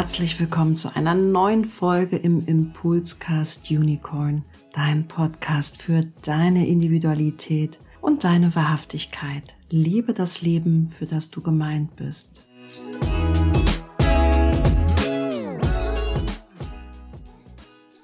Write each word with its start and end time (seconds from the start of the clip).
herzlich 0.00 0.40
willkommen 0.40 0.74
zu 0.74 0.96
einer 0.96 1.14
neuen 1.14 1.66
Folge 1.66 2.16
im 2.16 2.46
Impulscast 2.46 3.70
Unicorn, 3.70 4.46
dein 4.72 5.06
Podcast 5.06 5.82
für 5.82 6.00
deine 6.22 6.66
Individualität 6.66 7.78
und 8.00 8.24
deine 8.24 8.54
Wahrhaftigkeit. 8.54 9.56
Liebe 9.68 10.14
das 10.14 10.40
Leben, 10.40 10.88
für 10.88 11.04
das 11.04 11.30
du 11.30 11.42
gemeint 11.42 11.96
bist. 11.96 12.46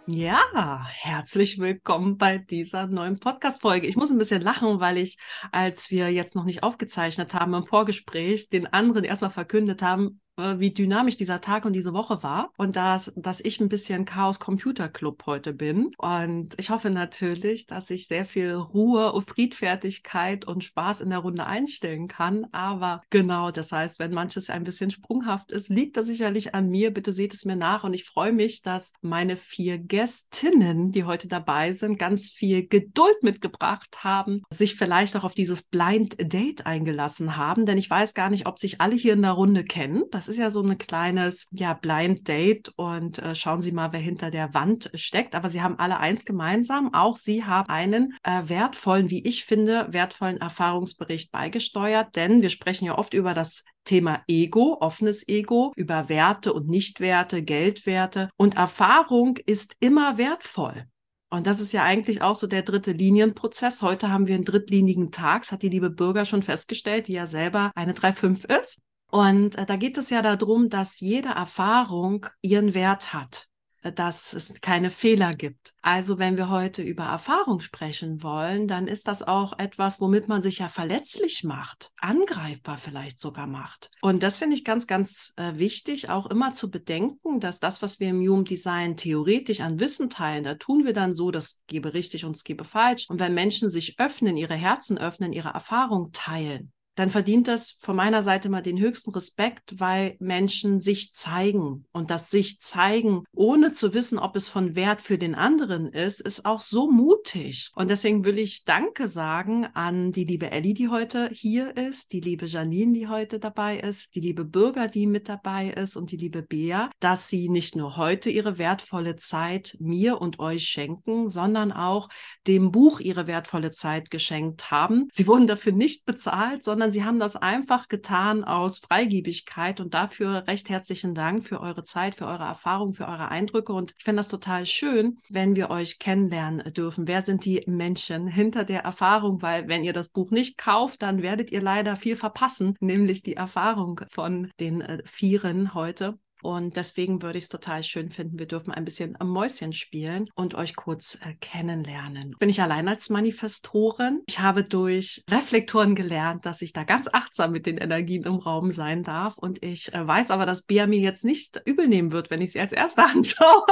Ja, 0.07 0.87
herzlich 0.87 1.59
willkommen 1.59 2.19
bei 2.19 2.37
dieser 2.37 2.89
neuen 2.89 3.19
Podcast-Folge. 3.19 3.87
Ich 3.87 3.97
muss 3.97 4.11
ein 4.11 4.19
bisschen 4.19 4.43
lachen, 4.43 4.81
weil 4.81 4.99
ich, 4.99 5.17
als 5.51 5.91
wir 5.91 6.13
jetzt 6.13 6.37
noch 6.37 6.45
nicht 6.45 6.63
aufgezeichnet 6.63 7.33
haben 7.33 7.55
im 7.55 7.65
Vorgespräch, 7.65 8.51
den 8.51 8.67
anderen 8.67 9.05
erstmal 9.05 9.31
verkündet 9.31 9.81
haben, 9.81 10.21
wie 10.37 10.71
dynamisch 10.71 11.17
dieser 11.17 11.41
Tag 11.41 11.65
und 11.65 11.73
diese 11.73 11.93
Woche 11.93 12.23
war 12.23 12.53
und 12.57 12.77
dass, 12.77 13.13
dass 13.17 13.41
ich 13.41 13.61
ein 13.61 13.69
bisschen 13.69 14.05
Chaos 14.05 14.39
Computer 14.39 14.89
Club 14.89 15.25
heute 15.27 15.53
bin. 15.53 15.91
Und 15.99 16.55
ich 16.59 16.71
hoffe 16.71 16.91
natürlich, 16.91 17.67
dass 17.67 17.91
ich 17.91 18.07
sehr 18.07 18.25
viel 18.25 18.53
Ruhe 18.53 19.13
und 19.13 19.29
Friedfertigkeit 19.29 20.45
und 20.45 20.65
Spaß 20.65 21.01
in 21.01 21.11
der 21.11 21.21
Runde 21.21 21.47
einstellen 21.47 22.09
kann. 22.09 22.47
Aber 22.53 23.03
genau, 23.11 23.51
das 23.51 23.73
heißt, 23.73 23.99
wenn 23.99 24.13
manches 24.13 24.51
ein 24.51 24.65
bisschen 24.65 24.91
sprunghaft 24.91 25.53
ist, 25.53 25.69
liegt 25.69 25.97
das 25.97 26.07
sicherlich 26.07 26.55
an 26.55 26.69
mir. 26.69 26.93
Bitte 26.93 27.13
seht 27.13 27.33
es 27.33 27.45
mir 27.45 27.57
nach. 27.57 27.85
Und 27.85 27.95
ich 27.95 28.05
freue 28.05 28.33
mich, 28.33 28.63
dass 28.63 28.93
meine 29.01 29.37
vier 29.37 29.79
Gästinnen, 29.79 30.93
die 30.93 31.05
heute 31.05 31.29
dabei 31.29 31.73
sind, 31.73 31.99
ganz 31.99 32.29
viel 32.29 32.67
Geduld 32.67 33.23
mitgebracht 33.23 34.05
haben, 34.05 34.43
sich 34.51 34.77
vielleicht 34.77 35.17
auch 35.17 35.25
auf 35.25 35.35
dieses 35.35 35.63
Blind 35.63 36.17
Date 36.21 36.67
eingelassen 36.67 37.37
haben. 37.37 37.67
Denn 37.67 37.79
ich 37.79 37.89
weiß 37.89 38.15
gar 38.15 38.31
nicht, 38.31 38.47
ob 38.47 38.59
sich 38.59 38.81
alle 38.81 38.95
hier 38.95 39.15
in 39.15 39.23
der 39.23 39.33
Runde 39.33 39.65
kennen. 39.65 40.05
Das 40.11 40.26
das 40.27 40.35
ist 40.35 40.41
ja 40.41 40.51
so 40.51 40.61
ein 40.61 40.77
kleines, 40.77 41.47
ja, 41.53 41.75
Blind 41.75 42.27
Date 42.27 42.73
und 42.75 43.21
äh, 43.21 43.37
schauen 43.37 43.63
Sie 43.63 43.71
mal, 43.71 43.93
wer 43.93 44.01
hinter 44.01 44.33
der 44.33 44.55
Wand 44.55 44.91
steckt. 44.95 45.37
Aber 45.37 45.49
sie 45.51 45.63
haben 45.63 45.79
alle 45.79 45.99
eins 45.99 46.25
gemeinsam. 46.25 46.93
Auch 46.93 47.15
sie 47.15 47.45
haben 47.45 47.69
einen 47.69 48.17
äh, 48.25 48.43
wertvollen, 48.47 49.09
wie 49.09 49.25
ich 49.25 49.45
finde, 49.45 49.87
wertvollen 49.93 50.39
Erfahrungsbericht 50.39 51.31
beigesteuert, 51.31 52.17
denn 52.17 52.43
wir 52.43 52.51
sprechen 52.51 52.87
ja 52.87 52.99
oft 52.99 53.15
über 53.15 53.35
das 53.35 53.63
Thema 53.85 54.21
Ego, 54.27 54.79
offenes 54.81 55.29
Ego, 55.29 55.73
über 55.77 56.09
Werte 56.09 56.53
und 56.53 56.69
Nichtwerte, 56.69 57.45
Geldwerte. 57.45 58.29
Und 58.37 58.57
Erfahrung 58.57 59.37
ist 59.47 59.77
immer 59.79 60.19
wertvoll. 60.19 60.87
Und 61.31 61.47
das 61.47 61.61
ist 61.61 61.73
ja 61.73 61.85
eigentlich 61.85 62.23
auch 62.23 62.35
so 62.35 62.49
der 62.49 62.63
dritte 62.63 62.93
Linienprozess. 62.93 63.81
Heute 63.81 64.11
haben 64.11 64.27
wir 64.27 64.35
einen 64.35 64.45
drittlinigen 64.45 65.13
Tag, 65.13 65.43
das 65.43 65.53
hat 65.53 65.63
die 65.63 65.69
liebe 65.69 65.91
Bürger 65.91 66.25
schon 66.25 66.43
festgestellt, 66.43 67.07
die 67.07 67.13
ja 67.13 67.27
selber 67.27 67.71
eine 67.77 67.93
3.5 67.93 68.61
ist. 68.61 68.81
Und 69.11 69.57
äh, 69.57 69.67
da 69.67 69.77
geht 69.77 69.97
es 69.99 70.11
ja 70.11 70.23
darum, 70.23 70.69
dass 70.69 71.01
jede 71.01 71.31
Erfahrung 71.31 72.27
ihren 72.43 72.75
Wert 72.75 73.13
hat, 73.13 73.49
äh, 73.83 73.93
dass 73.93 74.33
es 74.33 74.61
keine 74.61 74.91
Fehler 74.91 75.33
gibt. 75.35 75.75
Also 75.81 76.19
wenn 76.19 76.37
wir 76.37 76.51
heute 76.51 76.83
über 76.83 77.05
Erfahrung 77.05 77.61
sprechen 77.61 78.23
wollen, 78.23 78.67
dann 78.67 78.89
ist 78.89 79.07
das 79.07 79.23
auch 79.23 79.59
etwas, 79.59 80.01
womit 80.01 80.27
man 80.29 80.43
sich 80.43 80.59
ja 80.59 80.69
verletzlich 80.69 81.45
macht, 81.45 81.93
angreifbar 81.99 82.79
vielleicht 82.79 83.21
sogar 83.21 83.47
macht. 83.47 83.91
Und 84.03 84.23
das 84.23 84.39
finde 84.39 84.57
ich 84.57 84.65
ganz, 84.65 84.87
ganz 84.89 85.33
äh, 85.37 85.53
wichtig, 85.55 86.11
auch 86.11 86.27
immer 86.27 86.53
zu 86.53 86.71
bedenken, 86.71 87.39
dass 87.39 87.61
das, 87.61 87.83
was 87.83 88.01
wir 88.01 88.09
im 88.09 88.21
Human 88.21 88.45
Design 88.45 88.97
theoretisch 88.97 89.61
an 89.61 89.79
Wissen 89.79 90.11
teilen, 90.11 90.43
da 90.43 90.57
tun 90.57 90.85
wir 90.85 90.93
dann 90.93 91.15
so, 91.15 91.31
das 91.31 91.63
gebe 91.69 91.95
richtig 91.95 92.25
und 92.25 92.35
es 92.35 92.43
gebe 92.43 92.65
falsch. 92.65 93.09
Und 93.09 93.21
wenn 93.21 93.35
Menschen 93.35 93.71
sich 93.71 94.01
öffnen, 94.01 94.37
ihre 94.37 94.55
Herzen 94.55 94.99
öffnen, 94.99 95.33
ihre 95.33 95.51
Erfahrung 95.51 96.11
teilen, 96.13 96.73
dann 96.97 97.11
verdient 97.11 97.47
das 97.47 97.77
von 97.79 97.95
meiner 97.95 98.23
Seite 98.23 98.49
mal 98.49 98.63
den 98.63 98.81
höchsten 98.81 99.11
Respekt, 99.13 99.79
weil 99.79 100.17
Menschen 100.19 100.79
sich 100.81 101.13
zeigen. 101.13 101.87
Und 101.93 102.11
das 102.11 102.31
sich 102.31 102.61
zeigen, 102.61 103.25
ohne 103.33 103.73
zu 103.73 103.95
wissen, 103.95 104.19
ob 104.19 104.35
es 104.35 104.49
von 104.49 104.75
Wert 104.75 105.03
für 105.03 105.19
den 105.19 105.35
anderen 105.35 105.89
ist, 105.89 106.21
ist 106.21 106.45
auch 106.45 106.61
so 106.61 106.91
mutig. 106.91 107.71
Und 107.75 107.91
deswegen 107.91 108.25
will 108.25 108.39
ich 108.39 108.65
Danke 108.65 109.09
sagen 109.09 109.67
an 109.75 110.11
die 110.11 110.25
liebe 110.25 110.51
Ellie, 110.51 110.75
die 110.75 110.89
heute 110.89 111.31
hier 111.33 111.77
ist, 111.77 112.13
die 112.13 112.21
liebe 112.21 112.47
Janine, 112.47 112.95
die 112.95 113.09
heute 113.09 113.39
dabei 113.39 113.79
ist, 113.79 114.15
die 114.15 114.21
liebe 114.21 114.45
Bürger, 114.45 114.89
die 114.89 115.07
mit 115.07 115.29
dabei 115.29 115.69
ist 115.69 115.97
und 115.97 116.11
die 116.11 116.17
liebe 116.17 116.43
Bea, 116.43 116.91
dass 116.99 117.29
sie 117.29 117.49
nicht 117.49 117.77
nur 117.77 117.97
heute 117.97 118.31
ihre 118.31 118.59
wertvolle 118.59 119.17
Zeit 119.17 119.77
mir 119.81 120.21
und 120.21 120.39
euch 120.39 120.65
schenken, 120.65 121.29
sondern 121.29 121.73
auch 121.73 122.09
dem 122.47 122.73
Buch 122.73 123.01
ihre 123.01 123.27
wertvolle 123.27 123.71
Zeit 123.71 124.11
geschenkt 124.11 124.71
haben. 124.71 125.09
Sie 125.13 125.27
wurden 125.27 125.47
dafür 125.47 125.73
nicht 125.73 126.07
bezahlt, 126.07 126.65
sondern 126.65 126.86
sondern 126.87 126.93
sie 126.93 127.05
haben 127.05 127.19
das 127.19 127.35
einfach 127.35 127.89
getan 127.89 128.45
aus 128.45 128.79
Freigebigkeit 128.79 129.81
und 129.81 129.93
dafür 129.93 130.47
recht 130.47 130.69
herzlichen 130.69 131.17
Dank 131.17 131.45
für 131.45 131.61
eure 131.61 131.83
Zeit, 131.83 132.15
für 132.15 132.27
eure 132.27 132.45
Erfahrung, 132.45 132.95
für 132.95 133.09
eure 133.09 133.29
Eindrücke 133.29 133.73
und 133.73 133.93
ich 133.99 134.05
finde 134.05 134.21
das 134.21 134.29
total 134.29 134.67
schön, 134.67 135.19
wenn 135.29 135.57
wir 135.57 135.71
euch 135.71 135.99
kennenlernen 135.99 136.73
dürfen. 136.73 137.09
Wer 137.09 137.23
sind 137.23 137.45
die 137.45 137.65
Menschen 137.67 138.29
hinter 138.29 138.63
der 138.63 138.83
Erfahrung? 138.83 139.43
Weil 139.43 139.67
wenn 139.67 139.83
ihr 139.83 139.93
das 139.93 140.11
Buch 140.11 140.31
nicht 140.31 140.59
kauft, 140.59 141.03
dann 141.03 141.23
werdet 141.23 141.51
ihr 141.51 141.61
leider 141.61 141.97
viel 141.97 142.15
verpassen, 142.15 142.77
nämlich 142.79 143.25
die 143.25 143.35
Erfahrung 143.35 144.03
von 144.09 144.53
den 144.61 144.81
äh, 144.81 145.03
Vieren 145.05 145.75
heute. 145.75 146.17
Und 146.43 146.77
deswegen 146.77 147.23
würde 147.23 147.39
ich 147.39 147.45
es 147.45 147.51
total 147.51 147.83
schön 147.83 148.11
finden, 148.11 148.39
wir 148.39 148.47
dürfen 148.47 148.73
ein 148.73 148.85
bisschen 148.85 149.17
am 149.21 149.29
Mäuschen 149.29 149.73
spielen 149.73 150.29
und 150.35 150.55
euch 150.55 150.77
kurz 150.77 151.19
äh, 151.23 151.35
kennenlernen. 151.41 152.35
Bin 152.39 152.49
ich 152.49 152.63
allein 152.63 152.89
als 152.89 153.11
Manifestorin? 153.11 154.23
Ich 154.29 154.41
habe 154.41 154.65
durch 154.65 155.25
Reflektoren 155.31 155.95
gelernt, 155.95 156.47
dass 156.47 156.63
ich 156.63 156.73
da 156.73 156.85
ganz 156.85 157.09
achtsam 157.13 157.53
mit 157.53 157.67
den 157.67 157.79
Energien 157.79 158.25
im 158.25 158.37
Raum 158.37 158.71
sein 158.71 159.03
darf. 159.03 159.37
Und 159.39 159.63
ich 159.63 159.93
äh, 159.95 160.07
weiß 160.07 160.31
aber, 160.31 160.47
dass 160.47 160.63
Bea 160.63 160.87
mir 160.87 161.01
jetzt 161.01 161.25
nicht 161.25 161.61
übel 161.65 161.89
nehmen 161.89 162.13
wird, 162.13 162.31
wenn 162.31 162.43
ich 162.43 162.53
sie 162.53 162.61
als 162.61 162.73
Erste 162.73 163.05
anschaue. 163.15 163.67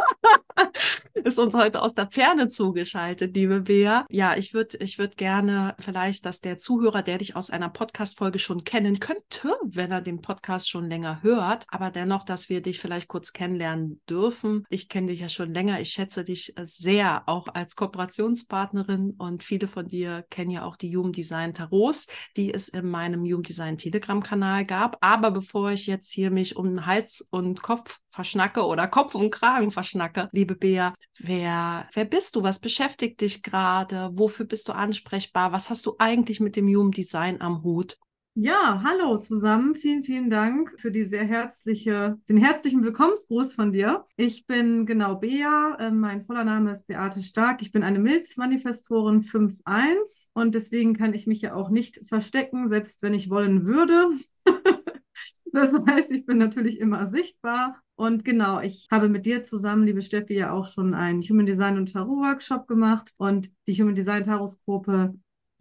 Ist 1.14 1.38
uns 1.38 1.54
heute 1.54 1.82
aus 1.82 1.94
der 1.94 2.10
Ferne 2.10 2.48
zugeschaltet, 2.48 3.34
liebe 3.34 3.62
Bea. 3.62 4.06
Ja, 4.10 4.36
ich 4.36 4.54
würde 4.54 4.78
ich 4.78 4.98
würd 4.98 5.16
gerne 5.16 5.74
vielleicht, 5.78 6.26
dass 6.26 6.40
der 6.40 6.58
Zuhörer, 6.58 7.02
der 7.02 7.18
dich 7.18 7.36
aus 7.36 7.50
einer 7.50 7.68
Podcast-Folge 7.68 8.38
schon 8.38 8.64
kennen 8.64 9.00
könnte, 9.00 9.56
wenn 9.62 9.92
er 9.92 10.00
den 10.00 10.20
Podcast 10.20 10.68
schon 10.68 10.88
länger 10.88 11.22
hört, 11.22 11.66
aber 11.68 11.90
dennoch, 11.90 12.24
dass 12.24 12.48
wir 12.48 12.53
dich 12.60 12.78
vielleicht 12.80 13.08
kurz 13.08 13.32
kennenlernen 13.32 14.00
dürfen. 14.08 14.64
Ich 14.68 14.88
kenne 14.88 15.08
dich 15.08 15.20
ja 15.20 15.28
schon 15.28 15.52
länger. 15.52 15.80
Ich 15.80 15.90
schätze 15.90 16.24
dich 16.24 16.56
äh, 16.56 16.64
sehr, 16.64 17.28
auch 17.28 17.48
als 17.48 17.76
Kooperationspartnerin. 17.76 19.14
Und 19.18 19.42
viele 19.42 19.68
von 19.68 19.86
dir 19.86 20.24
kennen 20.30 20.50
ja 20.50 20.64
auch 20.64 20.76
die 20.76 20.96
Human 20.96 21.12
Design 21.12 21.54
Tarots, 21.54 22.06
die 22.36 22.52
es 22.52 22.68
in 22.68 22.88
meinem 22.88 23.22
Human 23.22 23.42
Design 23.42 23.78
Telegram-Kanal 23.78 24.64
gab. 24.64 24.96
Aber 25.00 25.30
bevor 25.30 25.72
ich 25.72 25.86
jetzt 25.86 26.12
hier 26.12 26.30
mich 26.30 26.56
um 26.56 26.86
Hals 26.86 27.26
und 27.30 27.62
Kopf 27.62 28.00
verschnacke 28.10 28.64
oder 28.64 28.86
Kopf 28.86 29.14
und 29.14 29.30
Kragen 29.30 29.70
verschnacke, 29.70 30.28
liebe 30.32 30.54
Bea, 30.54 30.94
wer, 31.18 31.88
wer 31.92 32.04
bist 32.04 32.36
du? 32.36 32.42
Was 32.42 32.60
beschäftigt 32.60 33.20
dich 33.20 33.42
gerade? 33.42 34.10
Wofür 34.14 34.46
bist 34.46 34.68
du 34.68 34.72
ansprechbar? 34.72 35.52
Was 35.52 35.70
hast 35.70 35.86
du 35.86 35.96
eigentlich 35.98 36.40
mit 36.40 36.56
dem 36.56 36.66
Human 36.66 36.92
Design 36.92 37.40
am 37.40 37.62
Hut? 37.62 37.98
Ja, 38.36 38.82
hallo 38.82 39.16
zusammen. 39.18 39.76
Vielen, 39.76 40.02
vielen 40.02 40.28
Dank 40.28 40.74
für 40.80 40.90
die 40.90 41.04
sehr 41.04 41.24
herzliche, 41.24 42.18
den 42.28 42.36
herzlichen 42.36 42.82
Willkommensgruß 42.82 43.54
von 43.54 43.70
dir. 43.70 44.04
Ich 44.16 44.48
bin 44.48 44.86
genau 44.86 45.14
Bea. 45.14 45.76
Äh, 45.78 45.92
mein 45.92 46.20
voller 46.20 46.42
Name 46.42 46.72
ist 46.72 46.88
Beate 46.88 47.22
Stark. 47.22 47.62
Ich 47.62 47.70
bin 47.70 47.84
eine 47.84 48.00
Milzmanifestorin 48.00 49.22
5.1 49.22 50.30
und 50.34 50.56
deswegen 50.56 50.94
kann 50.94 51.14
ich 51.14 51.28
mich 51.28 51.42
ja 51.42 51.54
auch 51.54 51.70
nicht 51.70 52.00
verstecken, 52.08 52.68
selbst 52.68 53.04
wenn 53.04 53.14
ich 53.14 53.30
wollen 53.30 53.66
würde. 53.66 54.08
das 55.52 55.72
heißt, 55.86 56.10
ich 56.10 56.26
bin 56.26 56.38
natürlich 56.38 56.80
immer 56.80 57.06
sichtbar. 57.06 57.80
Und 57.94 58.24
genau, 58.24 58.60
ich 58.60 58.88
habe 58.90 59.08
mit 59.08 59.26
dir 59.26 59.44
zusammen, 59.44 59.86
liebe 59.86 60.02
Steffi, 60.02 60.34
ja 60.34 60.50
auch 60.50 60.66
schon 60.66 60.92
einen 60.94 61.22
Human 61.22 61.46
Design 61.46 61.78
und 61.78 61.92
Tarot 61.92 62.18
Workshop 62.18 62.66
gemacht 62.66 63.14
und 63.16 63.48
die 63.68 63.80
Human 63.80 63.94
Design 63.94 64.24
Tarot-Gruppe 64.24 65.14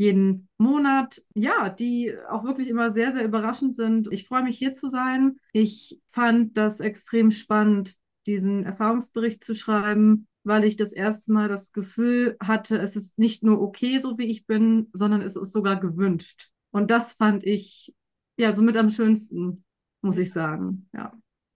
jeden 0.04 0.50
Monat, 0.58 1.22
ja, 1.34 1.70
die 1.70 2.14
auch 2.30 2.44
wirklich 2.44 2.68
immer 2.68 2.92
sehr, 2.92 3.14
sehr 3.14 3.24
überraschend 3.24 3.76
sind. 3.76 4.12
Ich 4.12 4.28
freue 4.28 4.44
mich 4.44 4.58
hier 4.58 4.74
zu 4.74 4.90
sein. 4.90 5.38
Ich 5.54 6.02
fand 6.08 6.58
das 6.58 6.82
extrem 6.82 7.32
spannend, 7.32 7.96
diesen 8.26 8.66
Erfahrungsbericht 8.66 9.44
zu 9.44 9.56
schreiben, 9.56 10.28
weil 10.44 10.66
ich 10.66 10.76
das 10.76 10.92
erste 10.92 11.32
Mal 11.32 11.48
das 11.48 11.72
Gefühl 11.72 12.36
hatte, 12.42 12.78
es 12.78 12.98
ist 12.98 13.18
nicht 13.18 13.44
nur 13.44 13.62
okay, 13.62 14.00
so 14.00 14.18
wie 14.18 14.26
ich 14.26 14.46
bin, 14.46 14.90
sondern 14.92 15.22
es 15.22 15.38
ist 15.38 15.54
sogar 15.54 15.80
gewünscht. 15.80 16.50
Und 16.72 16.92
das 16.92 17.14
fand 17.14 17.46
ich 17.46 17.94
ja 18.38 18.54
somit 18.54 18.76
am 18.76 18.90
schönsten, 18.90 19.64
muss 20.02 20.18
ich 20.18 20.34
sagen. 20.34 20.90
Ja. 20.94 21.14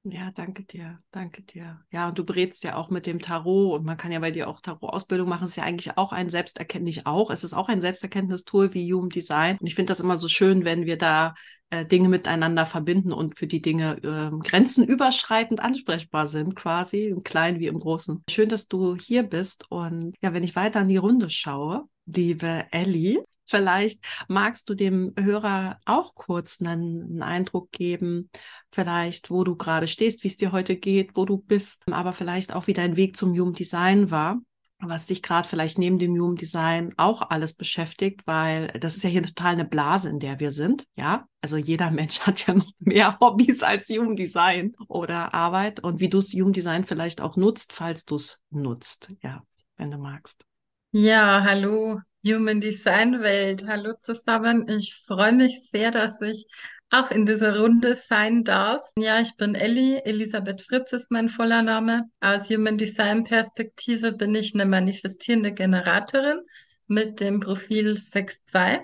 Ja, 0.09 0.31
danke 0.31 0.63
dir, 0.63 0.97
danke 1.11 1.41
dir. 1.41 1.81
Ja, 1.91 2.07
und 2.07 2.17
du 2.17 2.23
berätst 2.23 2.63
ja 2.63 2.75
auch 2.75 2.89
mit 2.89 3.07
dem 3.07 3.19
Tarot 3.19 3.77
und 3.79 3.85
man 3.85 3.97
kann 3.97 4.11
ja 4.11 4.19
bei 4.19 4.31
dir 4.31 4.47
auch 4.47 4.61
Tarot-Ausbildung 4.61 5.27
machen. 5.27 5.43
Es 5.43 5.51
ist 5.51 5.55
ja 5.57 5.63
eigentlich 5.63 5.97
auch 5.97 6.13
ein 6.13 6.29
Selbsterkenntnis, 6.29 7.05
auch. 7.05 7.29
Es 7.29 7.43
ist 7.43 7.53
auch 7.53 7.67
ein 7.67 7.81
Selbsterkenntnistool 7.81 8.73
wie 8.73 8.93
Human 8.93 9.09
Design. 9.09 9.57
Und 9.59 9.67
ich 9.67 9.75
finde 9.75 9.91
das 9.91 9.99
immer 9.99 10.15
so 10.15 10.29
schön, 10.29 10.63
wenn 10.63 10.85
wir 10.85 10.97
da 10.97 11.35
äh, 11.71 11.85
Dinge 11.85 12.07
miteinander 12.07 12.65
verbinden 12.65 13.11
und 13.11 13.37
für 13.37 13.47
die 13.47 13.61
Dinge 13.61 13.97
äh, 13.97 14.47
grenzenüberschreitend 14.47 15.59
ansprechbar 15.59 16.25
sind, 16.27 16.55
quasi, 16.55 17.07
im 17.07 17.23
Kleinen 17.23 17.59
wie 17.59 17.67
im 17.67 17.79
Großen. 17.79 18.23
Schön, 18.29 18.47
dass 18.47 18.67
du 18.67 18.95
hier 18.95 19.23
bist. 19.23 19.69
Und 19.69 20.15
ja, 20.21 20.33
wenn 20.33 20.43
ich 20.43 20.55
weiter 20.55 20.81
in 20.81 20.87
die 20.87 20.97
Runde 20.97 21.29
schaue, 21.29 21.83
liebe 22.05 22.65
Ellie, 22.71 23.23
vielleicht 23.49 24.03
magst 24.27 24.69
du 24.69 24.75
dem 24.75 25.13
Hörer 25.19 25.79
auch 25.85 26.15
kurz 26.15 26.61
einen, 26.61 27.03
einen 27.03 27.23
Eindruck 27.23 27.71
geben, 27.71 28.29
vielleicht, 28.71 29.29
wo 29.29 29.43
du 29.43 29.55
gerade 29.55 29.87
stehst, 29.87 30.23
wie 30.23 30.27
es 30.27 30.37
dir 30.37 30.51
heute 30.51 30.75
geht, 30.75 31.15
wo 31.15 31.25
du 31.25 31.37
bist, 31.37 31.83
aber 31.91 32.13
vielleicht 32.13 32.53
auch, 32.53 32.67
wie 32.67 32.73
dein 32.73 32.95
Weg 32.95 33.15
zum 33.15 33.31
Human 33.37 33.53
Design 33.53 34.11
war 34.11 34.39
was 34.79 35.07
dich 35.07 35.23
gerade 35.23 35.47
vielleicht 35.47 35.79
neben 35.79 35.97
dem 35.97 36.13
Human 36.19 36.35
Design 36.35 36.93
auch 36.97 37.21
alles 37.29 37.53
beschäftigt, 37.53 38.21
weil 38.25 38.67
das 38.79 38.95
ist 38.95 39.03
ja 39.03 39.09
hier 39.09 39.23
total 39.23 39.53
eine 39.53 39.65
Blase, 39.65 40.09
in 40.09 40.19
der 40.19 40.39
wir 40.39 40.51
sind. 40.51 40.85
Ja, 40.95 41.27
also 41.41 41.57
jeder 41.57 41.91
Mensch 41.91 42.19
hat 42.27 42.45
ja 42.47 42.53
noch 42.53 42.71
mehr 42.79 43.17
Hobbys 43.19 43.63
als 43.63 43.89
Human 43.89 44.15
Design 44.15 44.75
oder 44.87 45.33
Arbeit 45.33 45.79
und 45.79 45.99
wie 45.99 46.09
du 46.09 46.17
das 46.17 46.33
Human 46.33 46.53
Design 46.53 46.85
vielleicht 46.85 47.21
auch 47.21 47.37
nutzt, 47.37 47.73
falls 47.73 48.05
du 48.05 48.15
es 48.15 48.41
nutzt. 48.49 49.11
Ja, 49.21 49.43
wenn 49.77 49.91
du 49.91 49.97
magst. 49.97 50.45
Ja, 50.91 51.43
hallo 51.43 51.99
Human 52.25 52.59
Design 52.59 53.21
Welt. 53.21 53.65
Hallo 53.67 53.93
zusammen. 53.99 54.67
Ich 54.67 54.95
freue 55.05 55.33
mich 55.33 55.69
sehr, 55.69 55.91
dass 55.91 56.21
ich 56.21 56.47
auch 56.89 57.11
in 57.11 57.25
dieser 57.25 57.59
Runde 57.59 57.95
sein 57.95 58.43
darf. 58.43 58.89
Ja, 58.97 59.19
ich 59.19 59.35
bin 59.35 59.55
Elli, 59.55 59.97
Elisabeth 60.03 60.61
Fritz 60.61 60.93
ist 60.93 61.11
mein 61.11 61.29
voller 61.29 61.61
Name. 61.61 62.09
Aus 62.19 62.49
Human 62.49 62.77
Design 62.77 63.23
Perspektive 63.23 64.13
bin 64.13 64.33
ich 64.35 64.53
eine 64.53 64.65
manifestierende 64.65 65.53
Generatorin 65.53 66.41
mit 66.87 67.19
dem 67.19 67.39
Profil 67.39 67.93
6.2. 67.93 68.79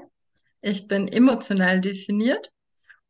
Ich 0.62 0.88
bin 0.88 1.08
emotional 1.08 1.82
definiert 1.82 2.52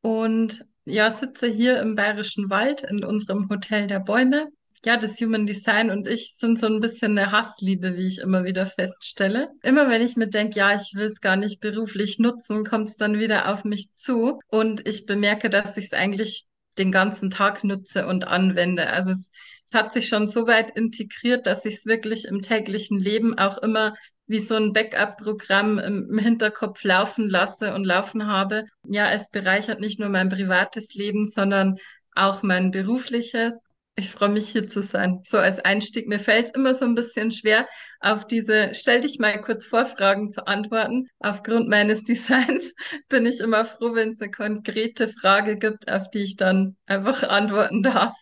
und 0.02 0.66
ja, 0.86 1.12
sitze 1.12 1.48
hier 1.48 1.80
im 1.80 1.96
Bayerischen 1.96 2.50
Wald 2.50 2.84
in 2.84 3.04
unserem 3.04 3.50
Hotel 3.50 3.88
der 3.88 4.00
Bäume 4.00 4.48
ja, 4.86 4.98
das 4.98 5.20
Human 5.22 5.48
Design 5.48 5.90
und 5.90 6.08
ich 6.08 6.36
sind 6.36 6.60
so 6.60 6.68
ein 6.68 6.82
bisschen 6.82 7.18
eine 7.18 7.32
Hassliebe, 7.32 7.96
wie 7.96 8.08
ich 8.08 8.20
immer 8.20 8.44
wieder 8.44 8.66
feststelle. 8.66 9.50
Immer 9.62 9.90
wenn 9.90 10.02
ich 10.02 10.18
mir 10.18 10.28
denke, 10.28 10.60
ja, 10.60 10.76
ich 10.76 10.94
will 10.94 11.06
es 11.06 11.22
gar 11.22 11.38
nicht 11.38 11.62
beruflich 11.62 12.20
nutzen, 12.20 12.66
kommt 12.66 12.90
es 12.90 12.98
dann 12.98 13.20
wieder 13.20 13.50
auf 13.52 13.64
mich 13.64 13.94
zu 13.94 14.40
und 14.48 14.86
ich 14.88 15.06
bemerke, 15.06 15.50
dass 15.50 15.78
ich 15.78 15.86
es 15.86 15.94
eigentlich 15.94 16.46
den 16.78 16.92
ganzen 16.92 17.30
Tag 17.30 17.64
nutze 17.64 18.08
und 18.08 18.28
anwende. 18.28 18.90
Also 18.90 19.12
es, 19.12 19.32
es 19.66 19.74
hat 19.74 19.94
sich 19.94 20.08
schon 20.08 20.28
so 20.28 20.48
weit 20.48 20.72
integriert, 20.72 21.48
dass 21.48 21.66
ich 21.66 21.76
es 21.76 21.86
wirklich 21.86 22.26
im 22.26 22.42
täglichen 22.42 23.00
Leben 23.00 23.38
auch 23.38 23.60
immer 23.60 23.94
wie 24.26 24.40
so 24.40 24.56
ein 24.56 24.74
Backup-Programm 24.74 25.80
im, 25.80 26.08
im 26.10 26.18
Hinterkopf 26.18 26.84
laufen 26.84 27.30
lasse 27.30 27.74
und 27.74 27.86
laufen 27.86 28.28
habe. 28.28 28.66
Ja, 28.88 29.12
es 29.12 29.30
bereichert 29.30 29.80
nicht 29.80 30.00
nur 30.00 30.10
mein 30.10 30.30
privates 30.30 30.94
Leben, 30.96 31.26
sondern 31.26 31.78
auch 32.16 32.44
mein 32.44 32.72
berufliches. 32.72 33.62
Ich 33.96 34.10
freue 34.10 34.30
mich 34.30 34.50
hier 34.50 34.68
zu 34.68 34.82
sein. 34.82 35.22
So 35.24 35.38
als 35.38 35.60
Einstieg. 35.60 36.08
Mir 36.08 36.20
fällt 36.20 36.48
es 36.48 36.52
immer 36.54 36.74
so 36.74 36.84
ein 36.84 36.96
bisschen 36.96 37.32
schwer, 37.32 37.68
auf 38.00 38.26
diese 38.26 38.72
Stell 38.74 39.02
dich 39.02 39.20
mal 39.20 39.40
kurz 39.40 39.68
vor 39.68 39.86
Fragen 39.86 40.32
zu 40.32 40.48
antworten. 40.48 41.08
Aufgrund 41.20 41.70
meines 41.70 42.04
Designs 42.06 42.74
bin 43.08 43.28
ich 43.28 43.40
immer 43.40 43.66
froh, 43.66 43.94
wenn 43.94 44.10
es 44.10 44.20
eine 44.20 44.32
konkrete 44.32 45.10
Frage 45.10 45.58
gibt, 45.58 45.92
auf 45.92 46.10
die 46.10 46.24
ich 46.24 46.36
dann 46.38 46.76
einfach 46.88 47.22
antworten 47.24 47.84
darf. 47.84 48.16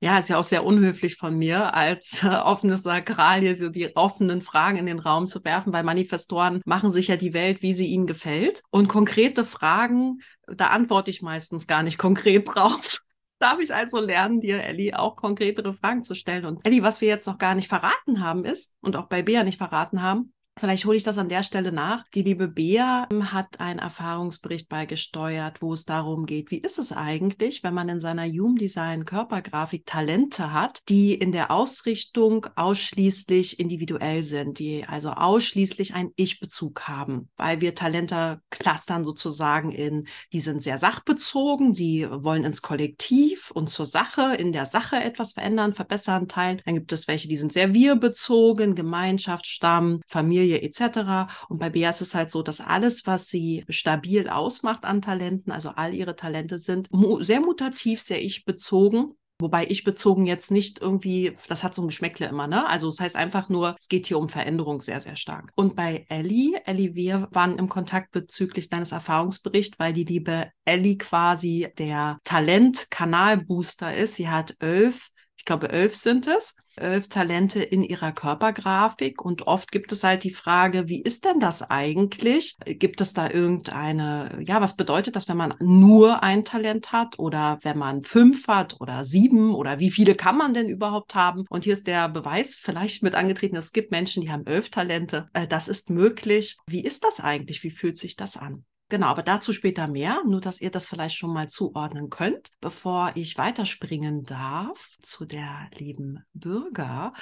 Ja, 0.00 0.18
ist 0.18 0.28
ja 0.28 0.36
auch 0.36 0.44
sehr 0.44 0.62
unhöflich 0.62 1.16
von 1.16 1.38
mir, 1.38 1.72
als 1.72 2.22
äh, 2.22 2.26
offenes 2.28 2.82
Sakral 2.82 3.40
hier 3.40 3.56
so 3.56 3.70
die 3.70 3.96
offenen 3.96 4.42
Fragen 4.42 4.76
in 4.76 4.84
den 4.84 4.98
Raum 4.98 5.26
zu 5.26 5.42
werfen, 5.42 5.72
weil 5.72 5.84
Manifestoren 5.84 6.60
machen 6.66 6.90
sich 6.90 7.08
ja 7.08 7.16
die 7.16 7.32
Welt, 7.32 7.62
wie 7.62 7.72
sie 7.72 7.86
ihnen 7.86 8.06
gefällt. 8.06 8.62
Und 8.70 8.88
konkrete 8.88 9.42
Fragen, 9.42 10.18
da 10.46 10.66
antworte 10.66 11.10
ich 11.10 11.22
meistens 11.22 11.66
gar 11.66 11.82
nicht 11.82 11.96
konkret 11.96 12.46
drauf. 12.54 13.00
Darf 13.38 13.60
ich 13.60 13.74
also 13.74 14.00
lernen, 14.00 14.40
dir, 14.40 14.62
Elli, 14.62 14.94
auch 14.94 15.16
konkretere 15.16 15.74
Fragen 15.74 16.02
zu 16.02 16.14
stellen? 16.14 16.46
Und 16.46 16.66
Elli, 16.66 16.82
was 16.82 17.00
wir 17.00 17.08
jetzt 17.08 17.26
noch 17.26 17.38
gar 17.38 17.54
nicht 17.54 17.68
verraten 17.68 18.22
haben, 18.22 18.44
ist, 18.44 18.74
und 18.80 18.96
auch 18.96 19.06
bei 19.06 19.22
Bea 19.22 19.44
nicht 19.44 19.58
verraten 19.58 20.02
haben, 20.02 20.32
Vielleicht 20.58 20.86
hole 20.86 20.96
ich 20.96 21.02
das 21.02 21.18
an 21.18 21.28
der 21.28 21.42
Stelle 21.42 21.70
nach. 21.70 22.04
Die 22.14 22.22
liebe 22.22 22.48
Bea 22.48 23.06
ähm, 23.12 23.30
hat 23.30 23.60
einen 23.60 23.78
Erfahrungsbericht 23.78 24.70
beigesteuert, 24.70 25.60
wo 25.60 25.74
es 25.74 25.84
darum 25.84 26.24
geht, 26.24 26.50
wie 26.50 26.56
ist 26.56 26.78
es 26.78 26.92
eigentlich, 26.92 27.62
wenn 27.62 27.74
man 27.74 27.90
in 27.90 28.00
seiner 28.00 28.24
Human 28.24 28.56
Design 28.56 29.04
Körpergrafik 29.04 29.84
Talente 29.84 30.54
hat, 30.54 30.80
die 30.88 31.12
in 31.12 31.30
der 31.30 31.50
Ausrichtung 31.50 32.46
ausschließlich 32.56 33.60
individuell 33.60 34.22
sind, 34.22 34.58
die 34.58 34.84
also 34.86 35.10
ausschließlich 35.10 35.94
einen 35.94 36.12
Ich-Bezug 36.16 36.88
haben, 36.88 37.28
weil 37.36 37.60
wir 37.60 37.74
Talente 37.74 38.40
clustern 38.48 39.04
sozusagen 39.04 39.70
in, 39.72 40.06
die 40.32 40.40
sind 40.40 40.62
sehr 40.62 40.78
sachbezogen, 40.78 41.74
die 41.74 42.08
wollen 42.10 42.44
ins 42.44 42.62
Kollektiv 42.62 43.50
und 43.50 43.68
zur 43.68 43.84
Sache, 43.84 44.34
in 44.36 44.52
der 44.52 44.64
Sache 44.64 44.96
etwas 44.96 45.34
verändern, 45.34 45.74
verbessern, 45.74 46.28
teilen. 46.28 46.62
Dann 46.64 46.76
gibt 46.76 46.92
es 46.92 47.08
welche, 47.08 47.28
die 47.28 47.36
sind 47.36 47.52
sehr 47.52 47.74
wir-bezogen, 47.74 48.74
Gemeinschaft, 48.74 49.46
Stamm, 49.46 50.00
Familie, 50.06 50.45
Familie 50.46 50.62
etc. 50.62 51.28
Und 51.48 51.58
bei 51.58 51.70
Bea 51.70 51.90
ist 51.90 52.02
es 52.02 52.14
halt 52.14 52.30
so, 52.30 52.42
dass 52.42 52.60
alles, 52.60 53.06
was 53.06 53.28
sie 53.28 53.64
stabil 53.68 54.28
ausmacht 54.28 54.84
an 54.84 55.02
Talenten, 55.02 55.52
also 55.52 55.70
all 55.70 55.94
ihre 55.94 56.16
Talente 56.16 56.58
sind 56.58 56.88
sehr 57.20 57.40
mutativ, 57.40 58.00
sehr 58.00 58.22
ich-bezogen. 58.22 59.14
Wobei 59.38 59.66
ich 59.66 59.84
bezogen 59.84 60.26
jetzt 60.26 60.50
nicht 60.50 60.80
irgendwie, 60.80 61.36
das 61.46 61.62
hat 61.62 61.74
so 61.74 61.82
ein 61.82 61.88
Geschmäckle 61.88 62.26
immer, 62.26 62.46
ne? 62.46 62.66
Also 62.66 62.88
es 62.88 62.96
das 62.96 63.04
heißt 63.04 63.16
einfach 63.16 63.50
nur, 63.50 63.76
es 63.78 63.88
geht 63.88 64.06
hier 64.06 64.18
um 64.18 64.30
Veränderung 64.30 64.80
sehr, 64.80 64.98
sehr 64.98 65.14
stark. 65.14 65.52
Und 65.56 65.76
bei 65.76 66.06
Ellie, 66.08 66.54
Ellie, 66.64 66.94
wir 66.94 67.28
waren 67.32 67.58
im 67.58 67.68
Kontakt 67.68 68.12
bezüglich 68.12 68.70
deines 68.70 68.92
Erfahrungsberichts, 68.92 69.78
weil 69.78 69.92
die 69.92 70.04
liebe 70.04 70.50
Ellie 70.64 70.96
quasi 70.96 71.68
der 71.76 72.18
Talent-Kanal-Booster 72.24 73.94
ist. 73.94 74.14
Sie 74.14 74.30
hat 74.30 74.56
elf, 74.58 75.08
ich 75.10 75.15
glaube 75.46 75.70
elf 75.70 75.94
sind 75.94 76.26
es 76.26 76.56
elf 76.76 77.08
Talente 77.08 77.62
in 77.62 77.82
ihrer 77.82 78.12
Körpergrafik. 78.12 79.24
Und 79.24 79.46
oft 79.46 79.72
gibt 79.72 79.92
es 79.92 80.04
halt 80.04 80.24
die 80.24 80.30
Frage, 80.30 80.88
wie 80.88 81.02
ist 81.02 81.24
denn 81.24 81.40
das 81.40 81.62
eigentlich? 81.62 82.56
Gibt 82.64 83.00
es 83.00 83.14
da 83.14 83.30
irgendeine, 83.30 84.38
ja, 84.42 84.60
was 84.60 84.76
bedeutet 84.76 85.16
das, 85.16 85.28
wenn 85.28 85.36
man 85.36 85.54
nur 85.60 86.22
ein 86.22 86.44
Talent 86.44 86.92
hat 86.92 87.18
oder 87.18 87.58
wenn 87.62 87.78
man 87.78 88.04
fünf 88.04 88.48
hat 88.48 88.80
oder 88.80 89.04
sieben 89.04 89.54
oder 89.54 89.80
wie 89.80 89.90
viele 89.90 90.14
kann 90.14 90.36
man 90.36 90.54
denn 90.54 90.68
überhaupt 90.68 91.14
haben? 91.14 91.44
Und 91.48 91.64
hier 91.64 91.72
ist 91.72 91.86
der 91.86 92.08
Beweis 92.08 92.56
vielleicht 92.56 93.02
mit 93.02 93.14
angetreten, 93.14 93.56
es 93.56 93.72
gibt 93.72 93.90
Menschen, 93.90 94.22
die 94.22 94.30
haben 94.30 94.46
elf 94.46 94.70
Talente. 94.70 95.28
Äh, 95.32 95.46
das 95.46 95.68
ist 95.68 95.90
möglich. 95.90 96.56
Wie 96.66 96.84
ist 96.84 97.04
das 97.04 97.20
eigentlich? 97.20 97.62
Wie 97.62 97.70
fühlt 97.70 97.96
sich 97.96 98.16
das 98.16 98.36
an? 98.36 98.64
Genau, 98.88 99.08
aber 99.08 99.24
dazu 99.24 99.52
später 99.52 99.88
mehr, 99.88 100.22
nur 100.24 100.40
dass 100.40 100.60
ihr 100.60 100.70
das 100.70 100.86
vielleicht 100.86 101.16
schon 101.16 101.32
mal 101.32 101.48
zuordnen 101.48 102.08
könnt, 102.08 102.50
bevor 102.60 103.10
ich 103.16 103.36
weiterspringen 103.36 104.22
darf 104.22 104.90
zu 105.02 105.24
der 105.24 105.68
lieben 105.76 106.24
Bürger. 106.34 107.12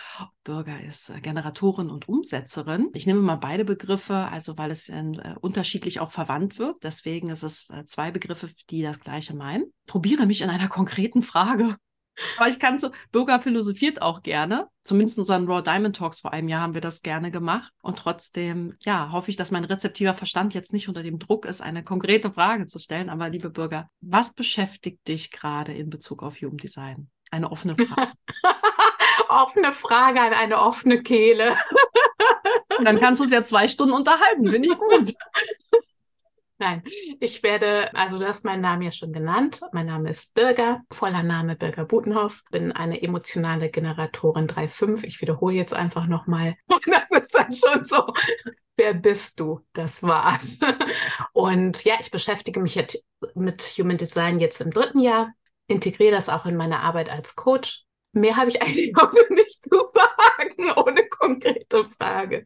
Bürger 0.43 0.83
ist 0.83 1.09
äh, 1.09 1.23
Generatorin 1.23 1.89
und 1.89 2.07
Umsetzerin. 2.07 2.91
Ich 2.93 3.07
nehme 3.07 3.21
mal 3.21 3.37
beide 3.37 3.65
Begriffe, 3.65 4.15
also 4.15 4.59
weil 4.59 4.71
es 4.71 4.91
in, 4.91 5.15
äh, 5.19 5.37
unterschiedlich 5.41 6.01
auch 6.01 6.11
verwandt 6.11 6.59
wird. 6.59 6.83
Deswegen 6.83 7.31
ist 7.31 7.43
es 7.43 7.71
äh, 7.71 7.87
zwei 7.87 8.11
Begriffe, 8.11 8.51
die 8.69 8.83
das 8.83 9.01
gleiche 9.01 9.35
meinen. 9.35 9.65
Probiere 9.87 10.27
mich 10.27 10.43
in 10.43 10.51
einer 10.51 10.69
konkreten 10.69 11.23
Frage. 11.23 11.77
Aber 12.37 12.49
ich 12.49 12.59
kann 12.59 12.79
so, 12.79 12.91
Bürger 13.13 13.41
philosophiert 13.41 14.03
auch 14.03 14.23
gerne. 14.23 14.69
Zumindest 14.85 15.19
in 15.19 15.23
unseren 15.23 15.47
Raw 15.47 15.63
Diamond 15.63 15.97
Talks 15.97 16.21
vor 16.21 16.33
einem 16.33 16.49
Jahr 16.49 16.61
haben 16.61 16.75
wir 16.75 16.81
das 16.81 17.03
gerne 17.03 17.31
gemacht. 17.31 17.73
Und 17.83 17.99
trotzdem, 17.99 18.75
ja, 18.81 19.11
hoffe 19.13 19.31
ich, 19.31 19.37
dass 19.37 19.51
mein 19.51 19.65
rezeptiver 19.65 20.15
Verstand 20.15 20.55
jetzt 20.55 20.73
nicht 20.73 20.89
unter 20.89 21.03
dem 21.03 21.19
Druck 21.19 21.47
ist, 21.47 21.63
eine 21.63 21.83
konkrete 21.83 22.31
Frage 22.31 22.67
zu 22.67 22.79
stellen. 22.79 23.09
Aber 23.11 23.29
liebe 23.29 23.51
Bürger, 23.51 23.89
was 24.01 24.35
beschäftigt 24.35 25.07
dich 25.09 25.31
gerade 25.31 25.73
in 25.73 25.91
Bezug 25.91 26.23
auf 26.23 26.37
Jugenddesign? 26.37 27.09
Eine 27.31 27.51
offene 27.51 27.77
Frage. 27.77 28.13
offene 29.29 29.73
Frage 29.75 30.21
an 30.21 30.33
eine 30.33 30.61
offene 30.61 31.03
Kehle. 31.03 31.57
Dann 32.83 32.99
kannst 32.99 33.21
du 33.21 33.25
es 33.25 33.33
ja 33.33 33.43
zwei 33.43 33.69
Stunden 33.69 33.95
unterhalten, 33.95 34.51
finde 34.51 34.69
ich 34.69 34.79
gut. 34.79 35.15
Nein, 36.65 36.83
ich 37.21 37.43
werde, 37.43 37.95
also 37.95 38.19
du 38.19 38.27
hast 38.27 38.47
meinen 38.47 38.63
Namen 38.63 38.81
ja 38.81 38.91
schon 38.91 39.13
genannt. 39.13 39.61
Mein 39.73 39.85
Name 39.85 40.09
ist 40.09 40.33
Birger, 40.33 40.81
voller 40.91 41.23
Name 41.23 41.57
Birger 41.57 41.85
Butenhoff. 41.85 42.43
Bin 42.51 42.73
eine 42.73 43.03
emotionale 43.03 43.69
Generatorin 43.69 44.47
3.5. 44.47 45.05
Ich 45.05 45.21
wiederhole 45.21 45.55
jetzt 45.55 45.75
einfach 45.75 46.07
nochmal. 46.07 46.57
Das 46.87 47.23
ist 47.23 47.35
dann 47.35 47.53
schon 47.53 47.85
so. 47.85 48.15
Wer 48.77 48.95
bist 48.95 49.39
du? 49.41 49.61
Das 49.75 50.03
war's. 50.03 50.59
Und 51.33 51.85
ja, 51.85 51.97
ich 52.01 52.11
beschäftige 52.11 52.61
mich 52.61 52.77
jetzt 52.77 53.05
mit 53.35 53.61
Human 53.79 53.99
Design 53.99 54.41
jetzt 54.41 54.61
im 54.63 54.71
dritten 54.71 55.01
Jahr, 55.01 55.35
integriere 55.67 56.13
das 56.13 56.31
auch 56.31 56.47
in 56.47 56.57
meine 56.57 56.81
Arbeit 56.81 57.11
als 57.11 57.37
Coach. 57.37 57.85
Mehr 58.15 58.37
habe 58.37 58.49
ich 58.49 58.63
eigentlich 58.63 58.93
heute 59.01 59.35
nicht 59.35 59.63
zu 59.63 59.89
sagen, 59.93 60.73
ohne 60.77 61.07
konkrete 61.09 61.89
Frage. 61.89 62.45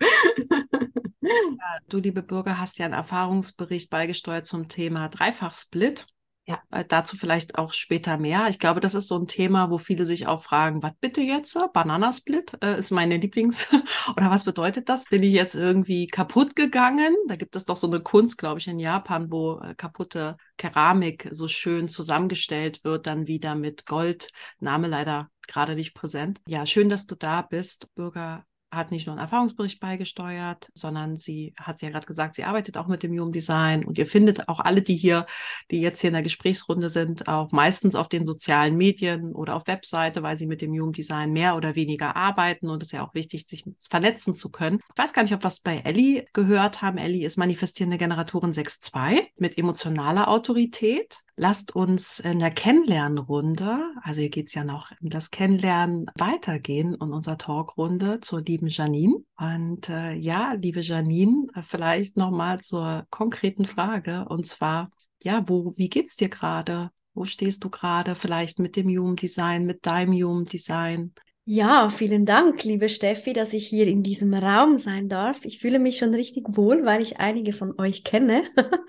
Ja, 1.21 1.79
du, 1.89 1.99
liebe 1.99 2.23
Bürger, 2.23 2.59
hast 2.59 2.79
ja 2.79 2.87
einen 2.87 2.95
Erfahrungsbericht 2.95 3.91
beigesteuert 3.91 4.47
zum 4.47 4.69
Thema 4.69 5.09
Dreifachsplit. 5.09 6.07
Ja, 6.47 6.63
äh, 6.71 6.83
dazu 6.83 7.15
vielleicht 7.19 7.59
auch 7.59 7.75
später 7.75 8.17
mehr. 8.17 8.47
Ich 8.49 8.59
glaube, 8.59 8.81
das 8.81 8.95
ist 8.95 9.09
so 9.09 9.19
ein 9.19 9.27
Thema, 9.27 9.69
wo 9.71 9.77
viele 9.77 10.07
sich 10.07 10.27
auch 10.27 10.43
fragen, 10.43 10.83
was 10.83 10.93
bitte 10.99 11.21
jetzt? 11.21 11.59
Bananasplit 11.75 12.57
äh, 12.63 12.79
ist 12.79 12.91
meine 12.91 13.19
Lieblings- 13.19 13.67
oder 14.17 14.31
was 14.31 14.45
bedeutet 14.45 14.89
das? 14.89 15.05
Bin 15.05 15.23
ich 15.23 15.35
jetzt 15.35 15.55
irgendwie 15.55 16.07
kaputt 16.07 16.57
gegangen? 16.57 17.15
Da 17.27 17.37
gibt 17.37 17.55
es 17.55 17.67
doch 17.67 17.77
so 17.77 17.87
eine 17.87 18.01
Kunst, 18.01 18.39
glaube 18.39 18.61
ich, 18.61 18.67
in 18.67 18.81
Japan, 18.81 19.31
wo 19.31 19.61
äh, 19.61 19.75
kaputte 19.75 20.39
Keramik 20.57 21.29
so 21.33 21.49
schön 21.49 21.87
zusammengestellt 21.87 22.83
wird, 22.83 23.07
dann 23.07 23.27
wieder 23.27 23.55
mit 23.55 23.85
Gold. 23.85 24.31
Name 24.59 24.89
leider 24.89 25.29
gerade 25.49 25.75
nicht 25.75 25.95
präsent. 25.95 26.41
Ja, 26.47 26.67
schön, 26.67 26.89
dass 26.89 27.07
du 27.07 27.15
da 27.15 27.43
bist, 27.43 27.93
Bürger 27.95 28.45
hat 28.71 28.91
nicht 28.91 29.07
nur 29.07 29.15
einen 29.15 29.23
Erfahrungsbericht 29.23 29.81
beigesteuert, 29.81 30.69
sondern 30.75 31.17
sie 31.17 31.55
hat 31.59 31.81
ja 31.81 31.91
gerade 31.91 32.07
gesagt, 32.07 32.35
sie 32.35 32.45
arbeitet 32.45 32.77
auch 32.77 32.87
mit 32.87 33.03
dem 33.03 33.13
Human 33.13 33.33
Design 33.33 33.85
und 33.85 33.97
ihr 33.99 34.07
findet 34.07 34.49
auch 34.49 34.61
alle, 34.61 34.83
die 34.83 34.97
hier, 34.97 35.27
die 35.71 35.81
jetzt 35.81 36.01
hier 36.01 36.09
in 36.09 36.15
der 36.15 36.23
Gesprächsrunde 36.23 36.91
sind, 36.91 37.29
auch 37.29 37.51
meistens 37.51 37.95
auf 37.95 38.09
den 38.09 38.25
sozialen 38.25 38.77
Medien 38.77 39.33
oder 39.33 39.55
auf 39.57 39.67
Webseite, 39.67 40.23
weil 40.23 40.37
sie 40.37 40.47
mit 40.47 40.61
dem 40.61 40.73
Human 40.73 40.93
Design 40.93 41.33
mehr 41.33 41.57
oder 41.57 41.77
weniger 41.77 42.15
arbeiten 42.17 42.69
und 42.69 42.83
es 42.83 42.89
ist 42.89 42.93
ja 42.93 43.07
auch 43.07 43.15
wichtig, 43.15 43.47
sich 43.47 43.65
vernetzen 43.89 44.35
zu 44.35 44.51
können. 44.51 44.81
Ich 44.93 45.03
weiß 45.03 45.13
gar 45.13 45.23
nicht, 45.23 45.35
ob 45.35 45.43
wir 45.43 45.49
es 45.49 45.61
bei 45.61 45.79
Ellie 45.79 46.27
gehört 46.35 46.83
haben. 46.83 46.99
Ellie 46.99 47.25
ist 47.25 47.39
manifestierende 47.39 47.97
Generatorin 47.97 48.53
6.2 48.53 49.29
mit 49.39 49.57
emotionaler 49.57 50.29
Autorität 50.29 51.23
lasst 51.39 51.75
uns 51.75 52.19
in 52.21 52.41
der 52.41 52.51
Kennenlernrunde, 52.51 53.79
also 54.03 54.21
hier 54.21 54.31
geht 54.31 54.49
es 54.49 54.55
ja 54.55 54.65
noch 54.65 54.91
in 55.01 55.09
das 55.09 55.31
Kennenlernen 55.31 56.07
weitergehen 56.17 56.95
und 56.95 57.13
unserer 57.13 57.39
Talkrunde 57.39 58.21
zur 58.21 58.43
lieben 58.43 58.69
Janine. 58.69 59.15
Und 59.39 59.89
äh, 59.89 60.13
ja, 60.15 60.55
liebe 60.55 60.81
Janine, 60.81 61.47
vielleicht 61.63 62.17
nochmal 62.17 62.61
zur 62.61 63.07
konkreten 63.11 63.65
Frage 63.65 64.27
und 64.29 64.47
zwar, 64.47 64.91
ja, 65.23 65.49
wo, 65.49 65.73
wie 65.77 65.89
geht's 65.89 66.17
dir 66.17 66.29
gerade? 66.29 66.91
Wo 67.15 67.25
stehst 67.25 67.65
du 67.65 67.71
gerade 67.71 68.15
vielleicht 68.15 68.59
mit 68.59 68.77
dem 68.77 68.89
Human 68.89 69.17
Design, 69.17 69.65
mit 69.65 69.87
deinem 69.87 70.13
Human 70.13 70.45
Design? 70.45 71.13
Ja, 71.45 71.89
vielen 71.89 72.27
Dank, 72.27 72.63
liebe 72.65 72.91
Steffi, 72.91 73.33
dass 73.33 73.55
ich 73.55 73.67
hier 73.67 73.87
in 73.87 74.03
diesem 74.03 74.35
Raum 74.35 74.79
sein 74.79 75.09
darf. 75.09 75.45
Ich 75.45 75.59
fühle 75.59 75.79
mich 75.79 75.97
schon 75.97 76.15
richtig 76.15 76.45
wohl, 76.49 76.85
weil 76.85 77.01
ich 77.01 77.21
einige 77.21 77.55
von 77.55 77.79
euch 77.81 78.05
kenne. 78.05 78.43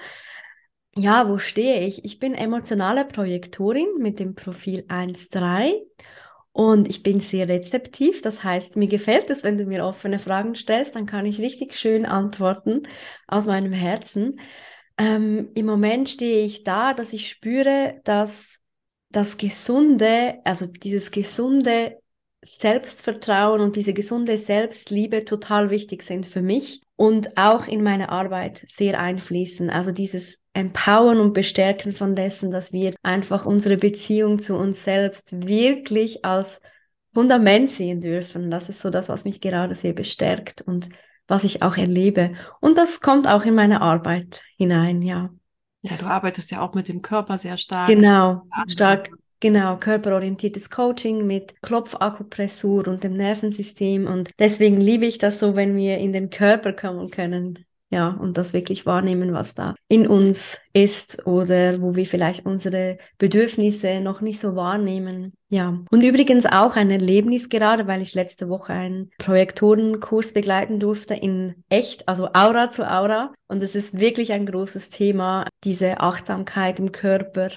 Ja, 0.95 1.29
wo 1.29 1.37
stehe 1.37 1.85
ich? 1.87 2.03
Ich 2.03 2.19
bin 2.19 2.33
emotionale 2.35 3.05
Projektorin 3.05 3.87
mit 3.99 4.19
dem 4.19 4.35
Profil 4.35 4.83
1.3 4.89 5.73
und 6.51 6.89
ich 6.89 7.03
bin 7.03 7.19
sehr 7.21 7.47
rezeptiv. 7.47 8.21
Das 8.21 8.43
heißt, 8.43 8.75
mir 8.75 8.87
gefällt 8.87 9.29
es, 9.29 9.43
wenn 9.43 9.57
du 9.57 9.65
mir 9.65 9.85
offene 9.85 10.19
Fragen 10.19 10.55
stellst, 10.55 10.95
dann 10.95 11.05
kann 11.05 11.25
ich 11.25 11.39
richtig 11.39 11.75
schön 11.75 12.05
antworten 12.05 12.83
aus 13.27 13.45
meinem 13.45 13.71
Herzen. 13.71 14.39
Ähm, 14.97 15.51
Im 15.55 15.65
Moment 15.65 16.09
stehe 16.09 16.43
ich 16.45 16.63
da, 16.63 16.93
dass 16.93 17.13
ich 17.13 17.29
spüre, 17.29 18.01
dass 18.03 18.59
das 19.09 19.37
gesunde, 19.37 20.39
also 20.43 20.65
dieses 20.67 21.11
gesunde 21.11 21.97
Selbstvertrauen 22.41 23.61
und 23.61 23.75
diese 23.75 23.93
gesunde 23.93 24.37
Selbstliebe 24.37 25.23
total 25.25 25.69
wichtig 25.69 26.03
sind 26.03 26.25
für 26.25 26.41
mich 26.41 26.81
und 26.95 27.37
auch 27.37 27.67
in 27.67 27.83
meine 27.83 28.09
Arbeit 28.09 28.65
sehr 28.67 28.99
einfließen. 28.99 29.69
Also 29.69 29.91
dieses 29.91 30.38
Empowern 30.53 31.19
und 31.19 31.33
Bestärken 31.33 31.91
von 31.91 32.15
dessen, 32.15 32.51
dass 32.51 32.73
wir 32.73 32.93
einfach 33.03 33.45
unsere 33.45 33.77
Beziehung 33.77 34.39
zu 34.39 34.55
uns 34.55 34.83
selbst 34.83 35.47
wirklich 35.47 36.25
als 36.25 36.59
Fundament 37.11 37.69
sehen 37.69 38.01
dürfen. 38.01 38.51
Das 38.51 38.69
ist 38.69 38.79
so 38.79 38.89
das, 38.89 39.09
was 39.09 39.25
mich 39.25 39.41
gerade 39.41 39.75
sehr 39.75 39.93
bestärkt 39.93 40.61
und 40.61 40.89
was 41.27 41.43
ich 41.43 41.61
auch 41.61 41.77
erlebe. 41.77 42.33
Und 42.59 42.77
das 42.77 43.01
kommt 43.01 43.27
auch 43.27 43.45
in 43.45 43.55
meine 43.55 43.81
Arbeit 43.81 44.41
hinein, 44.57 45.01
ja. 45.01 45.29
Ja, 45.81 45.95
du 45.95 46.05
arbeitest 46.05 46.51
ja 46.51 46.61
auch 46.61 46.73
mit 46.73 46.89
dem 46.89 47.01
Körper 47.01 47.37
sehr 47.37 47.55
stark. 47.55 47.87
Genau, 47.87 48.41
stark 48.67 49.09
Genau, 49.41 49.77
körperorientiertes 49.77 50.69
Coaching 50.69 51.25
mit 51.25 51.61
Klopfakupressur 51.61 52.85
und 52.89 53.05
dem 53.05 53.13
Nervensystem. 53.13 54.05
Und 54.05 54.31
deswegen 54.37 54.81
liebe 54.81 55.05
ich 55.05 55.17
das 55.17 55.39
so, 55.39 55.55
wenn 55.55 55.77
wir 55.77 55.97
in 55.97 56.11
den 56.11 56.29
Körper 56.29 56.73
kommen 56.73 57.09
können. 57.09 57.65
Ja, 57.91 58.09
und 58.09 58.37
das 58.37 58.53
wirklich 58.53 58.85
wahrnehmen, 58.85 59.33
was 59.33 59.55
da 59.55 59.73
in 59.87 60.05
uns 60.05 60.59
ist 60.73 61.25
oder 61.25 61.81
wo 61.81 61.95
wir 61.95 62.05
vielleicht 62.05 62.45
unsere 62.45 62.99
Bedürfnisse 63.17 63.99
noch 63.99 64.21
nicht 64.21 64.39
so 64.39 64.55
wahrnehmen. 64.55 65.33
Ja, 65.49 65.79
und 65.89 66.03
übrigens 66.03 66.45
auch 66.45 66.75
ein 66.75 66.91
Erlebnis 66.91 67.49
gerade, 67.49 67.87
weil 67.87 68.03
ich 68.03 68.13
letzte 68.13 68.47
Woche 68.47 68.73
einen 68.73 69.09
Projektorenkurs 69.17 70.33
begleiten 70.33 70.79
durfte 70.79 71.15
in 71.15 71.63
echt, 71.69 72.07
also 72.07 72.29
Aura 72.33 72.69
zu 72.69 72.87
Aura. 72.87 73.33
Und 73.47 73.63
es 73.63 73.73
ist 73.73 73.99
wirklich 73.99 74.33
ein 74.33 74.45
großes 74.45 74.89
Thema, 74.89 75.47
diese 75.63 75.99
Achtsamkeit 75.99 76.79
im 76.79 76.91
Körper 76.91 77.49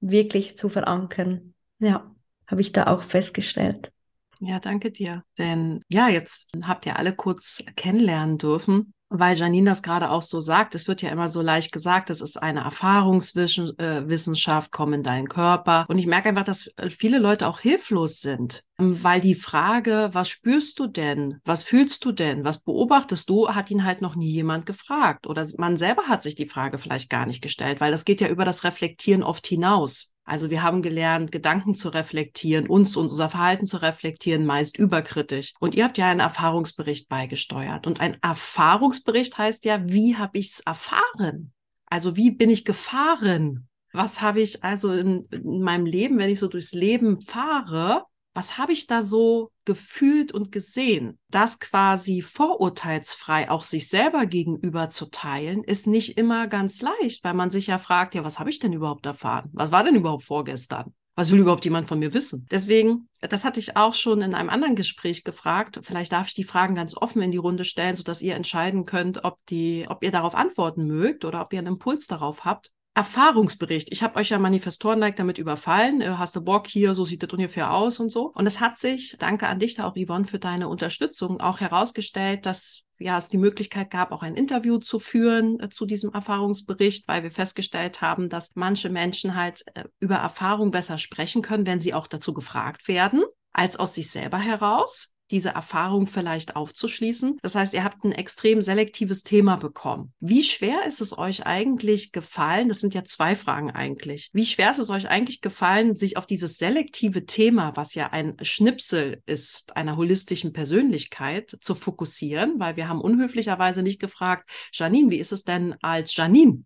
wirklich 0.00 0.56
zu 0.56 0.70
verankern. 0.70 1.52
Ja, 1.78 2.10
habe 2.46 2.62
ich 2.62 2.72
da 2.72 2.86
auch 2.86 3.02
festgestellt. 3.02 3.92
Ja, 4.40 4.60
danke 4.60 4.90
dir. 4.90 5.24
Denn 5.36 5.82
ja, 5.92 6.08
jetzt 6.08 6.48
habt 6.66 6.86
ihr 6.86 6.98
alle 6.98 7.14
kurz 7.14 7.62
kennenlernen 7.76 8.38
dürfen 8.38 8.94
weil 9.18 9.36
Janine 9.36 9.70
das 9.70 9.82
gerade 9.82 10.10
auch 10.10 10.22
so 10.22 10.40
sagt, 10.40 10.74
es 10.74 10.88
wird 10.88 11.02
ja 11.02 11.10
immer 11.10 11.28
so 11.28 11.40
leicht 11.40 11.72
gesagt, 11.72 12.10
es 12.10 12.20
ist 12.20 12.42
eine 12.42 12.60
Erfahrungswissenschaft, 12.60 14.72
komm 14.72 14.92
in 14.92 15.02
deinen 15.02 15.28
Körper. 15.28 15.86
Und 15.88 15.98
ich 15.98 16.06
merke 16.06 16.28
einfach, 16.28 16.44
dass 16.44 16.70
viele 16.90 17.18
Leute 17.18 17.46
auch 17.46 17.60
hilflos 17.60 18.20
sind, 18.20 18.64
weil 18.76 19.20
die 19.20 19.36
Frage, 19.36 20.10
was 20.12 20.28
spürst 20.28 20.78
du 20.78 20.88
denn? 20.88 21.40
Was 21.44 21.62
fühlst 21.62 22.04
du 22.04 22.12
denn? 22.12 22.44
Was 22.44 22.58
beobachtest 22.58 23.30
du? 23.30 23.48
Hat 23.48 23.70
ihn 23.70 23.84
halt 23.84 24.02
noch 24.02 24.16
nie 24.16 24.30
jemand 24.30 24.66
gefragt. 24.66 25.26
Oder 25.26 25.46
man 25.58 25.76
selber 25.76 26.04
hat 26.04 26.22
sich 26.22 26.34
die 26.34 26.46
Frage 26.46 26.78
vielleicht 26.78 27.08
gar 27.08 27.26
nicht 27.26 27.42
gestellt, 27.42 27.80
weil 27.80 27.92
das 27.92 28.04
geht 28.04 28.20
ja 28.20 28.28
über 28.28 28.44
das 28.44 28.64
Reflektieren 28.64 29.22
oft 29.22 29.46
hinaus. 29.46 30.13
Also 30.24 30.48
wir 30.48 30.62
haben 30.62 30.80
gelernt, 30.80 31.32
Gedanken 31.32 31.74
zu 31.74 31.90
reflektieren, 31.90 32.66
uns 32.66 32.96
und 32.96 33.10
unser 33.10 33.28
Verhalten 33.28 33.66
zu 33.66 33.82
reflektieren, 33.82 34.46
meist 34.46 34.78
überkritisch. 34.78 35.52
Und 35.60 35.74
ihr 35.74 35.84
habt 35.84 35.98
ja 35.98 36.10
einen 36.10 36.20
Erfahrungsbericht 36.20 37.08
beigesteuert. 37.08 37.86
Und 37.86 38.00
ein 38.00 38.16
Erfahrungsbericht 38.22 39.36
heißt 39.36 39.66
ja, 39.66 39.86
wie 39.86 40.16
habe 40.16 40.38
ich 40.38 40.46
es 40.52 40.60
erfahren? 40.60 41.52
Also 41.86 42.16
wie 42.16 42.30
bin 42.30 42.48
ich 42.48 42.64
gefahren? 42.64 43.68
Was 43.92 44.22
habe 44.22 44.40
ich 44.40 44.64
also 44.64 44.92
in, 44.92 45.26
in 45.30 45.60
meinem 45.60 45.86
Leben, 45.86 46.18
wenn 46.18 46.30
ich 46.30 46.40
so 46.40 46.48
durchs 46.48 46.72
Leben 46.72 47.20
fahre, 47.20 48.04
was 48.34 48.58
habe 48.58 48.72
ich 48.72 48.86
da 48.86 49.00
so 49.00 49.50
gefühlt 49.64 50.32
und 50.32 50.52
gesehen? 50.52 51.18
Das 51.30 51.60
quasi 51.60 52.20
vorurteilsfrei 52.20 53.48
auch 53.50 53.62
sich 53.62 53.88
selber 53.88 54.26
gegenüber 54.26 54.90
zu 54.90 55.06
teilen, 55.06 55.62
ist 55.62 55.86
nicht 55.86 56.18
immer 56.18 56.48
ganz 56.48 56.82
leicht, 56.82 57.24
weil 57.24 57.34
man 57.34 57.50
sich 57.50 57.68
ja 57.68 57.78
fragt, 57.78 58.14
ja, 58.14 58.24
was 58.24 58.38
habe 58.38 58.50
ich 58.50 58.58
denn 58.58 58.72
überhaupt 58.72 59.06
erfahren? 59.06 59.50
Was 59.52 59.72
war 59.72 59.84
denn 59.84 59.94
überhaupt 59.94 60.24
vorgestern? 60.24 60.92
Was 61.16 61.30
will 61.30 61.38
überhaupt 61.38 61.64
jemand 61.64 61.86
von 61.86 62.00
mir 62.00 62.12
wissen? 62.12 62.44
Deswegen, 62.50 63.08
das 63.20 63.44
hatte 63.44 63.60
ich 63.60 63.76
auch 63.76 63.94
schon 63.94 64.20
in 64.20 64.34
einem 64.34 64.50
anderen 64.50 64.74
Gespräch 64.74 65.22
gefragt. 65.22 65.78
Vielleicht 65.82 66.10
darf 66.10 66.26
ich 66.26 66.34
die 66.34 66.42
Fragen 66.42 66.74
ganz 66.74 66.96
offen 66.96 67.22
in 67.22 67.30
die 67.30 67.38
Runde 67.38 67.62
stellen, 67.62 67.94
sodass 67.94 68.20
ihr 68.20 68.34
entscheiden 68.34 68.84
könnt, 68.84 69.22
ob 69.22 69.38
die, 69.46 69.86
ob 69.88 70.02
ihr 70.02 70.10
darauf 70.10 70.34
antworten 70.34 70.86
mögt 70.86 71.24
oder 71.24 71.40
ob 71.40 71.52
ihr 71.52 71.60
einen 71.60 71.74
Impuls 71.74 72.08
darauf 72.08 72.44
habt. 72.44 72.72
Erfahrungsbericht. 72.94 73.90
Ich 73.90 74.04
habe 74.04 74.16
euch 74.20 74.30
ja 74.30 74.38
Manifestoren-like 74.38 75.16
damit 75.16 75.38
überfallen. 75.38 76.00
Äh, 76.00 76.14
hast 76.16 76.36
du 76.36 76.42
Bock 76.42 76.68
hier, 76.68 76.94
so 76.94 77.04
sieht 77.04 77.22
das 77.22 77.32
ungefähr 77.32 77.72
aus 77.72 77.98
und 77.98 78.10
so. 78.10 78.30
Und 78.34 78.46
es 78.46 78.60
hat 78.60 78.76
sich, 78.76 79.16
danke 79.18 79.48
an 79.48 79.58
dich 79.58 79.74
da 79.74 79.86
auch, 79.88 79.96
Yvonne, 79.96 80.24
für 80.24 80.38
deine 80.38 80.68
Unterstützung 80.68 81.40
auch 81.40 81.60
herausgestellt, 81.60 82.46
dass 82.46 82.82
ja, 82.98 83.18
es 83.18 83.28
die 83.28 83.38
Möglichkeit 83.38 83.90
gab, 83.90 84.12
auch 84.12 84.22
ein 84.22 84.36
Interview 84.36 84.78
zu 84.78 85.00
führen 85.00 85.58
äh, 85.58 85.68
zu 85.68 85.86
diesem 85.86 86.12
Erfahrungsbericht, 86.12 87.08
weil 87.08 87.24
wir 87.24 87.32
festgestellt 87.32 88.00
haben, 88.00 88.28
dass 88.28 88.52
manche 88.54 88.90
Menschen 88.90 89.34
halt 89.34 89.64
äh, 89.74 89.84
über 89.98 90.16
Erfahrung 90.16 90.70
besser 90.70 90.98
sprechen 90.98 91.42
können, 91.42 91.66
wenn 91.66 91.80
sie 91.80 91.94
auch 91.94 92.06
dazu 92.06 92.32
gefragt 92.32 92.86
werden, 92.86 93.24
als 93.52 93.76
aus 93.76 93.96
sich 93.96 94.10
selber 94.10 94.38
heraus 94.38 95.13
diese 95.30 95.50
Erfahrung 95.50 96.06
vielleicht 96.06 96.56
aufzuschließen. 96.56 97.38
Das 97.42 97.54
heißt, 97.54 97.74
ihr 97.74 97.84
habt 97.84 98.04
ein 98.04 98.12
extrem 98.12 98.60
selektives 98.60 99.22
Thema 99.22 99.56
bekommen. 99.56 100.12
Wie 100.20 100.42
schwer 100.42 100.86
ist 100.86 101.00
es 101.00 101.16
euch 101.16 101.46
eigentlich 101.46 102.12
gefallen? 102.12 102.68
Das 102.68 102.80
sind 102.80 102.94
ja 102.94 103.04
zwei 103.04 103.34
Fragen 103.36 103.70
eigentlich. 103.70 104.30
Wie 104.32 104.46
schwer 104.46 104.70
ist 104.70 104.78
es 104.78 104.90
euch 104.90 105.08
eigentlich 105.08 105.40
gefallen, 105.40 105.94
sich 105.94 106.16
auf 106.16 106.26
dieses 106.26 106.58
selektive 106.58 107.26
Thema, 107.26 107.76
was 107.76 107.94
ja 107.94 108.10
ein 108.10 108.36
Schnipsel 108.42 109.22
ist 109.26 109.76
einer 109.76 109.96
holistischen 109.96 110.52
Persönlichkeit, 110.52 111.56
zu 111.60 111.74
fokussieren? 111.74 112.58
Weil 112.58 112.76
wir 112.76 112.88
haben 112.88 113.00
unhöflicherweise 113.00 113.82
nicht 113.82 114.00
gefragt, 114.00 114.50
Janine, 114.72 115.10
wie 115.10 115.18
ist 115.18 115.32
es 115.32 115.44
denn 115.44 115.74
als 115.80 116.14
Janine? 116.16 116.64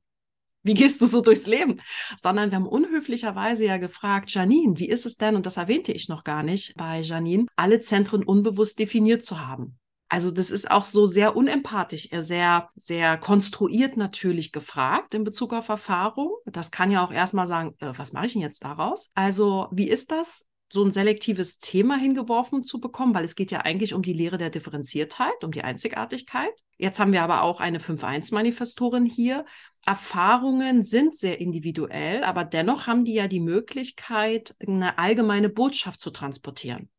Wie 0.68 0.74
gehst 0.74 1.00
du 1.00 1.06
so 1.06 1.22
durchs 1.22 1.46
Leben? 1.46 1.80
Sondern 2.20 2.50
wir 2.50 2.56
haben 2.56 2.66
unhöflicherweise 2.66 3.64
ja 3.64 3.78
gefragt, 3.78 4.30
Janine, 4.30 4.78
wie 4.78 4.88
ist 4.88 5.06
es 5.06 5.16
denn, 5.16 5.34
und 5.34 5.46
das 5.46 5.56
erwähnte 5.56 5.92
ich 5.92 6.08
noch 6.08 6.24
gar 6.24 6.42
nicht 6.42 6.74
bei 6.76 7.00
Janine, 7.00 7.46
alle 7.56 7.80
Zentren 7.80 8.22
unbewusst 8.22 8.78
definiert 8.78 9.24
zu 9.24 9.40
haben. 9.46 9.78
Also 10.10 10.30
das 10.30 10.50
ist 10.50 10.70
auch 10.70 10.84
so 10.84 11.06
sehr 11.06 11.36
unempathisch, 11.36 12.08
sehr, 12.12 12.68
sehr 12.74 13.18
konstruiert 13.18 13.96
natürlich 13.96 14.52
gefragt 14.52 15.14
in 15.14 15.24
Bezug 15.24 15.52
auf 15.52 15.68
Erfahrung. 15.68 16.32
Das 16.46 16.70
kann 16.70 16.90
ja 16.90 17.04
auch 17.04 17.12
erstmal 17.12 17.46
sagen, 17.46 17.74
äh, 17.80 17.92
was 17.96 18.12
mache 18.12 18.26
ich 18.26 18.32
denn 18.32 18.42
jetzt 18.42 18.64
daraus? 18.64 19.10
Also 19.14 19.68
wie 19.70 19.88
ist 19.88 20.12
das? 20.12 20.46
So 20.70 20.84
ein 20.84 20.90
selektives 20.90 21.58
Thema 21.58 21.96
hingeworfen 21.96 22.62
zu 22.62 22.78
bekommen, 22.80 23.14
weil 23.14 23.24
es 23.24 23.36
geht 23.36 23.50
ja 23.50 23.60
eigentlich 23.60 23.94
um 23.94 24.02
die 24.02 24.12
Lehre 24.12 24.36
der 24.36 24.50
Differenziertheit, 24.50 25.42
um 25.42 25.50
die 25.50 25.62
Einzigartigkeit. 25.62 26.52
Jetzt 26.76 27.00
haben 27.00 27.12
wir 27.12 27.22
aber 27.22 27.42
auch 27.42 27.60
eine 27.60 27.78
5-1-Manifestorin 27.78 29.06
hier. 29.06 29.46
Erfahrungen 29.86 30.82
sind 30.82 31.16
sehr 31.16 31.40
individuell, 31.40 32.22
aber 32.22 32.44
dennoch 32.44 32.86
haben 32.86 33.04
die 33.04 33.14
ja 33.14 33.28
die 33.28 33.40
Möglichkeit, 33.40 34.54
eine 34.60 34.98
allgemeine 34.98 35.48
Botschaft 35.48 36.00
zu 36.00 36.10
transportieren, 36.10 36.90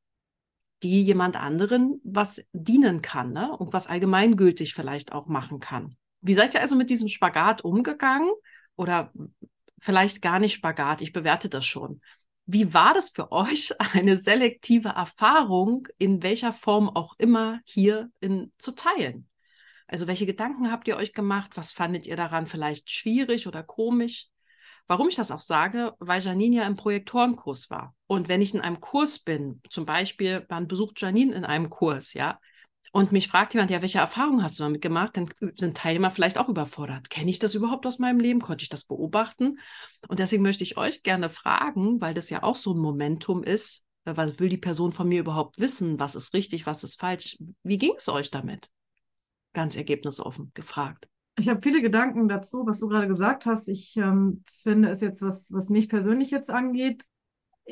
die 0.81 1.03
jemand 1.03 1.35
anderen 1.35 2.01
was 2.03 2.43
dienen 2.53 3.03
kann 3.03 3.33
ne? 3.33 3.55
und 3.55 3.71
was 3.71 3.85
allgemeingültig 3.85 4.73
vielleicht 4.73 5.11
auch 5.11 5.27
machen 5.27 5.59
kann. 5.59 5.95
Wie 6.21 6.33
seid 6.33 6.55
ihr 6.55 6.61
also 6.61 6.75
mit 6.75 6.89
diesem 6.89 7.07
Spagat 7.07 7.63
umgegangen? 7.63 8.31
Oder 8.75 9.13
vielleicht 9.79 10.21
gar 10.21 10.39
nicht 10.39 10.53
Spagat, 10.53 11.01
ich 11.01 11.13
bewerte 11.13 11.49
das 11.49 11.65
schon. 11.65 12.01
Wie 12.51 12.73
war 12.73 12.95
das 12.95 13.11
für 13.11 13.31
euch, 13.31 13.73
eine 13.93 14.17
selektive 14.17 14.89
Erfahrung 14.89 15.87
in 15.99 16.23
welcher 16.23 16.51
Form 16.51 16.89
auch 16.89 17.13
immer 17.19 17.59
hier 17.63 18.09
in, 18.21 18.51
zu 18.57 18.71
teilen? 18.71 19.27
Also 19.87 20.07
welche 20.07 20.25
Gedanken 20.25 20.71
habt 20.71 20.87
ihr 20.87 20.97
euch 20.97 21.13
gemacht? 21.13 21.51
Was 21.53 21.73
fandet 21.73 22.07
ihr 22.07 22.15
daran 22.15 22.47
vielleicht 22.47 22.89
schwierig 22.89 23.45
oder 23.45 23.61
komisch? 23.61 24.29
Warum 24.87 25.09
ich 25.09 25.15
das 25.15 25.29
auch 25.29 25.41
sage, 25.41 25.93
weil 25.99 26.23
Janine 26.23 26.55
ja 26.55 26.67
im 26.67 26.75
Projektorenkurs 26.75 27.69
war. 27.69 27.95
Und 28.07 28.27
wenn 28.27 28.41
ich 28.41 28.55
in 28.55 28.61
einem 28.61 28.79
Kurs 28.79 29.19
bin, 29.19 29.61
zum 29.69 29.85
Beispiel, 29.85 30.47
man 30.49 30.67
besucht 30.67 30.99
Janine 30.99 31.35
in 31.35 31.45
einem 31.45 31.69
Kurs, 31.69 32.15
ja, 32.15 32.39
und 32.91 33.11
mich 33.11 33.27
fragt 33.27 33.53
jemand, 33.53 33.71
ja, 33.71 33.81
welche 33.81 33.99
Erfahrungen 33.99 34.43
hast 34.43 34.59
du 34.59 34.63
damit 34.63 34.81
gemacht? 34.81 35.15
Dann 35.15 35.29
sind 35.55 35.77
Teilnehmer 35.77 36.11
vielleicht 36.11 36.37
auch 36.37 36.49
überfordert. 36.49 37.09
Kenne 37.09 37.29
ich 37.29 37.39
das 37.39 37.55
überhaupt 37.55 37.85
aus 37.85 37.99
meinem 37.99 38.19
Leben? 38.19 38.41
Konnte 38.41 38.63
ich 38.63 38.69
das 38.69 38.83
beobachten? 38.83 39.59
Und 40.07 40.19
deswegen 40.19 40.43
möchte 40.43 40.63
ich 40.63 40.77
euch 40.77 41.03
gerne 41.03 41.29
fragen, 41.29 42.01
weil 42.01 42.13
das 42.13 42.29
ja 42.29 42.43
auch 42.43 42.55
so 42.55 42.73
ein 42.73 42.79
Momentum 42.79 43.43
ist. 43.43 43.85
Äh, 44.05 44.17
was 44.17 44.39
will 44.39 44.49
die 44.49 44.57
Person 44.57 44.91
von 44.91 45.07
mir 45.07 45.19
überhaupt 45.19 45.59
wissen? 45.59 45.99
Was 45.99 46.15
ist 46.15 46.33
richtig? 46.33 46.65
Was 46.65 46.83
ist 46.83 46.99
falsch? 46.99 47.37
Wie 47.63 47.77
ging 47.77 47.93
es 47.95 48.09
euch 48.09 48.31
damit? 48.31 48.69
Ganz 49.53 49.75
ergebnisoffen 49.75 50.51
gefragt. 50.53 51.07
Ich 51.37 51.47
habe 51.47 51.61
viele 51.61 51.81
Gedanken 51.81 52.27
dazu, 52.27 52.65
was 52.65 52.79
du 52.79 52.87
gerade 52.87 53.07
gesagt 53.07 53.45
hast. 53.45 53.69
Ich 53.69 53.95
ähm, 53.97 54.43
finde 54.45 54.89
es 54.89 55.01
jetzt, 55.01 55.21
was, 55.21 55.53
was 55.53 55.69
mich 55.69 55.87
persönlich 55.87 56.31
jetzt 56.31 56.49
angeht, 56.49 57.05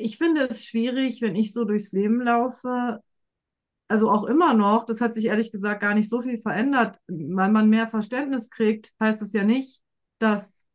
ich 0.00 0.16
finde 0.16 0.48
es 0.48 0.64
schwierig, 0.64 1.20
wenn 1.22 1.34
ich 1.34 1.52
so 1.52 1.64
durchs 1.64 1.92
Leben 1.92 2.20
laufe, 2.20 3.00
also 3.88 4.10
auch 4.10 4.24
immer 4.24 4.52
noch, 4.54 4.84
das 4.84 5.00
hat 5.00 5.14
sich 5.14 5.26
ehrlich 5.26 5.50
gesagt 5.50 5.80
gar 5.80 5.94
nicht 5.94 6.08
so 6.08 6.20
viel 6.20 6.38
verändert, 6.38 7.00
weil 7.06 7.50
man 7.50 7.70
mehr 7.70 7.88
Verständnis 7.88 8.50
kriegt, 8.50 8.92
heißt 9.00 9.22
es 9.22 9.32
ja 9.32 9.44
nicht, 9.44 9.82
dass 10.18 10.66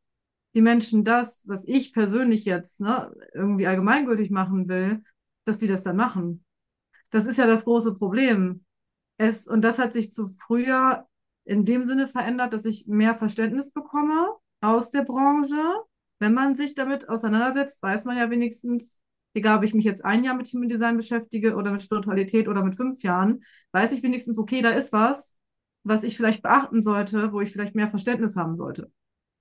die 0.56 0.62
Menschen 0.62 1.04
das, 1.04 1.48
was 1.48 1.66
ich 1.68 1.94
persönlich 1.94 2.46
jetzt 2.46 2.82
ne, 2.82 3.14
irgendwie 3.34 3.68
allgemeingültig 3.68 4.32
machen 4.32 4.68
will, 4.68 5.04
dass 5.46 5.58
die 5.60 5.68
das 5.68 5.84
dann 5.84 5.96
machen. 5.96 6.44
Das 7.10 7.26
ist 7.26 7.38
ja 7.38 7.46
das 7.46 7.66
große 7.66 7.96
Problem. 7.96 8.66
Es, 9.18 9.48
und 9.48 9.62
das 9.62 9.78
hat 9.78 9.94
sich 9.94 10.12
zu 10.12 10.30
früher 10.46 11.08
in 11.46 11.66
dem 11.66 11.86
Sinne 11.86 12.08
verändert, 12.08 12.54
dass 12.54 12.66
ich 12.66 12.88
mehr 12.88 13.14
Verständnis 13.14 13.72
bekomme 13.72 14.30
aus 14.62 14.90
der 14.90 15.04
Branche. 15.04 15.58
Wenn 16.20 16.34
man 16.34 16.56
sich 16.56 16.74
damit 16.74 17.10
auseinandersetzt, 17.10 17.84
weiß 17.84 18.06
man 18.06 18.18
ja 18.18 18.30
wenigstens, 18.30 19.00
egal 19.34 19.58
ob 19.58 19.64
ich 19.64 19.74
mich 19.74 19.86
jetzt 19.86 20.06
ein 20.06 20.24
Jahr 20.24 20.36
mit 20.36 20.48
Human 20.48 20.70
Design 20.70 20.98
beschäftige 20.98 21.56
oder 21.56 21.72
mit 21.72 21.84
Spiritualität 21.84 22.48
oder 22.48 22.64
mit 22.64 22.76
fünf 22.76 23.02
Jahren, 23.04 23.44
weiß 23.72 23.92
ich 23.92 24.04
wenigstens, 24.04 24.38
okay, 24.38 24.62
da 24.62 24.70
ist 24.70 24.94
was, 24.94 25.38
was 25.84 26.04
ich 26.04 26.16
vielleicht 26.18 26.42
beachten 26.42 26.82
sollte, 26.82 27.34
wo 27.34 27.42
ich 27.42 27.52
vielleicht 27.52 27.76
mehr 27.76 27.90
Verständnis 27.90 28.36
haben 28.36 28.56
sollte. 28.56 28.92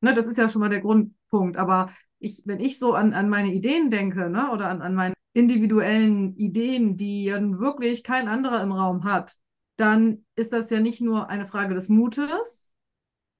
Ne, 0.00 0.14
das 0.14 0.26
ist 0.26 0.38
ja 0.38 0.48
schon 0.48 0.60
mal 0.60 0.68
der 0.68 0.80
Grundpunkt. 0.80 1.56
Aber 1.56 1.92
ich, 2.18 2.42
wenn 2.46 2.60
ich 2.60 2.78
so 2.78 2.94
an, 2.94 3.14
an 3.14 3.28
meine 3.28 3.52
Ideen 3.52 3.90
denke, 3.90 4.28
ne, 4.30 4.50
oder 4.50 4.68
an, 4.68 4.82
an 4.82 4.94
meine 4.94 5.14
individuellen 5.32 6.36
Ideen, 6.36 6.96
die 6.96 7.24
ja 7.24 7.40
wirklich 7.58 8.02
kein 8.02 8.28
anderer 8.28 8.62
im 8.62 8.72
Raum 8.72 9.04
hat, 9.04 9.36
dann 9.76 10.24
ist 10.34 10.52
das 10.52 10.70
ja 10.70 10.80
nicht 10.80 11.00
nur 11.00 11.28
eine 11.30 11.46
Frage 11.46 11.74
des 11.74 11.88
Mutes 11.88 12.74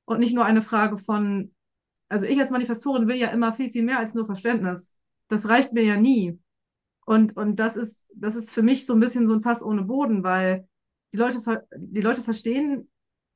und 0.05 0.21
nicht 0.21 0.35
nur 0.35 0.45
eine 0.45 0.63
Frage 0.63 0.99
von, 0.99 1.55
also 2.09 2.27
ich 2.27 2.41
als 2.41 2.51
Manifestorin 2.51 3.09
will 3.09 3.17
ja 3.17 3.29
immer 3.29 3.53
viel, 3.53 3.71
viel 3.71 3.83
mehr 3.83 3.99
als 3.99 4.15
nur 4.15 4.27
Verständnis. 4.27 4.97
Das 5.29 5.49
reicht 5.49 5.73
mir 5.73 5.85
ja 5.85 5.97
nie. 5.97 6.39
Und, 7.05 7.37
und 7.37 7.57
das 7.57 7.77
ist, 7.77 8.07
das 8.15 8.37
ist 8.37 8.53
für 8.53 8.63
mich 8.63 8.87
so 8.87 8.95
ein 8.95 9.01
bisschen 9.01 9.27
so 9.27 9.35
ein 9.35 9.43
Fass 9.43 9.63
ohne 9.63 9.83
Boden, 9.83 10.23
weil 10.23 10.69
die 11.13 11.19
Leute, 11.19 11.67
die 11.77 12.01
Leute 12.01 12.23
verstehen 12.23 12.91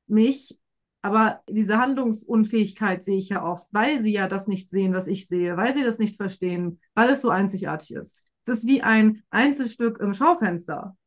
mich, 0.07 0.57
aber 1.01 1.41
diese 1.49 1.77
Handlungsunfähigkeit 1.77 3.03
sehe 3.03 3.17
ich 3.17 3.29
ja 3.29 3.43
oft, 3.43 3.67
weil 3.71 4.01
sie 4.01 4.13
ja 4.13 4.27
das 4.27 4.47
nicht 4.47 4.69
sehen, 4.69 4.93
was 4.93 5.07
ich 5.07 5.27
sehe, 5.27 5.57
weil 5.57 5.73
sie 5.73 5.83
das 5.83 5.99
nicht 5.99 6.15
verstehen, 6.15 6.79
weil 6.95 7.09
es 7.09 7.21
so 7.21 7.29
einzigartig 7.29 7.93
ist. 7.95 8.19
Es 8.45 8.59
ist 8.59 8.67
wie 8.67 8.81
ein 8.81 9.23
Einzelstück 9.29 9.99
im 9.99 10.13
Schaufenster. 10.13 10.97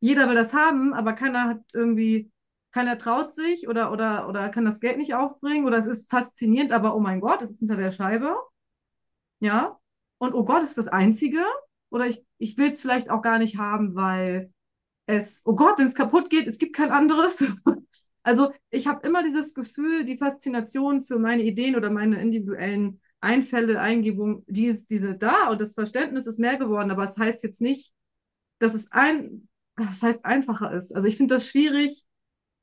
Jeder 0.00 0.28
will 0.28 0.34
das 0.34 0.54
haben, 0.54 0.92
aber 0.94 1.12
keiner 1.12 1.44
hat 1.48 1.60
irgendwie, 1.72 2.30
keiner 2.70 2.98
traut 2.98 3.34
sich 3.34 3.68
oder, 3.68 3.92
oder, 3.92 4.28
oder 4.28 4.48
kann 4.50 4.64
das 4.64 4.80
Geld 4.80 4.98
nicht 4.98 5.14
aufbringen 5.14 5.66
oder 5.66 5.78
es 5.78 5.86
ist 5.86 6.10
faszinierend, 6.10 6.72
aber 6.72 6.94
oh 6.94 7.00
mein 7.00 7.20
Gott, 7.20 7.42
es 7.42 7.50
ist 7.50 7.58
hinter 7.60 7.76
der 7.76 7.90
Scheibe. 7.90 8.36
Ja. 9.40 9.78
Und 10.18 10.34
oh 10.34 10.44
Gott, 10.44 10.62
ist 10.62 10.78
das 10.78 10.88
Einzige? 10.88 11.44
Oder 11.90 12.06
ich, 12.06 12.22
ich 12.38 12.58
will 12.58 12.72
es 12.72 12.80
vielleicht 12.80 13.10
auch 13.10 13.22
gar 13.22 13.38
nicht 13.38 13.56
haben, 13.56 13.94
weil 13.94 14.52
es, 15.06 15.42
oh 15.46 15.54
Gott, 15.54 15.78
wenn 15.78 15.86
es 15.86 15.94
kaputt 15.94 16.28
geht, 16.30 16.46
es 16.46 16.58
gibt 16.58 16.76
kein 16.76 16.90
anderes. 16.90 17.44
also 18.22 18.52
ich 18.70 18.86
habe 18.86 19.06
immer 19.06 19.22
dieses 19.22 19.54
Gefühl, 19.54 20.04
die 20.04 20.18
Faszination 20.18 21.02
für 21.02 21.18
meine 21.18 21.42
Ideen 21.42 21.76
oder 21.76 21.90
meine 21.90 22.20
individuellen 22.20 23.00
Einfälle, 23.20 23.80
Eingebungen, 23.80 24.44
die 24.46 24.66
ist 24.66 24.90
diese 24.90 25.16
da 25.16 25.48
und 25.48 25.60
das 25.60 25.74
Verständnis 25.74 26.26
ist 26.26 26.38
mehr 26.38 26.56
geworden, 26.56 26.90
aber 26.90 27.04
es 27.04 27.14
das 27.14 27.18
heißt 27.18 27.42
jetzt 27.42 27.60
nicht, 27.60 27.92
dass 28.58 28.74
es 28.74 28.92
ein, 28.92 29.48
das 29.76 30.02
heißt 30.02 30.24
einfacher 30.24 30.72
ist. 30.72 30.94
Also 30.94 31.08
ich 31.08 31.16
finde 31.16 31.34
das 31.34 31.48
schwierig, 31.48 32.04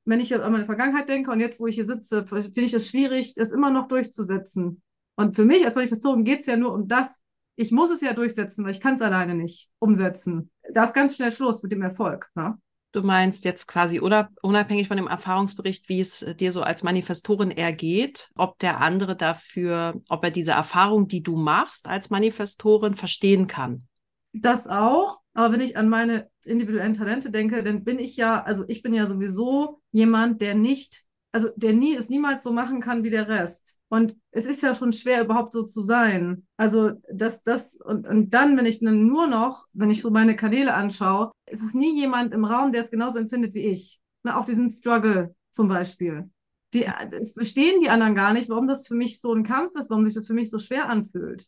wenn 0.05 0.19
ich 0.19 0.33
an 0.35 0.51
meine 0.51 0.65
Vergangenheit 0.65 1.09
denke 1.09 1.31
und 1.31 1.39
jetzt, 1.39 1.59
wo 1.59 1.67
ich 1.67 1.75
hier 1.75 1.85
sitze, 1.85 2.25
finde 2.25 2.61
ich 2.61 2.73
es 2.73 2.89
schwierig, 2.89 3.33
das 3.33 3.51
immer 3.51 3.71
noch 3.71 3.87
durchzusetzen. 3.87 4.81
Und 5.15 5.35
für 5.35 5.45
mich 5.45 5.65
als 5.65 5.75
Manifestorin 5.75 6.23
geht 6.23 6.41
es 6.41 6.45
ja 6.45 6.57
nur 6.57 6.73
um 6.73 6.87
das, 6.87 7.19
ich 7.55 7.71
muss 7.71 7.89
es 7.89 8.01
ja 8.01 8.13
durchsetzen, 8.13 8.63
weil 8.63 8.71
ich 8.71 8.81
kann 8.81 8.95
es 8.95 9.01
alleine 9.01 9.35
nicht 9.35 9.69
umsetzen. 9.79 10.51
Da 10.73 10.83
ist 10.83 10.93
ganz 10.93 11.15
schnell 11.15 11.31
Schluss 11.31 11.63
mit 11.63 11.71
dem 11.71 11.81
Erfolg. 11.81 12.29
Ne? 12.35 12.57
Du 12.91 13.01
meinst 13.01 13.43
jetzt 13.43 13.67
quasi 13.67 13.99
unabhängig 13.99 14.87
von 14.87 14.97
dem 14.97 15.07
Erfahrungsbericht, 15.07 15.89
wie 15.89 15.99
es 15.99 16.25
dir 16.39 16.51
so 16.51 16.61
als 16.61 16.83
Manifestorin 16.83 17.51
ergeht, 17.51 18.29
ob 18.35 18.57
der 18.59 18.79
andere 18.79 19.17
dafür, 19.17 20.01
ob 20.07 20.23
er 20.23 20.31
diese 20.31 20.51
Erfahrung, 20.51 21.07
die 21.07 21.21
du 21.21 21.35
machst 21.35 21.89
als 21.89 22.09
Manifestorin, 22.09 22.95
verstehen 22.95 23.47
kann. 23.47 23.87
Das 24.31 24.67
auch. 24.67 25.19
Aber 25.33 25.51
wenn 25.53 25.61
ich 25.61 25.75
an 25.75 25.89
meine 25.89 26.29
individuellen 26.45 26.93
Talente 26.93 27.31
denke, 27.31 27.63
dann 27.63 27.83
bin 27.83 27.99
ich 27.99 28.15
ja, 28.15 28.41
also 28.41 28.63
ich 28.67 28.81
bin 28.81 28.93
ja 28.93 29.07
sowieso 29.07 29.81
jemand, 29.91 30.41
der 30.41 30.55
nicht, 30.55 31.04
also 31.35 31.49
der 31.57 31.73
nie 31.73 31.97
es 31.97 32.07
niemals 32.07 32.45
so 32.45 32.53
machen 32.53 32.79
kann 32.79 33.03
wie 33.03 33.09
der 33.09 33.27
Rest. 33.27 33.77
Und 33.89 34.15
es 34.31 34.45
ist 34.45 34.63
ja 34.63 34.73
schon 34.73 34.93
schwer, 34.93 35.21
überhaupt 35.21 35.51
so 35.51 35.63
zu 35.63 35.81
sein. 35.81 36.47
Also, 36.55 36.93
das, 37.11 37.43
das, 37.43 37.75
und, 37.75 38.07
und 38.07 38.33
dann, 38.33 38.55
wenn 38.55 38.65
ich 38.65 38.79
dann 38.79 39.05
nur 39.05 39.27
noch, 39.27 39.65
wenn 39.73 39.89
ich 39.89 40.01
so 40.01 40.11
meine 40.11 40.37
Kanäle 40.37 40.73
anschaue, 40.73 41.33
ist 41.45 41.61
es 41.61 41.73
nie 41.73 41.93
jemand 41.93 42.33
im 42.33 42.45
Raum, 42.45 42.71
der 42.71 42.79
es 42.79 42.89
genauso 42.89 43.19
empfindet 43.19 43.53
wie 43.53 43.65
ich. 43.65 43.99
Na, 44.23 44.39
auch 44.39 44.45
diesen 44.45 44.69
Struggle 44.69 45.35
zum 45.51 45.67
Beispiel. 45.67 46.29
Die, 46.73 46.85
es 47.11 47.33
verstehen 47.33 47.81
die 47.81 47.89
anderen 47.89 48.15
gar 48.15 48.31
nicht, 48.31 48.47
warum 48.47 48.65
das 48.65 48.87
für 48.87 48.95
mich 48.95 49.19
so 49.19 49.33
ein 49.33 49.43
Kampf 49.43 49.75
ist, 49.75 49.89
warum 49.89 50.05
sich 50.05 50.13
das 50.13 50.27
für 50.27 50.33
mich 50.33 50.49
so 50.49 50.57
schwer 50.57 50.87
anfühlt. 50.87 51.47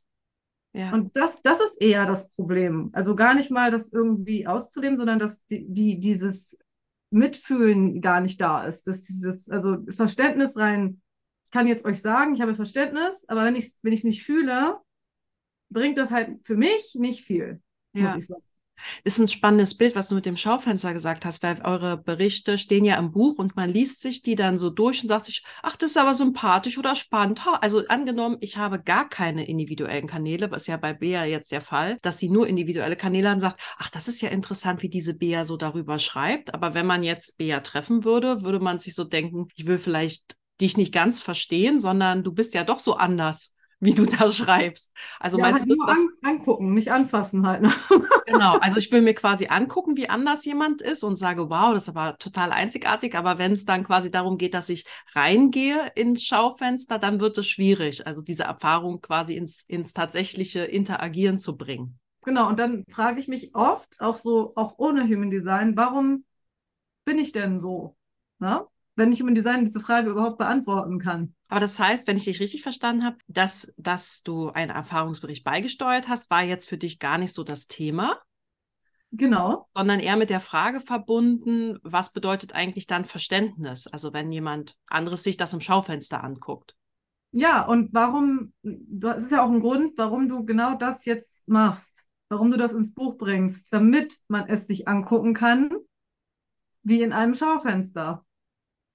Ja. 0.74 0.92
Und 0.92 1.16
das, 1.16 1.42
das 1.44 1.62
ist 1.62 1.82
eher 1.82 2.04
das 2.04 2.36
Problem. 2.36 2.90
Also 2.92 3.16
gar 3.16 3.36
nicht 3.36 3.52
mal 3.52 3.72
das 3.72 3.94
irgendwie 3.94 4.48
auszuleben, 4.48 4.98
sondern 4.98 5.18
dass 5.18 5.46
die, 5.46 5.66
die, 5.66 5.98
dieses 5.98 6.60
Mitfühlen 7.10 8.02
gar 8.02 8.22
nicht 8.22 8.40
da 8.42 8.66
ist. 8.66 8.88
Dass 8.88 9.02
dieses, 9.02 9.50
also 9.50 9.78
Verständnis 9.90 10.58
rein 10.58 11.02
ich 11.48 11.52
kann 11.52 11.66
jetzt 11.66 11.86
euch 11.86 12.02
sagen, 12.02 12.34
ich 12.34 12.42
habe 12.42 12.56
Verständnis, 12.56 13.24
aber 13.30 13.46
wenn 13.46 13.56
ich 13.56 13.68
es 13.68 13.80
wenn 13.82 13.94
nicht 14.04 14.24
fühle, 14.24 14.82
bringt 15.70 15.98
das 15.98 16.12
halt 16.12 16.46
für 16.46 16.58
mich 16.58 16.94
nicht 16.96 17.24
viel, 17.24 17.62
ja. 17.94 18.04
muss 18.04 18.18
ich 18.18 18.28
sagen. 18.28 18.44
Ist 19.04 19.20
ein 19.20 19.28
spannendes 19.28 19.76
Bild, 19.76 19.96
was 19.96 20.08
du 20.08 20.16
mit 20.16 20.26
dem 20.26 20.38
Schaufenster 20.38 20.94
gesagt 20.94 21.26
hast, 21.26 21.44
weil 21.44 21.62
eure 21.62 21.98
Berichte 21.98 22.58
stehen 22.58 22.86
ja 22.86 22.98
im 22.98 23.12
Buch 23.12 23.38
und 23.38 23.56
man 23.56 23.72
liest 23.72 24.02
sich 24.02 24.22
die 24.22 24.36
dann 24.36 24.58
so 24.58 24.70
durch 24.70 25.02
und 25.02 25.10
sagt 25.10 25.26
sich, 25.26 25.44
ach, 25.64 25.76
das 25.76 25.92
ist 25.92 25.98
aber 25.98 26.14
sympathisch 26.14 26.78
oder 26.78 26.96
spannend. 26.96 27.42
Also 27.62 27.86
angenommen, 27.88 28.38
ich 28.42 28.58
habe 28.58 28.82
gar 28.82 29.10
keine 29.10 29.48
individuellen 29.48 30.08
Kanäle, 30.08 30.52
was 30.52 30.68
ja 30.68 30.78
bei 30.78 30.94
Bea 30.94 31.26
jetzt 31.26 31.52
der 31.52 31.62
Fall, 31.62 31.98
dass 32.02 32.20
sie 32.20 32.30
nur 32.30 32.48
individuelle 32.48 32.96
Kanäle 32.96 33.30
hat 33.30 33.36
und 33.36 33.42
sagt, 33.42 33.60
ach, 33.78 33.90
das 33.90 34.08
ist 34.08 34.22
ja 34.22 34.30
interessant, 34.30 34.82
wie 34.82 34.90
diese 34.90 35.14
Bea 35.14 35.46
so 35.46 35.58
darüber 35.58 36.00
schreibt. 36.00 36.54
Aber 36.54 36.74
wenn 36.74 36.86
man 36.86 37.04
jetzt 37.04 37.38
Bea 37.38 37.60
treffen 37.60 38.04
würde, 38.04 38.44
würde 38.44 38.60
man 38.60 38.80
sich 38.80 38.96
so 38.96 39.04
denken, 39.04 39.48
ich 39.56 39.68
will 39.68 39.78
vielleicht 39.78 40.36
dich 40.60 40.78
nicht 40.78 40.94
ganz 40.94 41.20
verstehen, 41.20 41.80
sondern 41.80 42.24
du 42.24 42.32
bist 42.32 42.54
ja 42.54 42.64
doch 42.64 42.80
so 42.80 42.96
anders, 42.96 43.54
wie 43.80 43.94
du 43.94 44.06
da 44.06 44.32
schreibst. 44.32 44.92
Also 45.20 45.38
ja, 45.38 45.44
meinst 45.44 45.62
halt 45.62 45.72
du 45.72 45.76
das? 45.86 45.98
An, 45.98 46.08
angucken, 46.24 46.74
nicht 46.74 46.92
anfassen 46.92 47.46
halt. 47.46 47.62
Ne? 47.62 47.72
Genau, 48.26 48.58
also 48.62 48.78
ich 48.78 48.92
will 48.92 49.02
mir 49.02 49.14
quasi 49.14 49.48
angucken, 49.48 49.98
wie 49.98 50.10
anders 50.10 50.46
jemand 50.46 50.82
ist 50.82 51.04
und 51.04 51.18
sage, 51.18 51.50
wow, 51.50 51.74
das 51.74 51.84
ist 51.84 51.90
aber 51.90 52.18
total 52.18 52.52
einzigartig. 52.52 53.16
Aber 53.16 53.38
wenn 53.38 53.52
es 53.52 53.66
dann 53.66 53.84
quasi 53.84 54.10
darum 54.10 54.38
geht, 54.38 54.54
dass 54.54 54.70
ich 54.70 54.86
reingehe 55.14 55.92
ins 55.96 56.24
Schaufenster, 56.24 56.98
dann 56.98 57.20
wird 57.20 57.38
es 57.38 57.48
schwierig, 57.48 58.08
also 58.08 58.22
diese 58.22 58.44
Erfahrung 58.44 59.02
quasi 59.02 59.36
ins, 59.36 59.64
ins 59.68 59.94
tatsächliche 59.94 60.62
Interagieren 60.64 61.38
zu 61.38 61.56
bringen. 61.56 62.00
genau. 62.24 62.48
Und 62.48 62.60
dann 62.60 62.84
frage 62.90 63.20
ich 63.20 63.28
mich 63.28 63.54
oft, 63.54 64.00
auch 64.00 64.18
so, 64.18 64.54
auch 64.56 64.76
ohne 64.78 65.04
Human 65.04 65.30
Design, 65.30 65.78
warum 65.78 66.26
bin 67.06 67.20
ich 67.20 67.32
denn 67.32 67.60
so? 67.60 67.96
Na? 68.40 68.60
Ne? 68.60 68.68
Wenn 68.96 69.12
ich 69.12 69.22
Human 69.22 69.36
Design 69.36 69.64
diese 69.64 69.80
Frage 69.80 70.10
überhaupt 70.10 70.40
beantworten 70.40 70.98
kann. 70.98 71.36
Aber 71.50 71.60
das 71.60 71.80
heißt, 71.80 72.08
wenn 72.08 72.18
ich 72.18 72.26
dich 72.26 72.40
richtig 72.40 72.62
verstanden 72.62 73.06
habe, 73.06 73.18
dass, 73.28 73.74
dass 73.78 74.22
du 74.24 74.50
einen 74.50 74.72
Erfahrungsbericht 74.72 75.44
beigesteuert 75.44 76.08
hast, 76.08 76.30
war 76.30 76.44
jetzt 76.44 76.68
für 76.68 76.78
dich 76.78 77.00
gar 77.00 77.18
nicht 77.18 77.34
so 77.34 77.44
das 77.44 77.68
Thema. 77.68 78.20
Genau. 79.12 79.68
Sondern 79.74 80.02
eher 80.02 80.18
mit 80.18 80.30
der 80.30 80.42
Frage 80.42 80.82
verbunden, 80.82 81.80
was 81.84 82.12
bedeutet 82.12 82.54
eigentlich 82.54 82.88
dann 82.88 83.06
Verständnis? 83.06 83.88
Also 83.88 84.12
wenn 84.12 84.32
jemand 84.32 84.76
anderes 84.88 85.24
sich 85.24 85.38
das 85.38 85.54
im 85.54 85.62
Schaufenster 85.62 86.24
anguckt. 86.24 86.76
Ja, 87.32 87.66
und 87.66 87.94
warum, 87.94 88.54
das 88.64 89.24
ist 89.24 89.32
ja 89.32 89.44
auch 89.44 89.52
ein 89.52 89.62
Grund, 89.62 89.98
warum 89.98 90.28
du 90.28 90.46
genau 90.46 90.76
das 90.76 91.06
jetzt 91.06 91.48
machst, 91.48 92.06
warum 92.30 92.52
du 92.52 92.58
das 92.58 92.74
ins 92.74 92.94
Buch 92.94 93.18
bringst, 93.18 93.72
damit 93.72 94.18
man 94.28 94.48
es 94.48 94.68
sich 94.68 94.88
angucken 94.88 95.34
kann, 95.34 95.70
wie 96.84 97.02
in 97.02 97.14
einem 97.14 97.36
Schaufenster. 97.36 98.26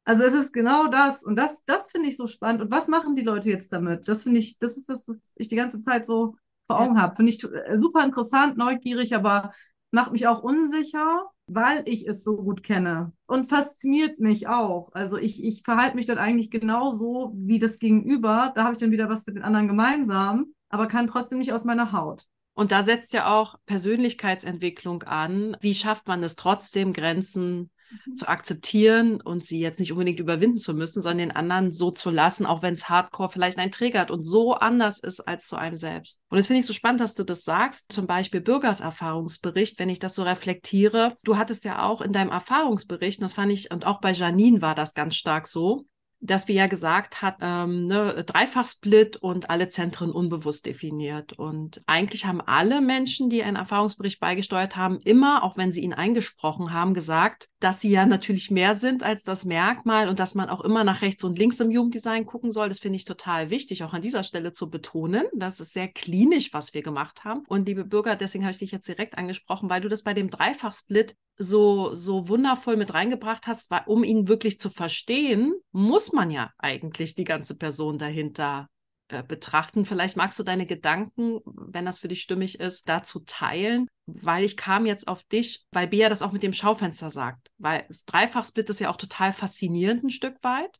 Also 0.04 0.24
es 0.24 0.34
ist 0.34 0.52
genau 0.52 0.88
das 0.88 1.22
und 1.22 1.36
das, 1.36 1.64
das 1.64 1.90
finde 1.92 2.08
ich 2.08 2.16
so 2.16 2.26
spannend. 2.26 2.62
Und 2.62 2.70
was 2.72 2.88
machen 2.88 3.14
die 3.14 3.22
Leute 3.22 3.48
jetzt 3.48 3.72
damit? 3.72 4.08
Das 4.08 4.24
finde 4.24 4.40
ich, 4.40 4.58
das 4.58 4.76
ist 4.76 4.88
das, 4.88 5.06
was 5.06 5.32
ich 5.36 5.48
die 5.48 5.56
ganze 5.56 5.80
Zeit 5.80 6.06
so 6.06 6.36
vor 6.66 6.80
Augen 6.80 6.96
ja. 6.96 7.02
habe. 7.02 7.16
Finde 7.16 7.32
ich 7.32 7.44
äh, 7.44 7.78
super 7.80 8.04
interessant, 8.04 8.56
neugierig, 8.56 9.14
aber 9.14 9.52
macht 9.92 10.12
mich 10.12 10.26
auch 10.26 10.42
unsicher, 10.42 11.26
weil 11.46 11.82
ich 11.86 12.08
es 12.08 12.24
so 12.24 12.36
gut 12.36 12.62
kenne 12.62 13.12
und 13.26 13.48
fasziniert 13.48 14.18
mich 14.18 14.48
auch. 14.48 14.90
Also 14.92 15.18
ich, 15.18 15.44
ich 15.44 15.62
verhalte 15.62 15.96
mich 15.96 16.06
dann 16.06 16.18
eigentlich 16.18 16.50
genauso 16.50 17.32
wie 17.36 17.58
das 17.58 17.78
Gegenüber. 17.78 18.52
Da 18.54 18.64
habe 18.64 18.72
ich 18.72 18.78
dann 18.78 18.90
wieder 18.90 19.08
was 19.08 19.26
mit 19.26 19.36
den 19.36 19.44
anderen 19.44 19.68
gemeinsam, 19.68 20.54
aber 20.68 20.86
kann 20.86 21.06
trotzdem 21.06 21.38
nicht 21.38 21.52
aus 21.52 21.64
meiner 21.64 21.92
Haut. 21.92 22.26
Und 22.54 22.72
da 22.72 22.82
setzt 22.82 23.12
ja 23.12 23.32
auch 23.32 23.56
Persönlichkeitsentwicklung 23.66 25.04
an. 25.04 25.56
Wie 25.60 25.74
schafft 25.74 26.06
man 26.06 26.22
es 26.22 26.36
trotzdem, 26.36 26.92
Grenzen. 26.92 27.70
Zu 28.16 28.28
akzeptieren 28.28 29.20
und 29.20 29.44
sie 29.44 29.60
jetzt 29.60 29.80
nicht 29.80 29.92
unbedingt 29.92 30.20
überwinden 30.20 30.58
zu 30.58 30.74
müssen, 30.74 31.02
sondern 31.02 31.28
den 31.28 31.36
anderen 31.36 31.70
so 31.70 31.90
zu 31.90 32.10
lassen, 32.10 32.46
auch 32.46 32.62
wenn 32.62 32.74
es 32.74 32.88
hardcore 32.88 33.30
vielleicht 33.30 33.58
einen 33.58 33.72
triggert 33.72 34.10
und 34.10 34.22
so 34.22 34.54
anders 34.54 34.98
ist 34.98 35.20
als 35.20 35.46
zu 35.46 35.56
einem 35.56 35.76
selbst. 35.76 36.20
Und 36.28 36.38
das 36.38 36.46
finde 36.46 36.60
ich 36.60 36.66
so 36.66 36.72
spannend, 36.72 37.00
dass 37.00 37.14
du 37.14 37.24
das 37.24 37.44
sagst. 37.44 37.92
Zum 37.92 38.06
Beispiel 38.06 38.40
Bürgers 38.40 38.80
Erfahrungsbericht, 38.80 39.78
wenn 39.78 39.88
ich 39.88 39.98
das 39.98 40.14
so 40.14 40.22
reflektiere. 40.22 41.16
Du 41.22 41.36
hattest 41.36 41.64
ja 41.64 41.82
auch 41.84 42.00
in 42.00 42.12
deinem 42.12 42.30
Erfahrungsbericht, 42.30 43.18
und 43.20 43.24
das 43.24 43.34
fand 43.34 43.52
ich, 43.52 43.70
und 43.70 43.86
auch 43.86 44.00
bei 44.00 44.12
Janine 44.12 44.62
war 44.62 44.74
das 44.74 44.94
ganz 44.94 45.16
stark 45.16 45.46
so, 45.46 45.86
dass 46.22 46.46
wir 46.46 46.54
ja 46.54 46.66
gesagt 46.68 47.20
hat, 47.20 47.36
ähm, 47.40 47.88
ne, 47.88 48.22
Dreifachsplit 48.24 49.16
und 49.16 49.50
alle 49.50 49.68
Zentren 49.68 50.12
unbewusst 50.12 50.66
definiert. 50.66 51.32
Und 51.32 51.82
eigentlich 51.86 52.26
haben 52.26 52.40
alle 52.40 52.80
Menschen, 52.80 53.28
die 53.28 53.42
einen 53.42 53.56
Erfahrungsbericht 53.56 54.20
beigesteuert 54.20 54.76
haben, 54.76 55.00
immer, 55.04 55.42
auch 55.42 55.56
wenn 55.56 55.72
sie 55.72 55.82
ihn 55.82 55.92
eingesprochen 55.92 56.72
haben, 56.72 56.94
gesagt, 56.94 57.48
dass 57.58 57.80
sie 57.80 57.90
ja 57.90 58.06
natürlich 58.06 58.50
mehr 58.52 58.74
sind 58.74 59.02
als 59.02 59.24
das 59.24 59.44
Merkmal 59.44 60.08
und 60.08 60.20
dass 60.20 60.36
man 60.36 60.48
auch 60.48 60.60
immer 60.60 60.84
nach 60.84 61.02
rechts 61.02 61.24
und 61.24 61.38
links 61.38 61.58
im 61.58 61.72
Jugenddesign 61.72 62.24
gucken 62.24 62.52
soll. 62.52 62.68
Das 62.68 62.78
finde 62.78 62.96
ich 62.96 63.04
total 63.04 63.50
wichtig, 63.50 63.82
auch 63.82 63.92
an 63.92 64.02
dieser 64.02 64.22
Stelle 64.22 64.52
zu 64.52 64.70
betonen. 64.70 65.24
Das 65.34 65.58
ist 65.58 65.72
sehr 65.72 65.88
klinisch, 65.88 66.52
was 66.52 66.72
wir 66.72 66.82
gemacht 66.82 67.24
haben. 67.24 67.42
Und 67.48 67.66
liebe 67.66 67.84
Bürger, 67.84 68.14
deswegen 68.14 68.44
habe 68.44 68.52
ich 68.52 68.58
dich 68.58 68.70
jetzt 68.70 68.86
direkt 68.86 69.18
angesprochen, 69.18 69.68
weil 69.68 69.80
du 69.80 69.88
das 69.88 70.02
bei 70.02 70.14
dem 70.14 70.30
Dreifachsplit 70.30 71.16
so, 71.36 71.94
so 71.94 72.28
wundervoll 72.28 72.76
mit 72.76 72.94
reingebracht 72.94 73.46
hast, 73.46 73.70
weil, 73.70 73.82
um 73.86 74.04
ihn 74.04 74.28
wirklich 74.28 74.58
zu 74.58 74.70
verstehen, 74.70 75.54
muss 75.72 76.12
man 76.12 76.30
ja 76.30 76.50
eigentlich 76.58 77.14
die 77.14 77.24
ganze 77.24 77.56
Person 77.56 77.98
dahinter 77.98 78.68
äh, 79.08 79.22
betrachten. 79.22 79.84
Vielleicht 79.84 80.16
magst 80.16 80.38
du 80.38 80.42
deine 80.42 80.66
Gedanken, 80.66 81.40
wenn 81.44 81.84
das 81.84 81.98
für 81.98 82.08
dich 82.08 82.22
stimmig 82.22 82.60
ist, 82.60 82.88
dazu 82.88 83.20
teilen, 83.26 83.88
weil 84.06 84.44
ich 84.44 84.56
kam 84.56 84.86
jetzt 84.86 85.08
auf 85.08 85.22
dich, 85.24 85.66
weil 85.70 85.86
Bea 85.86 86.08
das 86.08 86.22
auch 86.22 86.32
mit 86.32 86.42
dem 86.42 86.52
Schaufenster 86.52 87.10
sagt, 87.10 87.50
weil 87.58 87.84
das 87.88 88.04
Dreifachsplit 88.04 88.70
ist 88.70 88.80
ja 88.80 88.90
auch 88.90 88.96
total 88.96 89.32
faszinierend 89.32 90.04
ein 90.04 90.10
Stück 90.10 90.42
weit, 90.42 90.78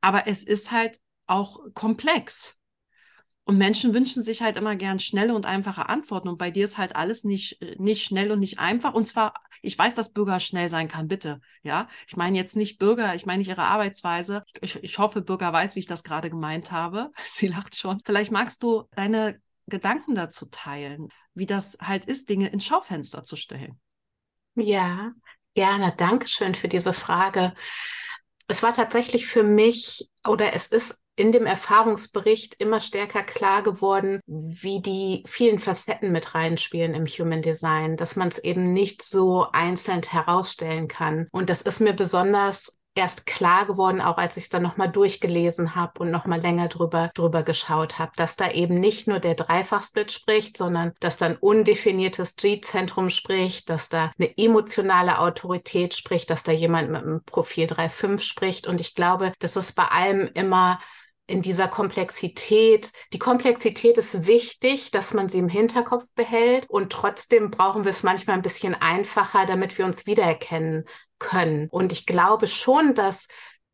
aber 0.00 0.26
es 0.26 0.44
ist 0.44 0.72
halt 0.72 1.00
auch 1.26 1.60
komplex. 1.74 2.60
Und 3.46 3.58
Menschen 3.58 3.94
wünschen 3.94 4.24
sich 4.24 4.42
halt 4.42 4.56
immer 4.56 4.74
gern 4.74 4.98
schnelle 4.98 5.32
und 5.32 5.46
einfache 5.46 5.88
Antworten. 5.88 6.28
Und 6.28 6.36
bei 6.36 6.50
dir 6.50 6.64
ist 6.64 6.78
halt 6.78 6.96
alles 6.96 7.22
nicht, 7.22 7.62
äh, 7.62 7.76
nicht 7.78 8.02
schnell 8.02 8.32
und 8.32 8.40
nicht 8.40 8.58
einfach. 8.58 8.92
Und 8.92 9.06
zwar, 9.06 9.34
ich 9.62 9.78
weiß, 9.78 9.94
dass 9.94 10.12
Bürger 10.12 10.40
schnell 10.40 10.68
sein 10.68 10.88
kann, 10.88 11.06
bitte. 11.06 11.40
Ja, 11.62 11.86
ich 12.08 12.16
meine 12.16 12.36
jetzt 12.36 12.56
nicht 12.56 12.78
Bürger, 12.78 13.14
ich 13.14 13.24
meine 13.24 13.38
nicht 13.38 13.48
ihre 13.48 13.62
Arbeitsweise. 13.62 14.42
Ich, 14.60 14.82
ich 14.82 14.98
hoffe, 14.98 15.22
Bürger 15.22 15.52
weiß, 15.52 15.76
wie 15.76 15.78
ich 15.78 15.86
das 15.86 16.02
gerade 16.02 16.28
gemeint 16.28 16.72
habe. 16.72 17.12
Sie 17.24 17.46
lacht 17.46 17.76
schon. 17.76 18.02
Vielleicht 18.04 18.32
magst 18.32 18.64
du 18.64 18.88
deine 18.96 19.40
Gedanken 19.68 20.16
dazu 20.16 20.46
teilen, 20.50 21.08
wie 21.34 21.46
das 21.46 21.78
halt 21.80 22.04
ist, 22.04 22.28
Dinge 22.28 22.48
ins 22.48 22.64
Schaufenster 22.64 23.22
zu 23.22 23.36
stellen. 23.36 23.78
Ja, 24.56 25.12
gerne. 25.54 25.94
Dankeschön 25.96 26.56
für 26.56 26.68
diese 26.68 26.92
Frage. 26.92 27.54
Es 28.48 28.64
war 28.64 28.72
tatsächlich 28.72 29.26
für 29.26 29.44
mich 29.44 30.08
oder 30.26 30.52
es 30.52 30.66
ist 30.66 31.00
in 31.16 31.32
dem 31.32 31.46
Erfahrungsbericht 31.46 32.56
immer 32.58 32.80
stärker 32.80 33.22
klar 33.22 33.62
geworden, 33.62 34.20
wie 34.26 34.80
die 34.80 35.24
vielen 35.26 35.58
Facetten 35.58 36.12
mit 36.12 36.34
reinspielen 36.34 36.94
im 36.94 37.06
Human 37.06 37.42
Design, 37.42 37.96
dass 37.96 38.16
man 38.16 38.28
es 38.28 38.38
eben 38.38 38.72
nicht 38.72 39.02
so 39.02 39.46
einzeln 39.52 40.02
herausstellen 40.02 40.88
kann. 40.88 41.26
Und 41.32 41.48
das 41.48 41.62
ist 41.62 41.80
mir 41.80 41.94
besonders 41.94 42.76
erst 42.96 43.26
klar 43.26 43.66
geworden, 43.66 44.00
auch 44.00 44.16
als 44.16 44.36
ich 44.36 44.44
es 44.44 44.48
dann 44.48 44.62
nochmal 44.62 44.90
durchgelesen 44.90 45.74
habe 45.74 46.00
und 46.00 46.10
nochmal 46.10 46.40
länger 46.40 46.68
drüber, 46.68 47.10
drüber 47.14 47.42
geschaut 47.42 47.98
habe, 47.98 48.12
dass 48.16 48.36
da 48.36 48.50
eben 48.50 48.80
nicht 48.80 49.06
nur 49.06 49.20
der 49.20 49.34
Dreifachsplit 49.34 50.12
spricht, 50.12 50.56
sondern 50.56 50.92
dass 51.00 51.18
dann 51.18 51.36
undefiniertes 51.36 52.36
G-Zentrum 52.36 53.10
spricht, 53.10 53.68
dass 53.68 53.88
da 53.88 54.12
eine 54.18 54.36
emotionale 54.38 55.18
Autorität 55.18 55.94
spricht, 55.94 56.30
dass 56.30 56.42
da 56.42 56.52
jemand 56.52 56.90
mit 56.90 57.02
einem 57.02 57.22
Profil 57.24 57.66
3.5 57.66 58.20
spricht. 58.20 58.66
Und 58.66 58.80
ich 58.80 58.94
glaube, 58.94 59.32
das 59.38 59.56
ist 59.56 59.74
bei 59.74 59.84
allem 59.84 60.30
immer 60.34 60.78
in 61.26 61.42
dieser 61.42 61.68
Komplexität. 61.68 62.92
Die 63.12 63.18
Komplexität 63.18 63.98
ist 63.98 64.26
wichtig, 64.26 64.90
dass 64.90 65.12
man 65.12 65.28
sie 65.28 65.38
im 65.38 65.48
Hinterkopf 65.48 66.04
behält 66.14 66.68
und 66.70 66.92
trotzdem 66.92 67.50
brauchen 67.50 67.84
wir 67.84 67.90
es 67.90 68.02
manchmal 68.02 68.36
ein 68.36 68.42
bisschen 68.42 68.74
einfacher, 68.74 69.46
damit 69.46 69.76
wir 69.78 69.84
uns 69.84 70.06
wiedererkennen 70.06 70.84
können. 71.18 71.68
Und 71.70 71.92
ich 71.92 72.06
glaube 72.06 72.46
schon, 72.46 72.94
dass 72.94 73.26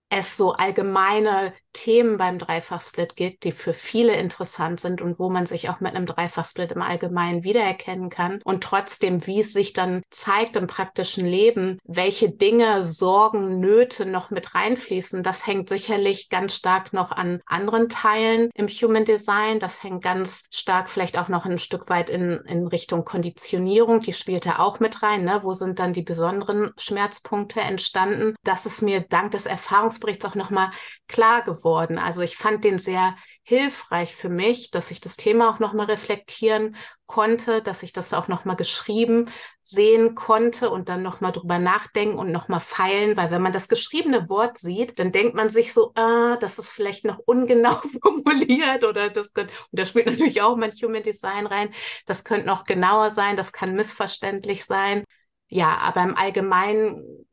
es 0.08 0.36
so 0.36 0.52
allgemeine 0.52 1.54
Themen 1.72 2.18
beim 2.18 2.38
Dreifachsplit 2.38 3.16
gibt, 3.16 3.44
die 3.44 3.52
für 3.52 3.72
viele 3.72 4.14
interessant 4.14 4.80
sind 4.80 5.00
und 5.00 5.18
wo 5.18 5.30
man 5.30 5.46
sich 5.46 5.68
auch 5.70 5.80
mit 5.80 5.94
einem 5.94 6.06
Dreifachsplit 6.06 6.72
im 6.72 6.82
Allgemeinen 6.82 7.44
wiedererkennen 7.44 8.10
kann. 8.10 8.40
Und 8.44 8.62
trotzdem, 8.62 9.26
wie 9.26 9.40
es 9.40 9.52
sich 9.52 9.72
dann 9.72 10.02
zeigt 10.10 10.56
im 10.56 10.66
praktischen 10.66 11.26
Leben, 11.26 11.78
welche 11.84 12.30
Dinge, 12.30 12.84
Sorgen, 12.84 13.60
Nöte 13.60 14.06
noch 14.06 14.30
mit 14.30 14.54
reinfließen, 14.54 15.22
das 15.22 15.46
hängt 15.46 15.68
sicherlich 15.68 16.28
ganz 16.28 16.56
stark 16.56 16.92
noch 16.92 17.10
an 17.10 17.40
anderen 17.46 17.88
Teilen 17.88 18.50
im 18.54 18.68
Human 18.68 19.04
Design. 19.04 19.58
Das 19.58 19.82
hängt 19.82 20.02
ganz 20.02 20.44
stark 20.50 20.90
vielleicht 20.90 21.18
auch 21.18 21.28
noch 21.28 21.46
ein 21.46 21.58
Stück 21.58 21.88
weit 21.88 22.10
in, 22.10 22.42
in 22.46 22.66
Richtung 22.66 23.04
Konditionierung. 23.04 24.00
Die 24.00 24.12
spielt 24.12 24.46
da 24.46 24.58
auch 24.58 24.80
mit 24.80 25.02
rein. 25.02 25.24
Ne? 25.24 25.40
Wo 25.42 25.52
sind 25.52 25.78
dann 25.78 25.92
die 25.92 26.02
besonderen 26.02 26.72
Schmerzpunkte 26.76 27.60
entstanden? 27.60 28.34
Das 28.44 28.66
ist 28.66 28.82
mir 28.82 29.00
dank 29.00 29.32
des 29.32 29.46
Erfahrungsberichts 29.46 30.24
auch 30.24 30.34
nochmal 30.34 30.70
klar 31.08 31.42
geworden 31.42 31.61
geworden. 31.62 31.98
Also 31.98 32.22
ich 32.22 32.36
fand 32.36 32.64
den 32.64 32.78
sehr 32.78 33.16
hilfreich 33.44 34.14
für 34.14 34.28
mich, 34.28 34.70
dass 34.70 34.90
ich 34.90 35.00
das 35.00 35.16
Thema 35.16 35.50
auch 35.50 35.58
nochmal 35.60 35.86
reflektieren 35.86 36.76
konnte, 37.06 37.62
dass 37.62 37.82
ich 37.82 37.92
das 37.92 38.14
auch 38.14 38.28
nochmal 38.28 38.56
geschrieben 38.56 39.30
sehen 39.60 40.14
konnte 40.14 40.70
und 40.70 40.88
dann 40.88 41.02
nochmal 41.02 41.32
drüber 41.32 41.58
nachdenken 41.58 42.18
und 42.18 42.32
nochmal 42.32 42.60
feilen, 42.60 43.16
weil 43.16 43.30
wenn 43.30 43.42
man 43.42 43.52
das 43.52 43.68
geschriebene 43.68 44.28
Wort 44.28 44.58
sieht, 44.58 44.98
dann 44.98 45.12
denkt 45.12 45.34
man 45.34 45.48
sich 45.50 45.72
so, 45.72 45.92
ah, 45.94 46.36
das 46.36 46.58
ist 46.58 46.70
vielleicht 46.70 47.04
noch 47.04 47.18
ungenau 47.18 47.80
formuliert 48.02 48.84
oder 48.84 49.10
das 49.10 49.32
könnte, 49.32 49.52
und 49.70 49.78
da 49.78 49.84
spielt 49.84 50.06
natürlich 50.06 50.42
auch 50.42 50.56
mein 50.56 50.72
Human 50.72 51.02
Design 51.02 51.46
rein, 51.46 51.72
das 52.06 52.24
könnte 52.24 52.46
noch 52.46 52.64
genauer 52.64 53.10
sein, 53.10 53.36
das 53.36 53.52
kann 53.52 53.74
missverständlich 53.74 54.64
sein. 54.64 55.04
Ja, 55.48 55.76
aber 55.78 56.02
im 56.02 56.16
Allgemeinen 56.16 57.26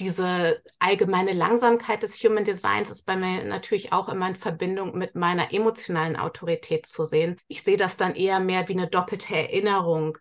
diese 0.00 0.62
allgemeine 0.78 1.32
Langsamkeit 1.32 2.02
des 2.02 2.16
Human 2.24 2.44
Designs 2.44 2.90
ist 2.90 3.04
bei 3.04 3.16
mir 3.16 3.44
natürlich 3.44 3.92
auch 3.92 4.08
immer 4.08 4.28
in 4.28 4.36
Verbindung 4.36 4.96
mit 4.96 5.14
meiner 5.14 5.52
emotionalen 5.52 6.16
Autorität 6.16 6.86
zu 6.86 7.04
sehen. 7.04 7.40
Ich 7.46 7.62
sehe 7.62 7.76
das 7.76 7.96
dann 7.96 8.14
eher 8.14 8.40
mehr 8.40 8.68
wie 8.68 8.72
eine 8.72 8.88
doppelte 8.88 9.34
Erinnerung, 9.34 10.18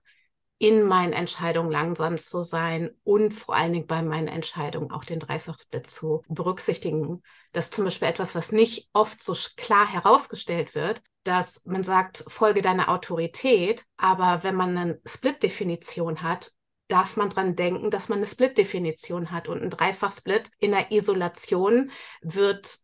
in 0.64 0.84
meinen 0.84 1.12
Entscheidungen 1.12 1.72
langsam 1.72 2.18
zu 2.18 2.42
sein 2.42 2.92
und 3.04 3.34
vor 3.34 3.54
allen 3.54 3.74
Dingen 3.74 3.88
bei 3.88 4.02
meinen 4.02 4.30
Entscheidungen 4.30 4.92
auch 4.92 5.04
den 5.04 5.20
Dreifachsplit 5.20 5.86
zu 5.88 6.22
berücksichtigen. 6.30 7.22
Das 7.52 7.70
zum 7.70 7.84
Beispiel 7.84 8.08
etwas, 8.08 8.34
was 8.34 8.54
nicht 8.54 8.90
oft 8.94 9.22
so 9.22 9.36
klar 9.58 9.86
herausgestellt 9.86 10.74
wird, 10.74 11.02
dass 11.24 11.66
man 11.66 11.84
sagt, 11.84 12.24
folge 12.28 12.62
deiner 12.62 12.88
Autorität, 12.88 13.84
aber 13.98 14.44
wenn 14.44 14.56
man 14.56 14.78
eine 14.78 15.02
Split-Definition 15.06 16.22
hat, 16.22 16.54
darf 16.94 17.18
man 17.18 17.30
dran 17.30 17.56
denken, 17.56 17.90
dass 17.90 18.08
man 18.08 18.20
eine 18.20 18.28
Split-Definition 18.28 19.32
hat. 19.32 19.48
Und 19.48 19.64
ein 19.64 19.72
Dreifach-Split 19.72 20.52
in 20.60 20.72
der 20.72 20.92
Isolation 20.92 21.90
wird 22.22 22.78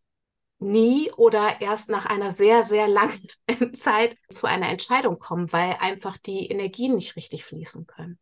nie 0.57 1.11
oder 1.11 1.61
erst 1.61 1.89
nach 1.89 2.07
einer 2.07 2.31
sehr, 2.31 2.63
sehr 2.63 2.87
langen 2.87 3.21
Zeit 3.73 4.17
zu 4.29 4.47
einer 4.47 4.69
Entscheidung 4.69 5.19
kommen, 5.19 5.53
weil 5.53 5.77
einfach 5.79 6.17
die 6.17 6.47
Energien 6.47 6.95
nicht 6.95 7.15
richtig 7.15 7.45
fließen 7.45 7.85
können. 7.85 8.17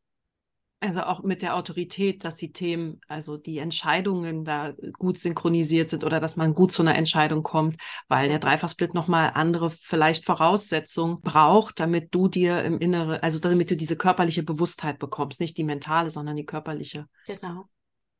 Also 0.80 1.02
auch 1.02 1.24
mit 1.24 1.42
der 1.42 1.56
Autorität, 1.56 2.24
dass 2.24 2.36
die 2.36 2.52
Themen, 2.52 3.02
also 3.08 3.36
die 3.36 3.58
Entscheidungen 3.58 4.46
da 4.46 4.74
gut 5.00 5.18
synchronisiert 5.18 5.90
sind 5.90 6.04
oder 6.04 6.20
dass 6.20 6.36
man 6.36 6.54
gut 6.54 6.72
zu 6.72 6.84
einer 6.84 6.96
Entscheidung 6.96 7.42
kommt, 7.42 7.78
weil 8.08 8.30
der 8.30 8.38
Dreifachsplit 8.38 8.94
nochmal 8.94 9.32
andere 9.34 9.72
vielleicht 9.72 10.24
Voraussetzungen 10.24 11.20
braucht, 11.22 11.80
damit 11.80 12.13
du 12.13 12.28
dir 12.28 12.63
im 12.63 12.78
Innere, 12.78 13.24
also 13.24 13.40
damit 13.40 13.72
du 13.72 13.76
diese 13.76 13.96
körperliche 13.96 14.44
Bewusstheit 14.44 15.00
bekommst, 15.00 15.40
nicht 15.40 15.58
die 15.58 15.63
mentale, 15.63 16.12
sondern 16.12 16.36
die 16.36 16.46
körperliche. 16.46 17.08
Genau. 17.26 17.68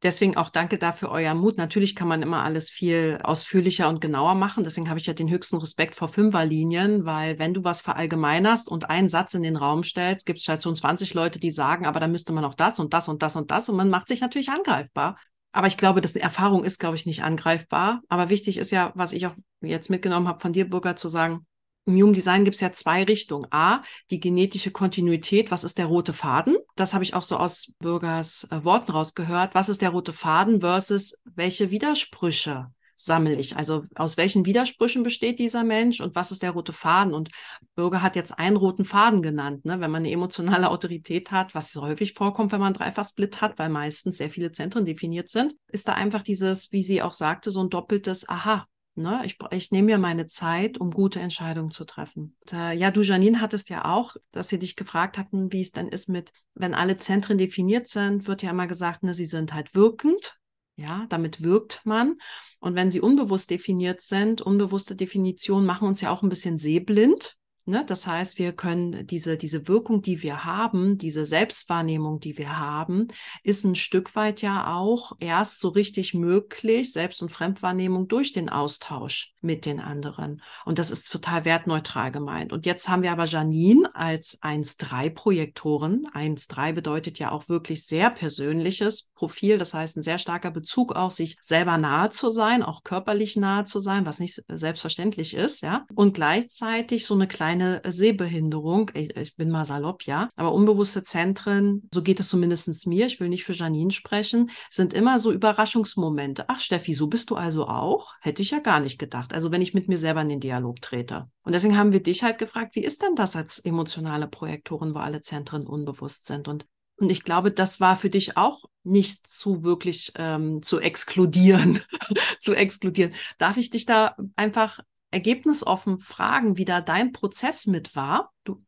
Deswegen 0.04 0.38
auch 0.38 0.52
danke 0.52 0.78
dafür 0.78 1.10
euer 1.10 1.34
Mut. 1.34 1.58
Natürlich 1.58 1.96
kann 1.96 2.08
man 2.08 2.22
immer 2.22 2.44
alles 2.44 2.70
viel 2.70 3.20
ausführlicher 3.24 3.90
und 3.90 4.00
genauer 4.00 4.36
machen. 4.36 4.64
Deswegen 4.64 4.90
habe 4.90 5.00
ich 5.00 5.08
ja 5.08 5.14
den 5.14 5.30
höchsten 5.30 5.58
Respekt 5.58 5.96
vor 5.96 6.08
Fünferlinien, 6.08 7.06
weil 7.06 7.40
wenn 7.40 7.56
du 7.56 7.64
was 7.64 7.82
verallgemeinerst 7.82 8.70
und 8.70 8.92
einen 8.92 9.10
Satz 9.10 9.34
in 9.34 9.42
den 9.42 9.56
Raum 9.56 9.84
stellst, 9.84 10.28
gibt 10.28 10.40
es 10.40 10.48
halt 10.48 10.62
so 10.62 10.72
20 10.72 11.16
Leute, 11.16 11.40
die 11.40 11.50
sagen, 11.50 11.88
aber 11.88 12.00
da 12.00 12.08
müsste 12.08 12.32
man 12.32 12.46
auch 12.46 12.54
das 12.54 12.80
und 12.80 12.94
das 12.94 13.08
und 13.08 13.24
das 13.24 13.36
und 13.36 13.50
das 13.50 13.70
und 13.70 13.76
man 13.76 13.90
macht 13.90 14.08
sich 14.08 14.22
natürlich 14.22 14.50
angreifbar. 14.50 15.18
Aber 15.52 15.66
ich 15.66 15.78
glaube, 15.78 16.00
eine 16.00 16.22
Erfahrung 16.22 16.64
ist, 16.64 16.80
glaube 16.80 16.96
ich, 16.96 17.08
nicht 17.08 17.24
angreifbar. 17.24 18.02
Aber 18.08 18.30
wichtig 18.30 18.60
ist 18.60 18.70
ja, 18.70 18.92
was 18.94 19.14
ich 19.14 19.26
auch 19.26 19.36
jetzt 19.62 19.90
mitgenommen 19.90 20.28
habe 20.28 20.40
von 20.40 20.54
dir, 20.54 20.70
Bürger, 20.70 20.96
zu 20.96 21.08
sagen, 21.08 21.48
im 21.88 21.96
Human 21.96 22.14
Design 22.14 22.44
gibt 22.44 22.56
es 22.56 22.62
ja 22.62 22.72
zwei 22.74 23.04
Richtungen. 23.04 23.48
A, 23.52 23.82
die 24.12 24.20
genetische 24.20 24.72
Kontinuität. 24.72 25.52
Was 25.52 25.64
ist 25.64 25.78
der 25.78 25.86
rote 25.86 26.12
Faden? 26.12 26.58
Das 26.76 26.94
habe 26.94 27.04
ich 27.04 27.14
auch 27.14 27.22
so 27.22 27.38
aus 27.38 27.74
Bürgers 27.80 28.46
äh, 28.52 28.64
Worten 28.64 28.92
rausgehört. 28.92 29.56
Was 29.56 29.70
ist 29.70 29.82
der 29.82 29.92
rote 29.92 30.12
Faden 30.12 30.60
versus 30.60 31.22
welche 31.24 31.72
Widersprüche 31.72 32.68
sammle 32.98 33.36
ich? 33.36 33.56
Also 33.56 33.84
aus 33.96 34.18
welchen 34.18 34.46
Widersprüchen 34.46 35.04
besteht 35.04 35.40
dieser 35.40 35.64
Mensch 35.64 36.02
und 36.02 36.14
was 36.14 36.32
ist 36.32 36.44
der 36.44 36.52
rote 36.52 36.74
Faden? 36.74 37.14
Und 37.14 37.30
Bürger 37.76 38.02
hat 38.02 38.18
jetzt 38.18 38.38
einen 38.38 38.58
roten 38.58 38.84
Faden 38.84 39.22
genannt. 39.22 39.64
Ne? 39.64 39.80
Wenn 39.80 39.92
man 39.92 40.02
eine 40.04 40.12
emotionale 40.12 40.70
Autorität 40.70 41.32
hat, 41.32 41.56
was 41.56 41.74
häufig 41.76 42.14
vorkommt, 42.14 42.52
wenn 42.52 42.60
man 42.60 42.74
Dreifachsplit 42.74 43.40
hat, 43.40 43.58
weil 43.60 43.70
meistens 43.70 44.18
sehr 44.18 44.30
viele 44.30 44.52
Zentren 44.52 44.84
definiert 44.84 45.30
sind, 45.30 45.56
ist 45.72 45.88
da 45.88 45.94
einfach 45.94 46.22
dieses, 46.22 46.72
wie 46.74 46.82
sie 46.82 47.02
auch 47.02 47.14
sagte, 47.14 47.50
so 47.50 47.62
ein 47.62 47.70
doppeltes 47.70 48.28
Aha. 48.28 48.66
Ne? 48.98 49.22
Ich, 49.26 49.38
ich 49.52 49.72
nehme 49.72 49.86
mir 49.86 49.98
meine 49.98 50.26
Zeit, 50.26 50.80
um 50.80 50.92
gute 50.92 51.20
Entscheidungen 51.20 51.72
zu 51.72 51.86
treffen. 51.86 52.36
Und, 52.42 52.54
äh, 52.54 52.74
ja, 52.74 52.92
du, 52.92 53.02
Janine, 53.02 53.40
hattest 53.40 53.70
ja 53.70 53.86
auch, 53.86 54.16
dass 54.32 54.50
sie 54.50 54.60
dich 54.60 54.76
gefragt 54.76 55.18
hatten, 55.18 55.52
wie 55.54 55.62
es 55.62 55.72
dann 55.72 55.90
ist 55.90 56.10
mit, 56.10 56.32
wenn 56.56 56.74
alle 56.74 56.98
Zentren 56.98 57.38
definiert 57.38 57.88
sind, 57.88 58.28
wird 58.28 58.44
ja 58.44 58.50
immer 58.50 58.68
gesagt, 58.68 59.04
ne, 59.04 59.14
sie 59.14 59.26
sind 59.26 59.54
halt 59.54 59.76
wirkend. 59.76 60.38
Ja, 60.80 61.08
damit 61.10 61.44
wirkt 61.44 61.82
man. 61.86 62.18
Und 62.60 62.76
wenn 62.76 62.92
sie 62.92 63.02
unbewusst 63.02 63.50
definiert 63.50 64.02
sind, 64.02 64.42
unbewusste 64.42 64.96
Definitionen 64.96 65.66
machen 65.66 65.88
uns 65.88 66.02
ja 66.02 66.12
auch 66.12 66.22
ein 66.22 66.30
bisschen 66.30 66.60
sehblind. 66.60 67.36
Ne? 67.68 67.84
Das 67.86 68.08
heißt, 68.08 68.40
wir 68.40 68.54
können 68.54 69.06
diese, 69.06 69.36
diese 69.36 69.68
Wirkung, 69.68 70.02
die 70.02 70.24
wir 70.24 70.46
haben, 70.46 70.98
diese 70.98 71.26
Selbstwahrnehmung, 71.26 72.22
die 72.22 72.38
wir 72.38 72.58
haben, 72.58 73.10
ist 73.44 73.66
ein 73.66 73.76
Stück 73.76 74.16
weit 74.16 74.42
ja 74.42 74.74
auch 74.74 75.12
erst 75.20 75.60
so 75.60 75.68
richtig 75.70 76.14
möglich, 76.14 76.94
Selbst- 76.94 77.22
und 77.22 77.32
Fremdwahrnehmung 77.32 78.08
durch 78.08 78.32
den 78.32 78.48
Austausch 78.50 79.34
mit 79.42 79.66
den 79.66 79.82
anderen. 79.82 80.42
Und 80.66 80.80
das 80.80 80.92
ist 80.92 81.12
total 81.12 81.44
wertneutral 81.44 82.12
gemeint. 82.12 82.54
Und 82.54 82.66
jetzt 82.66 82.88
haben 82.88 83.04
wir 83.04 83.12
aber 83.12 83.26
Janine 83.26 83.94
als 83.94 84.42
1-3-Projektorin. 84.42 86.08
1-3 86.14 86.74
bedeutet 86.74 87.20
ja 87.20 87.32
auch 87.32 87.50
wirklich 87.50 87.86
sehr 87.86 88.10
persönliches 88.12 89.10
Profil. 89.14 89.58
Das 89.58 89.74
heißt, 89.74 89.98
ein 89.98 90.04
sehr 90.04 90.20
starker 90.20 90.52
Bezug 90.52 90.96
auch, 90.96 91.12
sich 91.12 91.38
selber 91.42 91.78
nahe 91.78 92.10
zu 92.10 92.30
sein, 92.30 92.64
auch 92.64 92.84
körperlich 92.84 93.36
nahe 93.36 93.66
zu 93.66 93.80
sein, 93.80 94.06
was 94.06 94.20
nicht 94.20 94.42
selbstverständlich 94.48 95.34
ist, 95.34 95.62
ja. 95.62 95.86
Und 95.94 96.14
gleichzeitig 96.14 97.06
so 97.06 97.14
eine 97.14 97.28
kleine 97.28 97.57
eine 97.62 97.82
Sehbehinderung. 97.86 98.92
Ich, 98.94 99.16
ich, 99.16 99.36
bin 99.36 99.50
mal 99.50 99.66
salopp, 99.66 100.04
ja. 100.04 100.30
Aber 100.36 100.54
unbewusste 100.54 101.04
Zentren, 101.04 101.88
so 101.94 102.02
geht 102.02 102.20
es 102.20 102.30
zumindest 102.30 102.88
mir, 102.88 103.06
ich 103.06 103.20
will 103.20 103.30
nicht 103.30 103.44
für 103.44 103.54
Janine 103.54 103.92
sprechen, 103.92 104.50
sind 104.70 104.94
immer 104.94 105.20
so 105.20 105.32
Überraschungsmomente. 105.32 106.46
Ach, 106.48 106.60
Steffi, 106.60 106.94
so 106.94 107.08
bist 107.08 107.30
du 107.30 107.36
also 107.36 107.68
auch? 107.68 108.14
Hätte 108.22 108.42
ich 108.42 108.52
ja 108.52 108.60
gar 108.60 108.80
nicht 108.80 109.00
gedacht. 109.00 109.34
Also 109.34 109.52
wenn 109.52 109.62
ich 109.62 109.74
mit 109.74 109.88
mir 109.88 109.98
selber 109.98 110.22
in 110.22 110.30
den 110.30 110.40
Dialog 110.40 110.82
trete. 110.82 111.30
Und 111.44 111.54
deswegen 111.54 111.78
haben 111.78 111.94
wir 111.94 112.04
dich 112.04 112.24
halt 112.24 112.38
gefragt, 112.38 112.76
wie 112.76 112.84
ist 112.84 113.02
denn 113.02 113.16
das 113.16 113.36
als 113.36 113.60
emotionale 113.60 114.28
Projektorin, 114.28 114.94
wo 114.94 115.00
alle 115.00 115.22
Zentren 115.22 115.66
unbewusst 115.66 116.26
sind? 116.26 116.48
Und 116.48 116.66
und 117.00 117.12
ich 117.12 117.24
glaube, 117.24 117.52
das 117.52 117.80
war 117.80 117.96
für 117.96 118.10
dich 118.10 118.38
auch 118.38 118.66
nicht 118.84 119.28
zu 119.28 119.64
wirklich 119.64 120.14
ähm, 120.16 120.64
zu 120.64 120.80
exkludieren, 120.80 121.80
zu 122.42 122.56
exkludieren. 122.56 123.14
Darf 123.38 123.58
ich 123.58 123.70
dich 123.70 123.86
da 123.86 124.16
einfach 124.36 124.80
ergebnisoffen 125.12 126.00
fragen, 126.00 126.58
wie 126.58 126.66
da 126.66 126.82
dein 126.82 127.12
Prozess 127.12 127.66
mit 127.68 127.96
war? 127.96 128.32
Du 128.44 128.64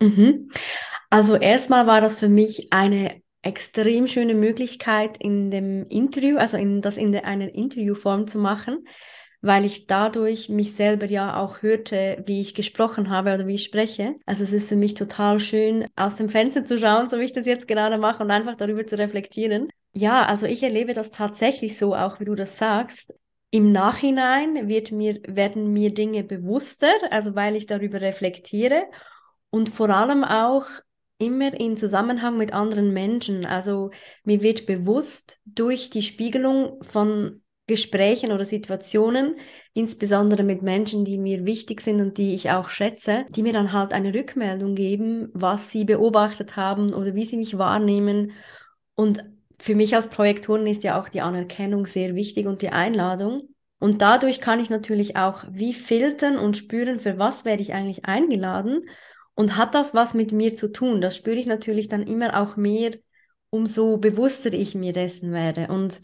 mhm. 0.00 0.50
Also 1.10 1.36
erstmal 1.36 1.86
war 1.86 2.00
das 2.00 2.18
für 2.18 2.28
mich 2.28 2.72
eine 2.72 3.22
extrem 3.42 4.08
schöne 4.08 4.34
Möglichkeit 4.34 5.16
in 5.18 5.50
dem 5.50 5.86
Interview, 5.88 6.38
also 6.38 6.56
in 6.56 6.80
das 6.80 6.96
in 6.96 7.14
einer 7.14 7.54
Interviewform 7.54 8.26
zu 8.26 8.38
machen, 8.38 8.86
weil 9.42 9.66
ich 9.66 9.86
dadurch 9.86 10.48
mich 10.48 10.74
selber 10.74 11.06
ja 11.06 11.38
auch 11.38 11.60
hörte, 11.60 12.22
wie 12.26 12.40
ich 12.40 12.54
gesprochen 12.54 13.10
habe 13.10 13.34
oder 13.34 13.46
wie 13.46 13.56
ich 13.56 13.64
spreche. 13.64 14.14
Also 14.24 14.44
es 14.44 14.52
ist 14.52 14.70
für 14.70 14.76
mich 14.76 14.94
total 14.94 15.38
schön, 15.38 15.86
aus 15.96 16.16
dem 16.16 16.30
Fenster 16.30 16.64
zu 16.64 16.78
schauen, 16.78 17.10
so 17.10 17.18
wie 17.18 17.24
ich 17.24 17.32
das 17.32 17.44
jetzt 17.46 17.68
gerade 17.68 17.98
mache 17.98 18.22
und 18.22 18.30
einfach 18.30 18.56
darüber 18.56 18.86
zu 18.86 18.96
reflektieren. 18.98 19.68
Ja, 19.92 20.24
also 20.24 20.46
ich 20.46 20.62
erlebe 20.62 20.94
das 20.94 21.10
tatsächlich 21.10 21.78
so, 21.78 21.94
auch 21.94 22.20
wie 22.20 22.24
du 22.24 22.34
das 22.34 22.58
sagst. 22.58 23.12
Im 23.54 23.70
Nachhinein 23.70 24.66
wird 24.66 24.90
mir, 24.90 25.20
werden 25.28 25.72
mir 25.72 25.94
Dinge 25.94 26.24
bewusster, 26.24 26.90
also 27.12 27.36
weil 27.36 27.54
ich 27.54 27.68
darüber 27.68 28.00
reflektiere 28.00 28.86
und 29.50 29.68
vor 29.68 29.90
allem 29.90 30.24
auch 30.24 30.66
immer 31.18 31.54
in 31.54 31.76
Zusammenhang 31.76 32.36
mit 32.36 32.52
anderen 32.52 32.92
Menschen. 32.92 33.46
Also 33.46 33.92
mir 34.24 34.42
wird 34.42 34.66
bewusst 34.66 35.38
durch 35.44 35.88
die 35.88 36.02
Spiegelung 36.02 36.82
von 36.82 37.42
Gesprächen 37.68 38.32
oder 38.32 38.44
Situationen, 38.44 39.36
insbesondere 39.72 40.42
mit 40.42 40.62
Menschen, 40.62 41.04
die 41.04 41.16
mir 41.16 41.46
wichtig 41.46 41.80
sind 41.80 42.00
und 42.00 42.18
die 42.18 42.34
ich 42.34 42.50
auch 42.50 42.70
schätze, 42.70 43.24
die 43.36 43.44
mir 43.44 43.52
dann 43.52 43.72
halt 43.72 43.92
eine 43.92 44.12
Rückmeldung 44.12 44.74
geben, 44.74 45.28
was 45.32 45.70
sie 45.70 45.84
beobachtet 45.84 46.56
haben 46.56 46.92
oder 46.92 47.14
wie 47.14 47.24
sie 47.24 47.36
mich 47.36 47.56
wahrnehmen. 47.56 48.32
Und 48.96 49.24
für 49.64 49.74
mich 49.74 49.94
als 49.94 50.10
Projektorin 50.10 50.66
ist 50.66 50.84
ja 50.84 51.00
auch 51.00 51.08
die 51.08 51.22
Anerkennung 51.22 51.86
sehr 51.86 52.14
wichtig 52.14 52.46
und 52.46 52.60
die 52.60 52.68
Einladung. 52.68 53.48
Und 53.78 54.02
dadurch 54.02 54.42
kann 54.42 54.60
ich 54.60 54.68
natürlich 54.68 55.16
auch 55.16 55.42
wie 55.50 55.72
filtern 55.72 56.36
und 56.36 56.58
spüren, 56.58 57.00
für 57.00 57.16
was 57.16 57.46
werde 57.46 57.62
ich 57.62 57.72
eigentlich 57.72 58.04
eingeladen 58.04 58.82
und 59.34 59.56
hat 59.56 59.74
das 59.74 59.94
was 59.94 60.12
mit 60.12 60.32
mir 60.32 60.54
zu 60.54 60.70
tun. 60.70 61.00
Das 61.00 61.16
spüre 61.16 61.36
ich 61.36 61.46
natürlich 61.46 61.88
dann 61.88 62.06
immer 62.06 62.38
auch 62.38 62.58
mehr, 62.58 62.90
umso 63.48 63.96
bewusster 63.96 64.52
ich 64.52 64.74
mir 64.74 64.92
dessen 64.92 65.32
werde. 65.32 65.68
Und 65.68 65.98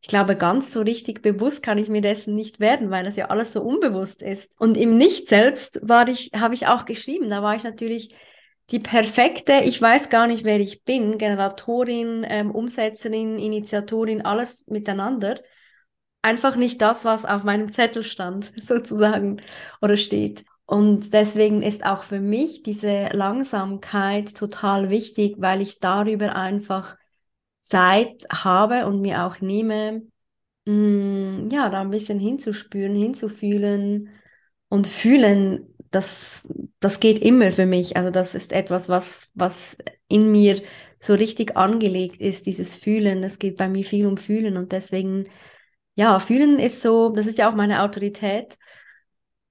ich 0.00 0.08
glaube, 0.08 0.34
ganz 0.34 0.72
so 0.72 0.80
richtig 0.80 1.20
bewusst 1.20 1.62
kann 1.62 1.76
ich 1.76 1.90
mir 1.90 2.00
dessen 2.00 2.34
nicht 2.34 2.60
werden, 2.60 2.90
weil 2.90 3.04
das 3.04 3.16
ja 3.16 3.26
alles 3.26 3.52
so 3.52 3.60
unbewusst 3.60 4.22
ist. 4.22 4.48
Und 4.56 4.78
im 4.78 4.96
Nicht 4.96 5.28
selbst 5.28 5.80
war 5.82 6.08
ich, 6.08 6.30
habe 6.34 6.54
ich 6.54 6.66
auch 6.66 6.86
geschrieben, 6.86 7.28
da 7.28 7.42
war 7.42 7.56
ich 7.56 7.62
natürlich 7.62 8.14
die 8.72 8.80
perfekte, 8.80 9.60
ich 9.64 9.80
weiß 9.80 10.08
gar 10.08 10.26
nicht, 10.26 10.44
wer 10.44 10.58
ich 10.58 10.84
bin, 10.84 11.18
Generatorin, 11.18 12.24
ähm, 12.28 12.50
Umsetzerin, 12.50 13.38
Initiatorin, 13.38 14.22
alles 14.22 14.64
miteinander. 14.66 15.40
Einfach 16.22 16.56
nicht 16.56 16.80
das, 16.80 17.04
was 17.04 17.24
auf 17.24 17.44
meinem 17.44 17.70
Zettel 17.70 18.02
stand, 18.02 18.52
sozusagen, 18.62 19.42
oder 19.82 19.96
steht. 19.96 20.44
Und 20.64 21.12
deswegen 21.12 21.62
ist 21.62 21.84
auch 21.84 22.02
für 22.02 22.20
mich 22.20 22.62
diese 22.62 23.08
Langsamkeit 23.12 24.34
total 24.34 24.88
wichtig, 24.88 25.36
weil 25.38 25.60
ich 25.60 25.80
darüber 25.80 26.34
einfach 26.34 26.96
Zeit 27.60 28.24
habe 28.32 28.86
und 28.86 29.02
mir 29.02 29.24
auch 29.24 29.40
nehme, 29.40 30.02
mh, 30.64 30.72
mm, 30.72 31.50
ja, 31.50 31.68
da 31.68 31.82
ein 31.82 31.90
bisschen 31.90 32.18
hinzuspüren, 32.18 32.94
hinzufühlen 32.94 34.10
und 34.68 34.86
fühlen 34.86 35.71
das, 35.92 36.42
das 36.80 36.98
geht 37.00 37.22
immer 37.22 37.52
für 37.52 37.66
mich. 37.66 37.96
Also 37.96 38.10
das 38.10 38.34
ist 38.34 38.52
etwas, 38.52 38.88
was, 38.88 39.30
was 39.34 39.76
in 40.08 40.32
mir 40.32 40.62
so 40.98 41.14
richtig 41.14 41.56
angelegt 41.56 42.20
ist, 42.20 42.46
dieses 42.46 42.76
Fühlen. 42.76 43.22
Es 43.22 43.38
geht 43.38 43.56
bei 43.56 43.68
mir 43.68 43.84
viel 43.84 44.06
um 44.06 44.16
Fühlen 44.16 44.56
und 44.56 44.72
deswegen, 44.72 45.28
ja, 45.94 46.18
Fühlen 46.18 46.58
ist 46.58 46.82
so, 46.82 47.10
das 47.10 47.26
ist 47.26 47.38
ja 47.38 47.50
auch 47.50 47.54
meine 47.54 47.82
Autorität, 47.82 48.58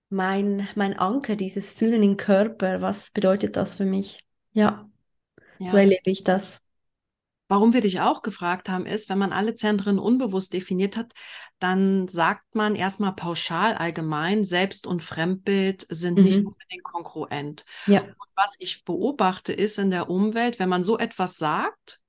mein, 0.10 0.67
mein 0.75 0.97
Anker, 0.97 1.36
dieses 1.36 1.71
Fühlen 1.71 2.04
im 2.04 2.17
Körper. 2.17 2.82
Was 2.82 3.12
bedeutet 3.12 3.56
das 3.56 3.75
für 3.75 3.86
mich? 3.86 4.25
Ja, 4.51 4.89
ja. 5.60 5.67
so 5.67 5.77
erlebe 5.77 6.10
ich 6.10 6.23
das. 6.23 6.62
Warum 7.52 7.74
wir 7.74 7.82
dich 7.82 8.00
auch 8.00 8.22
gefragt 8.22 8.70
haben, 8.70 8.86
ist, 8.86 9.10
wenn 9.10 9.18
man 9.18 9.34
alle 9.34 9.54
Zentren 9.56 10.00
unbewusst 10.00 10.54
definiert 10.54 10.96
hat, 10.96 11.12
dann 11.60 12.08
sagt 12.08 12.56
man 12.56 12.76
erstmal 12.76 13.12
pauschal 13.12 13.74
allgemein, 13.74 14.46
Selbst- 14.46 14.88
und 14.88 15.04
Fremdbild 15.04 15.86
sind 15.90 16.18
mhm. 16.18 16.24
nicht 16.24 16.38
unbedingt 16.38 16.84
kongruent. 16.84 17.66
Ja. 17.88 18.04
Und 18.04 18.30
was 18.38 18.56
ich 18.60 18.86
beobachte, 18.86 19.52
ist 19.52 19.78
in 19.80 19.92
der 19.92 20.10
Umwelt, 20.10 20.60
wenn 20.60 20.70
man 20.70 20.86
so 20.86 20.98
etwas 20.98 21.36
sagt, 21.36 22.01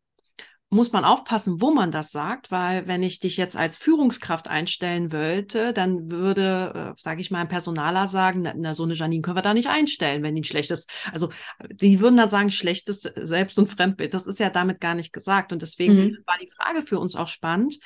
muss 0.72 0.90
man 0.90 1.04
aufpassen, 1.04 1.60
wo 1.60 1.70
man 1.70 1.90
das 1.90 2.12
sagt, 2.12 2.50
weil 2.50 2.86
wenn 2.86 3.02
ich 3.02 3.20
dich 3.20 3.36
jetzt 3.36 3.58
als 3.58 3.76
Führungskraft 3.76 4.48
einstellen 4.48 5.12
wollte, 5.12 5.74
dann 5.74 6.10
würde, 6.10 6.94
äh, 6.96 7.00
sage 7.00 7.20
ich 7.20 7.30
mal, 7.30 7.42
ein 7.42 7.48
Personaler 7.48 8.06
sagen, 8.06 8.40
na, 8.40 8.54
na, 8.56 8.72
so 8.72 8.84
eine 8.84 8.94
Janine 8.94 9.20
können 9.20 9.36
wir 9.36 9.42
da 9.42 9.52
nicht 9.52 9.68
einstellen, 9.68 10.22
wenn 10.22 10.34
die 10.34 10.40
ein 10.40 10.44
schlechtes, 10.44 10.86
also 11.12 11.28
die 11.70 12.00
würden 12.00 12.16
dann 12.16 12.30
sagen, 12.30 12.48
schlechtes 12.48 13.02
Selbst- 13.02 13.58
und 13.58 13.70
Fremdbild. 13.70 14.14
Das 14.14 14.26
ist 14.26 14.40
ja 14.40 14.48
damit 14.48 14.80
gar 14.80 14.94
nicht 14.94 15.12
gesagt. 15.12 15.52
Und 15.52 15.60
deswegen 15.60 15.94
mhm. 15.94 16.18
war 16.24 16.38
die 16.40 16.48
Frage 16.48 16.80
für 16.80 16.98
uns 16.98 17.16
auch 17.16 17.28
spannend, 17.28 17.78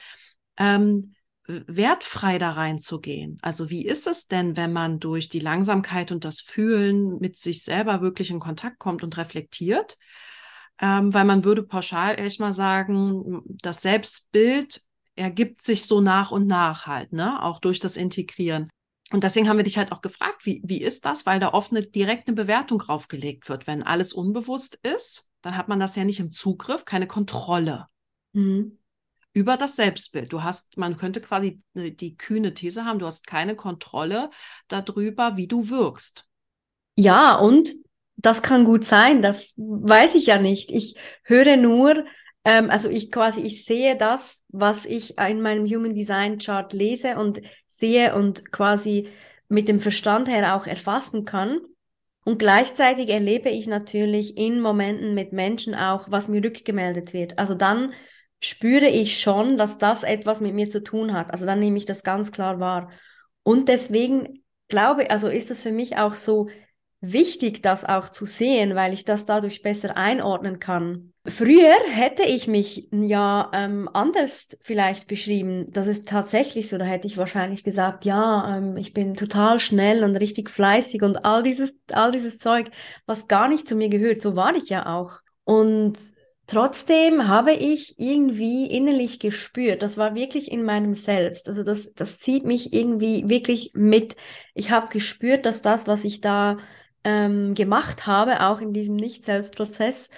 ähm, 0.57 1.17
wertfrei 1.49 2.39
da 2.39 2.53
reinzugehen. 2.53 3.39
Also 3.43 3.69
wie 3.69 3.85
ist 3.85 4.07
es 4.07 4.29
denn, 4.29 4.57
wenn 4.57 4.73
man 4.73 5.01
durch 5.01 5.29
die 5.29 5.41
Langsamkeit 5.41 6.13
und 6.13 6.25
das 6.25 6.41
Fühlen 6.41 7.19
mit 7.19 7.37
sich 7.37 7.65
selber 7.65 8.01
wirklich 8.01 8.31
in 8.31 8.39
Kontakt 8.39 8.79
kommt 8.79 9.03
und 9.03 9.17
reflektiert? 9.17 9.97
Ähm, 10.81 11.13
weil 11.15 11.25
man 11.25 11.45
würde 11.45 11.63
pauschal 11.63 12.19
echt 12.19 12.41
mal 12.41 12.53
sagen, 12.53 13.43
das 13.47 13.83
Selbstbild 13.83 14.83
ergibt 15.15 15.63
sich 15.63 15.87
so 15.87 16.01
nach 16.01 16.31
und 16.31 16.47
nach 16.47 16.87
halt, 16.87 17.13
ne, 17.13 17.43
auch 17.43 17.59
durch 17.59 17.81
das 17.81 17.97
Integrieren. 17.97 18.69
Und 19.13 19.23
deswegen 19.23 19.49
haben 19.49 19.57
wir 19.57 19.65
dich 19.65 19.79
halt 19.79 19.93
auch 19.93 20.03
gefragt, 20.03 20.45
wie, 20.45 20.61
wie 20.65 20.83
ist 20.83 21.05
das? 21.05 21.27
Weil 21.27 21.39
da 21.39 21.53
oft 21.53 21.71
eine 21.71 21.83
direkte 21.83 22.33
Bewertung 22.33 22.81
draufgelegt 22.81 23.49
wird. 23.49 23.67
Wenn 23.67 23.85
alles 23.85 24.13
unbewusst 24.13 24.79
ist, 24.83 25.31
dann 25.43 25.57
hat 25.57 25.69
man 25.69 25.79
das 25.79 25.95
ja 25.95 26.05
nicht 26.05 26.19
im 26.19 26.31
Zugriff, 26.31 26.85
keine 26.85 27.07
Kontrolle 27.07 27.87
mhm. 28.33 28.79
über 29.33 29.57
das 29.57 29.77
Selbstbild. 29.77 30.33
Du 30.33 30.43
hast, 30.43 30.77
man 30.77 30.97
könnte 30.97 31.21
quasi 31.21 31.63
die 31.75 32.17
kühne 32.17 32.53
These 32.53 32.85
haben, 32.85 32.99
du 32.99 33.07
hast 33.07 33.27
keine 33.27 33.55
Kontrolle 33.55 34.31
darüber, 34.67 35.37
wie 35.37 35.47
du 35.47 35.71
wirkst. 35.71 36.27
Ja, 36.97 37.37
und 37.37 37.69
das 38.17 38.43
kann 38.43 38.65
gut 38.65 38.85
sein, 38.85 39.23
das 39.23 39.53
weiß 39.57 40.15
ich 40.15 40.27
ja 40.27 40.39
nicht. 40.39 40.71
Ich 40.71 40.97
höre 41.23 41.57
nur, 41.57 42.05
ähm, 42.45 42.71
also 42.71 42.89
ich 42.89 43.13
quasi, 43.13 43.41
ich 43.41 43.65
sehe 43.65 43.97
das, 43.97 44.45
was 44.49 44.87
ich 44.87 45.19
in 45.19 45.43
meinem 45.43 45.67
Human 45.67 45.95
Design 45.95 46.39
Chart 46.39 46.73
lese 46.73 47.17
und 47.17 47.43
sehe 47.67 48.15
und 48.15 48.53
quasi 48.53 49.09
mit 49.49 49.69
dem 49.69 49.81
Verstand 49.81 50.29
her 50.29 50.57
auch 50.57 50.67
erfassen 50.67 51.25
kann. 51.25 51.61
Und 52.25 52.39
gleichzeitig 52.39 53.09
erlebe 53.11 53.51
ich 53.51 53.69
natürlich 53.69 54.37
in 54.37 54.61
Momenten 54.61 55.15
mit 55.15 55.33
Menschen 55.33 55.75
auch, 55.75 56.11
was 56.11 56.27
mir 56.27 56.43
rückgemeldet 56.43 57.13
wird. 57.13 57.39
Also 57.39 57.55
dann 57.55 57.93
spüre 58.41 58.89
ich 58.89 59.21
schon, 59.21 59.57
dass 59.57 59.79
das 59.79 60.03
etwas 60.03 60.41
mit 60.41 60.55
mir 60.55 60.69
zu 60.69 60.83
tun 60.83 61.13
hat. 61.13 61.31
Also 61.31 61.47
dann 61.47 61.61
nehme 61.61 61.79
ich 61.79 61.87
das 61.87 62.03
ganz 62.03 62.33
klar 62.33 62.59
wahr. 62.59 62.91
Und 63.45 63.69
deswegen 63.69 64.43
glaube, 64.69 65.11
also 65.11 65.29
ist 65.29 65.51
es 65.51 65.63
für 65.63 65.71
mich 65.71 65.99
auch 65.99 66.15
so 66.15 66.49
wichtig, 67.13 67.63
das 67.63 67.85
auch 67.85 68.09
zu 68.09 68.27
sehen, 68.27 68.75
weil 68.75 68.93
ich 68.93 69.05
das 69.05 69.27
dadurch 69.27 69.63
besser 69.63 69.97
einordnen 69.97 70.59
kann. 70.59 71.13
Früher 71.27 71.75
hätte 71.89 72.23
ich 72.23 72.47
mich 72.47 72.89
ja 72.93 73.51
ähm, 73.53 73.89
anders 73.93 74.49
vielleicht 74.61 75.09
beschrieben. 75.09 75.67
Das 75.71 75.87
ist 75.87 76.07
tatsächlich 76.07 76.69
so. 76.69 76.79
Da 76.79 76.85
hätte 76.85 77.07
ich 77.07 77.17
wahrscheinlich 77.17 77.65
gesagt, 77.65 78.05
ja, 78.05 78.59
ähm, 78.59 78.77
ich 78.77 78.93
bin 78.93 79.15
total 79.15 79.59
schnell 79.59 80.05
und 80.05 80.17
richtig 80.17 80.51
fleißig 80.51 81.03
und 81.03 81.25
all 81.25 81.43
dieses, 81.43 81.75
all 81.91 82.13
dieses 82.13 82.39
Zeug, 82.39 82.71
was 83.07 83.27
gar 83.27 83.49
nicht 83.49 83.69
zu 83.69 83.75
mir 83.75 83.89
gehört. 83.89 84.23
So 84.23 84.37
war 84.37 84.55
ich 84.55 84.69
ja 84.69 84.87
auch. 84.87 85.21
Und 85.45 85.99
Trotzdem 86.49 87.27
habe 87.27 87.53
ich 87.55 87.99
irgendwie 87.99 88.67
innerlich 88.67 89.19
gespürt, 89.19 89.83
das 89.83 89.99
war 89.99 90.15
wirklich 90.15 90.51
in 90.53 90.63
meinem 90.63 90.95
Selbst. 90.95 91.49
Also 91.49 91.65
das, 91.65 91.93
das 91.95 92.21
zieht 92.21 92.45
mich 92.45 92.73
irgendwie 92.73 93.29
wirklich 93.29 93.73
mit. 93.75 94.15
Ich 94.55 94.71
habe 94.71 94.87
gespürt, 94.89 95.45
dass 95.45 95.61
das, 95.61 95.89
was 95.89 96.05
ich 96.05 96.21
da 96.21 96.59
ähm, 97.07 97.55
gemacht 97.55 98.09
habe, 98.09 98.43
auch 98.43 98.61
in 98.61 98.73
diesem 98.73 98.97
Nicht-Selbstprozess, 98.97 100.11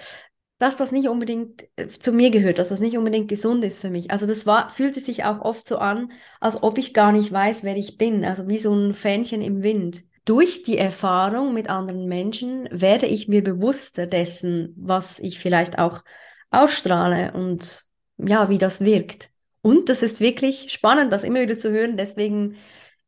dass 0.57 0.75
das 0.75 0.91
nicht 0.91 1.07
unbedingt 1.07 1.65
äh, 1.75 1.87
zu 1.87 2.11
mir 2.11 2.31
gehört, 2.31 2.57
dass 2.57 2.69
das 2.69 2.79
nicht 2.79 2.97
unbedingt 2.97 3.29
gesund 3.29 3.63
ist 3.63 3.79
für 3.79 3.91
mich. 3.91 4.09
Also 4.09 4.25
das 4.25 4.47
war, 4.47 4.69
fühlte 4.71 4.99
sich 4.99 5.23
auch 5.23 5.41
oft 5.41 5.67
so 5.67 5.77
an, 5.77 6.11
als 6.39 6.63
ob 6.63 6.79
ich 6.79 6.95
gar 6.95 7.11
nicht 7.11 7.31
weiß, 7.31 7.63
wer 7.63 7.77
ich 7.77 7.97
bin, 7.99 8.25
also 8.25 8.47
wie 8.47 8.57
so 8.57 8.73
ein 8.73 8.93
Fähnchen 8.95 9.43
im 9.43 9.61
Wind. 9.61 10.03
Durch 10.25 10.63
die 10.63 10.79
Erfahrung 10.79 11.53
mit 11.53 11.69
anderen 11.69 12.07
Menschen 12.07 12.67
werde 12.71 13.05
ich 13.05 13.27
mir 13.27 13.43
bewusster 13.43 14.07
dessen, 14.07 14.73
was 14.75 15.19
ich 15.19 15.39
vielleicht 15.39 15.77
auch 15.77 16.01
ausstrahle 16.49 17.33
und 17.33 17.85
ja, 18.17 18.49
wie 18.49 18.57
das 18.57 18.81
wirkt. 18.81 19.29
Und 19.61 19.89
das 19.89 20.01
ist 20.01 20.21
wirklich 20.21 20.71
spannend, 20.71 21.13
das 21.13 21.23
immer 21.23 21.41
wieder 21.41 21.59
zu 21.59 21.71
hören. 21.71 21.97
Deswegen 21.97 22.57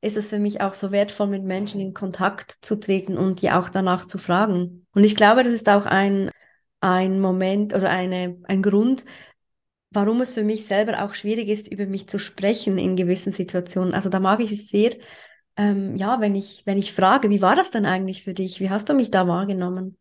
ist 0.02 0.18
es 0.18 0.30
für 0.30 0.40
mich 0.40 0.62
auch 0.62 0.74
so 0.74 0.92
wertvoll, 0.92 1.28
mit 1.28 1.44
Menschen 1.44 1.80
in 1.80 1.94
Kontakt 1.94 2.58
zu 2.62 2.80
treten 2.80 3.18
und 3.18 3.42
die 3.42 3.52
auch 3.52 3.70
danach 3.70 4.06
zu 4.06 4.18
fragen. 4.18 4.86
Und 4.94 5.04
ich 5.04 5.16
glaube, 5.16 5.44
das 5.44 5.54
ist 5.54 5.70
auch 5.70 5.86
ein, 5.86 6.32
ein 6.80 7.20
Moment, 7.20 7.74
also 7.74 7.86
eine, 7.88 8.40
ein 8.46 8.64
Grund, 8.64 9.06
warum 9.92 10.22
es 10.22 10.34
für 10.34 10.44
mich 10.44 10.66
selber 10.66 11.04
auch 11.04 11.14
schwierig 11.14 11.50
ist, 11.50 11.68
über 11.68 11.86
mich 11.86 12.08
zu 12.08 12.18
sprechen 12.18 12.78
in 12.78 12.96
gewissen 12.96 13.32
Situationen. 13.32 13.94
Also 13.94 14.10
da 14.10 14.20
mag 14.20 14.40
ich 14.40 14.52
es 14.52 14.70
sehr, 14.70 14.96
ähm, 15.56 15.96
ja, 15.98 16.20
wenn 16.20 16.34
ich, 16.34 16.64
wenn 16.66 16.78
ich 16.78 16.94
frage, 16.94 17.30
wie 17.30 17.42
war 17.42 17.56
das 17.56 17.72
denn 17.72 17.86
eigentlich 17.86 18.24
für 18.24 18.34
dich? 18.34 18.60
Wie 18.60 18.70
hast 18.70 18.90
du 18.90 18.94
mich 18.94 19.12
da 19.12 19.28
wahrgenommen? 19.28 19.98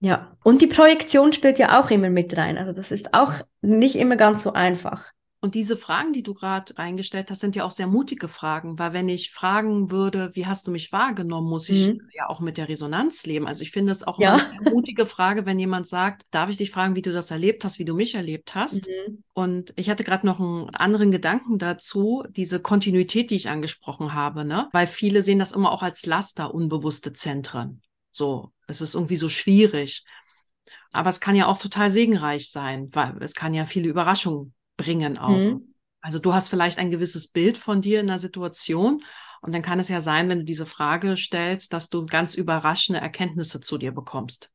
Ja, 0.00 0.36
und 0.42 0.62
die 0.62 0.66
Projektion 0.66 1.32
spielt 1.32 1.60
ja 1.60 1.80
auch 1.80 1.90
immer 1.90 2.10
mit 2.10 2.36
rein. 2.36 2.58
Also 2.58 2.72
das 2.72 2.90
ist 2.90 3.14
auch 3.14 3.34
nicht 3.60 3.94
immer 3.94 4.16
ganz 4.16 4.42
so 4.42 4.52
einfach. 4.52 5.12
Und 5.44 5.56
diese 5.56 5.76
Fragen, 5.76 6.12
die 6.12 6.22
du 6.22 6.34
gerade 6.34 6.78
reingestellt 6.78 7.28
hast, 7.28 7.40
sind 7.40 7.56
ja 7.56 7.64
auch 7.64 7.72
sehr 7.72 7.88
mutige 7.88 8.28
Fragen, 8.28 8.78
weil 8.78 8.92
wenn 8.92 9.08
ich 9.08 9.32
fragen 9.32 9.90
würde, 9.90 10.30
wie 10.34 10.46
hast 10.46 10.68
du 10.68 10.70
mich 10.70 10.92
wahrgenommen, 10.92 11.50
muss 11.50 11.68
ich 11.68 11.88
mhm. 11.88 12.08
ja 12.14 12.28
auch 12.28 12.38
mit 12.38 12.58
der 12.58 12.68
Resonanz 12.68 13.26
leben. 13.26 13.48
Also 13.48 13.64
ich 13.64 13.72
finde 13.72 13.90
es 13.90 14.04
auch 14.04 14.20
ja. 14.20 14.36
eine 14.36 14.70
mutige 14.70 15.04
Frage, 15.04 15.44
wenn 15.44 15.58
jemand 15.58 15.88
sagt, 15.88 16.22
darf 16.30 16.48
ich 16.48 16.58
dich 16.58 16.70
fragen, 16.70 16.94
wie 16.94 17.02
du 17.02 17.12
das 17.12 17.32
erlebt 17.32 17.64
hast, 17.64 17.80
wie 17.80 17.84
du 17.84 17.92
mich 17.92 18.14
erlebt 18.14 18.54
hast? 18.54 18.86
Mhm. 18.86 19.24
Und 19.32 19.72
ich 19.74 19.90
hatte 19.90 20.04
gerade 20.04 20.24
noch 20.24 20.38
einen 20.38 20.70
anderen 20.76 21.10
Gedanken 21.10 21.58
dazu, 21.58 22.22
diese 22.30 22.60
Kontinuität, 22.60 23.32
die 23.32 23.36
ich 23.36 23.50
angesprochen 23.50 24.14
habe, 24.14 24.44
ne? 24.44 24.68
Weil 24.70 24.86
viele 24.86 25.22
sehen 25.22 25.40
das 25.40 25.50
immer 25.50 25.72
auch 25.72 25.82
als 25.82 26.06
Laster, 26.06 26.54
unbewusste 26.54 27.14
Zentren. 27.14 27.82
So, 28.12 28.52
es 28.68 28.80
ist 28.80 28.94
irgendwie 28.94 29.16
so 29.16 29.28
schwierig. 29.28 30.04
Aber 30.92 31.10
es 31.10 31.18
kann 31.18 31.34
ja 31.34 31.48
auch 31.48 31.58
total 31.58 31.90
segenreich 31.90 32.48
sein, 32.48 32.90
weil 32.92 33.20
es 33.22 33.34
kann 33.34 33.54
ja 33.54 33.66
viele 33.66 33.88
Überraschungen 33.88 34.54
bringen 34.76 35.18
auch. 35.18 35.36
Mhm. 35.36 35.74
Also 36.00 36.18
du 36.18 36.34
hast 36.34 36.48
vielleicht 36.48 36.78
ein 36.78 36.90
gewisses 36.90 37.28
Bild 37.28 37.58
von 37.58 37.80
dir 37.80 38.00
in 38.00 38.08
der 38.08 38.18
Situation 38.18 39.02
und 39.40 39.52
dann 39.52 39.62
kann 39.62 39.78
es 39.78 39.88
ja 39.88 40.00
sein, 40.00 40.28
wenn 40.28 40.38
du 40.38 40.44
diese 40.44 40.66
Frage 40.66 41.16
stellst, 41.16 41.72
dass 41.72 41.88
du 41.88 42.06
ganz 42.06 42.34
überraschende 42.34 43.00
Erkenntnisse 43.00 43.60
zu 43.60 43.78
dir 43.78 43.92
bekommst. 43.92 44.50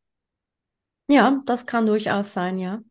Ja, 1.10 1.42
das 1.46 1.66
kann 1.66 1.86
durchaus 1.86 2.34
sein, 2.34 2.58
ja. 2.60 2.82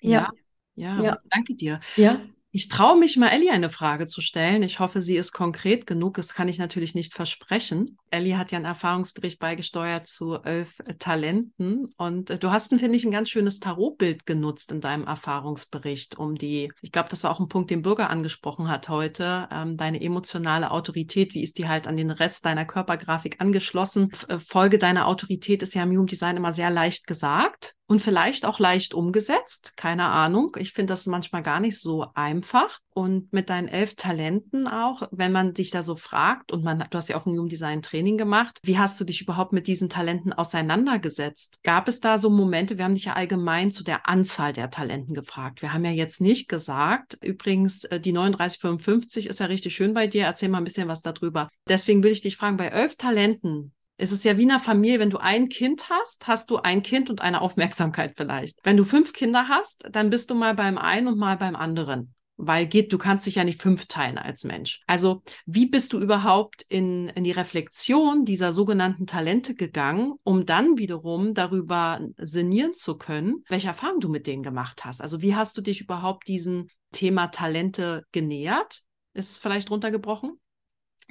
Ja, 0.00 0.30
ja, 0.74 0.96
ja. 0.96 1.02
ja. 1.02 1.18
danke 1.30 1.54
dir. 1.54 1.80
Ja. 1.96 2.20
Ich 2.50 2.68
traue 2.68 2.98
mich 2.98 3.18
mal 3.18 3.28
Ellie 3.28 3.52
eine 3.52 3.68
Frage 3.68 4.06
zu 4.06 4.22
stellen. 4.22 4.62
Ich 4.62 4.80
hoffe, 4.80 5.02
sie 5.02 5.16
ist 5.16 5.32
konkret 5.32 5.86
genug. 5.86 6.14
Das 6.14 6.32
kann 6.32 6.48
ich 6.48 6.58
natürlich 6.58 6.94
nicht 6.94 7.12
versprechen. 7.12 7.98
Ellie 8.10 8.38
hat 8.38 8.52
ja 8.52 8.56
einen 8.56 8.64
Erfahrungsbericht 8.64 9.38
beigesteuert 9.38 10.06
zu 10.06 10.34
elf 10.42 10.78
Talenten. 10.98 11.84
Und 11.98 12.30
äh, 12.30 12.38
du 12.38 12.50
hast, 12.50 12.68
finde 12.68 12.96
ich, 12.96 13.04
ein 13.04 13.10
ganz 13.10 13.28
schönes 13.28 13.60
Tarotbild 13.60 14.24
genutzt 14.24 14.72
in 14.72 14.80
deinem 14.80 15.06
Erfahrungsbericht, 15.06 16.16
um 16.16 16.36
die, 16.36 16.72
ich 16.80 16.90
glaube, 16.90 17.10
das 17.10 17.22
war 17.22 17.32
auch 17.32 17.40
ein 17.40 17.48
Punkt, 17.48 17.70
den 17.70 17.82
Bürger 17.82 18.08
angesprochen 18.08 18.70
hat 18.70 18.88
heute, 18.88 19.46
ähm, 19.52 19.76
deine 19.76 20.00
emotionale 20.00 20.70
Autorität. 20.70 21.34
Wie 21.34 21.42
ist 21.42 21.58
die 21.58 21.68
halt 21.68 21.86
an 21.86 21.98
den 21.98 22.10
Rest 22.10 22.46
deiner 22.46 22.64
Körpergrafik 22.64 23.42
angeschlossen? 23.42 24.10
Äh, 24.26 24.38
Folge 24.38 24.78
deiner 24.78 25.06
Autorität 25.06 25.62
ist 25.62 25.74
ja 25.74 25.82
im 25.82 25.90
Human 25.90 26.36
immer 26.36 26.52
sehr 26.52 26.70
leicht 26.70 27.06
gesagt 27.06 27.74
und 27.88 28.02
vielleicht 28.02 28.44
auch 28.44 28.58
leicht 28.58 28.92
umgesetzt. 28.92 29.72
Keine 29.76 30.04
Ahnung. 30.04 30.54
Ich 30.58 30.72
finde 30.72 30.92
das 30.92 31.06
manchmal 31.06 31.42
gar 31.42 31.58
nicht 31.58 31.80
so 31.80 32.06
einfach. 32.14 32.80
Und 32.92 33.32
mit 33.32 33.48
deinen 33.48 33.68
elf 33.68 33.94
Talenten 33.94 34.68
auch, 34.68 35.08
wenn 35.10 35.32
man 35.32 35.54
dich 35.54 35.70
da 35.70 35.82
so 35.82 35.96
fragt 35.96 36.52
und 36.52 36.62
man, 36.62 36.84
du 36.90 36.98
hast 36.98 37.08
ja 37.08 37.16
auch 37.16 37.24
ein 37.24 37.32
Human 37.32 37.48
Design 37.48 37.80
Training 37.80 38.18
gemacht. 38.18 38.58
Wie 38.62 38.78
hast 38.78 39.00
du 39.00 39.04
dich 39.04 39.22
überhaupt 39.22 39.54
mit 39.54 39.68
diesen 39.68 39.88
Talenten 39.88 40.34
auseinandergesetzt? 40.34 41.60
Gab 41.62 41.88
es 41.88 42.00
da 42.00 42.18
so 42.18 42.28
Momente? 42.28 42.76
Wir 42.76 42.84
haben 42.84 42.94
dich 42.94 43.06
ja 43.06 43.14
allgemein 43.14 43.70
zu 43.70 43.84
der 43.84 44.06
Anzahl 44.06 44.52
der 44.52 44.70
Talenten 44.70 45.14
gefragt. 45.14 45.62
Wir 45.62 45.72
haben 45.72 45.84
ja 45.84 45.92
jetzt 45.92 46.20
nicht 46.20 46.48
gesagt, 46.48 47.16
übrigens, 47.22 47.84
äh, 47.84 48.00
die 48.00 48.12
3955 48.12 49.28
ist 49.28 49.40
ja 49.40 49.46
richtig 49.46 49.74
schön 49.74 49.94
bei 49.94 50.06
dir. 50.06 50.24
Erzähl 50.24 50.50
mal 50.50 50.58
ein 50.58 50.64
bisschen 50.64 50.88
was 50.88 51.00
darüber. 51.00 51.48
Deswegen 51.68 52.02
will 52.02 52.12
ich 52.12 52.20
dich 52.20 52.36
fragen, 52.36 52.58
bei 52.58 52.66
elf 52.66 52.96
Talenten, 52.96 53.72
es 53.98 54.12
ist 54.12 54.24
ja 54.24 54.38
wie 54.38 54.44
in 54.44 54.50
einer 54.50 54.60
Familie, 54.60 55.00
wenn 55.00 55.10
du 55.10 55.18
ein 55.18 55.48
Kind 55.48 55.90
hast, 55.90 56.28
hast 56.28 56.50
du 56.50 56.56
ein 56.58 56.82
Kind 56.82 57.10
und 57.10 57.20
eine 57.20 57.40
Aufmerksamkeit 57.40 58.14
vielleicht. 58.16 58.58
Wenn 58.62 58.76
du 58.76 58.84
fünf 58.84 59.12
Kinder 59.12 59.48
hast, 59.48 59.86
dann 59.90 60.08
bist 60.08 60.30
du 60.30 60.36
mal 60.36 60.54
beim 60.54 60.78
einen 60.78 61.08
und 61.08 61.18
mal 61.18 61.36
beim 61.36 61.56
anderen. 61.56 62.14
Weil 62.40 62.68
geht, 62.68 62.92
du 62.92 62.98
kannst 62.98 63.26
dich 63.26 63.34
ja 63.34 63.42
nicht 63.42 63.60
fünf 63.60 63.86
teilen 63.86 64.16
als 64.16 64.44
Mensch. 64.44 64.80
Also, 64.86 65.22
wie 65.44 65.66
bist 65.66 65.92
du 65.92 65.98
überhaupt 65.98 66.64
in, 66.68 67.08
in 67.08 67.24
die 67.24 67.32
Reflexion 67.32 68.24
dieser 68.24 68.52
sogenannten 68.52 69.08
Talente 69.08 69.56
gegangen, 69.56 70.14
um 70.22 70.46
dann 70.46 70.78
wiederum 70.78 71.34
darüber 71.34 71.98
sinnieren 72.16 72.74
zu 72.74 72.96
können, 72.96 73.42
welche 73.48 73.66
Erfahrungen 73.66 73.98
du 73.98 74.08
mit 74.08 74.28
denen 74.28 74.44
gemacht 74.44 74.84
hast? 74.84 75.00
Also, 75.00 75.20
wie 75.20 75.34
hast 75.34 75.56
du 75.56 75.62
dich 75.62 75.80
überhaupt 75.80 76.28
diesem 76.28 76.68
Thema 76.92 77.26
Talente 77.26 78.04
genähert? 78.12 78.82
Ist 79.14 79.42
vielleicht 79.42 79.72
runtergebrochen? 79.72 80.38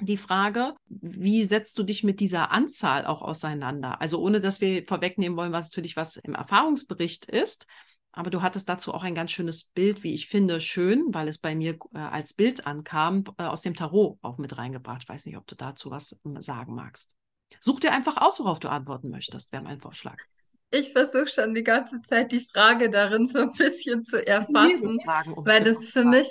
Die 0.00 0.16
Frage, 0.16 0.74
wie 0.88 1.44
setzt 1.44 1.78
du 1.78 1.82
dich 1.82 2.04
mit 2.04 2.20
dieser 2.20 2.50
Anzahl 2.50 3.04
auch 3.06 3.22
auseinander? 3.22 4.00
Also 4.00 4.20
ohne, 4.20 4.40
dass 4.40 4.60
wir 4.60 4.84
vorwegnehmen 4.84 5.36
wollen, 5.36 5.52
was 5.52 5.66
natürlich 5.66 5.96
was 5.96 6.16
im 6.16 6.34
Erfahrungsbericht 6.34 7.26
ist. 7.26 7.66
Aber 8.12 8.30
du 8.30 8.42
hattest 8.42 8.68
dazu 8.68 8.94
auch 8.94 9.02
ein 9.02 9.14
ganz 9.14 9.30
schönes 9.30 9.64
Bild, 9.64 10.02
wie 10.02 10.12
ich 10.12 10.28
finde, 10.28 10.60
schön, 10.60 11.06
weil 11.12 11.28
es 11.28 11.38
bei 11.38 11.54
mir 11.54 11.78
äh, 11.94 11.98
als 11.98 12.34
Bild 12.34 12.66
ankam, 12.66 13.24
äh, 13.38 13.44
aus 13.44 13.62
dem 13.62 13.74
Tarot 13.74 14.18
auch 14.22 14.38
mit 14.38 14.56
reingebracht. 14.56 15.02
Ich 15.02 15.08
weiß 15.08 15.26
nicht, 15.26 15.36
ob 15.36 15.46
du 15.46 15.54
dazu 15.54 15.90
was 15.90 16.18
ähm, 16.24 16.40
sagen 16.42 16.74
magst. 16.74 17.14
Such 17.60 17.80
dir 17.80 17.92
einfach 17.92 18.16
aus, 18.16 18.40
worauf 18.40 18.58
du 18.58 18.68
antworten 18.68 19.10
möchtest, 19.10 19.52
wäre 19.52 19.62
mein 19.62 19.78
Vorschlag. 19.78 20.16
Ich 20.70 20.92
versuche 20.92 21.28
schon 21.28 21.54
die 21.54 21.62
ganze 21.62 22.02
Zeit 22.02 22.32
die 22.32 22.46
Frage 22.52 22.90
darin 22.90 23.26
so 23.26 23.38
ein 23.38 23.52
bisschen 23.52 24.04
zu 24.04 24.26
erfassen, 24.26 24.98
weil 25.36 25.62
das 25.62 25.86
für 25.90 26.04
mich, 26.04 26.30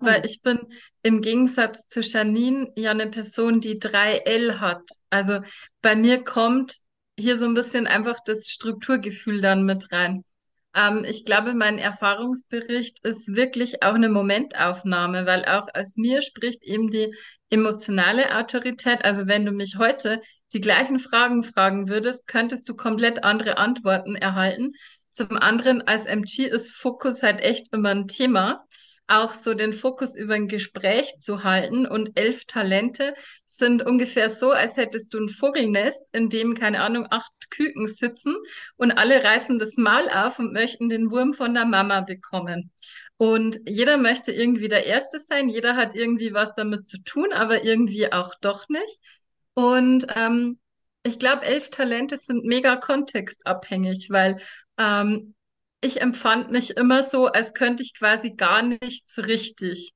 weil 0.00 0.24
ich 0.26 0.42
bin 0.42 0.60
im 1.02 1.22
Gegensatz 1.22 1.86
zu 1.86 2.00
Janine 2.00 2.72
ja 2.76 2.90
eine 2.90 3.08
Person, 3.08 3.60
die 3.60 3.78
3L 3.78 4.60
hat. 4.60 4.82
Also 5.10 5.40
bei 5.82 5.96
mir 5.96 6.24
kommt 6.24 6.74
hier 7.18 7.36
so 7.36 7.46
ein 7.46 7.54
bisschen 7.54 7.86
einfach 7.86 8.18
das 8.24 8.48
Strukturgefühl 8.48 9.40
dann 9.40 9.64
mit 9.64 9.92
rein. 9.92 10.22
Ähm, 10.74 11.04
ich 11.04 11.24
glaube, 11.24 11.54
mein 11.54 11.78
Erfahrungsbericht 11.78 13.04
ist 13.04 13.34
wirklich 13.34 13.82
auch 13.82 13.94
eine 13.94 14.08
Momentaufnahme, 14.08 15.26
weil 15.26 15.44
auch 15.44 15.66
aus 15.74 15.96
mir 15.96 16.22
spricht 16.22 16.64
eben 16.64 16.90
die 16.90 17.14
emotionale 17.50 18.36
Autorität. 18.36 19.04
Also 19.04 19.26
wenn 19.26 19.44
du 19.44 19.52
mich 19.52 19.76
heute 19.78 20.20
die 20.52 20.60
gleichen 20.60 20.98
Fragen 20.98 21.42
fragen 21.42 21.88
würdest, 21.88 22.26
könntest 22.26 22.68
du 22.68 22.74
komplett 22.74 23.24
andere 23.24 23.58
Antworten 23.58 24.14
erhalten. 24.14 24.72
Zum 25.10 25.36
anderen 25.36 25.82
als 25.82 26.06
MG 26.06 26.46
ist 26.46 26.70
Fokus 26.70 27.22
halt 27.22 27.40
echt 27.40 27.72
immer 27.72 27.90
ein 27.90 28.06
Thema 28.06 28.64
auch 29.10 29.32
so 29.32 29.54
den 29.54 29.72
Fokus 29.72 30.16
über 30.16 30.34
ein 30.34 30.48
Gespräch 30.48 31.18
zu 31.18 31.44
halten. 31.44 31.86
Und 31.86 32.10
elf 32.14 32.44
Talente 32.46 33.14
sind 33.44 33.84
ungefähr 33.84 34.30
so, 34.30 34.52
als 34.52 34.76
hättest 34.76 35.12
du 35.14 35.18
ein 35.18 35.28
Vogelnest, 35.28 36.14
in 36.14 36.28
dem, 36.28 36.54
keine 36.54 36.82
Ahnung, 36.82 37.06
acht 37.10 37.32
Küken 37.50 37.88
sitzen 37.88 38.36
und 38.76 38.92
alle 38.92 39.22
reißen 39.22 39.58
das 39.58 39.76
Mal 39.76 40.08
auf 40.08 40.38
und 40.38 40.52
möchten 40.52 40.88
den 40.88 41.10
Wurm 41.10 41.32
von 41.32 41.54
der 41.54 41.64
Mama 41.64 42.00
bekommen. 42.02 42.70
Und 43.16 43.58
jeder 43.66 43.98
möchte 43.98 44.32
irgendwie 44.32 44.68
der 44.68 44.86
Erste 44.86 45.18
sein, 45.18 45.48
jeder 45.48 45.76
hat 45.76 45.94
irgendwie 45.94 46.32
was 46.32 46.54
damit 46.54 46.86
zu 46.86 47.02
tun, 47.02 47.32
aber 47.32 47.64
irgendwie 47.64 48.12
auch 48.12 48.34
doch 48.40 48.68
nicht. 48.68 49.00
Und 49.54 50.06
ähm, 50.14 50.58
ich 51.02 51.18
glaube, 51.18 51.44
elf 51.44 51.70
Talente 51.70 52.16
sind 52.16 52.44
mega 52.44 52.76
kontextabhängig, 52.76 54.08
weil 54.10 54.40
ähm, 54.78 55.34
ich 55.80 56.00
empfand 56.00 56.50
mich 56.50 56.76
immer 56.76 57.02
so, 57.02 57.26
als 57.26 57.54
könnte 57.54 57.82
ich 57.82 57.94
quasi 57.94 58.30
gar 58.32 58.62
nichts 58.62 59.18
richtig. 59.26 59.92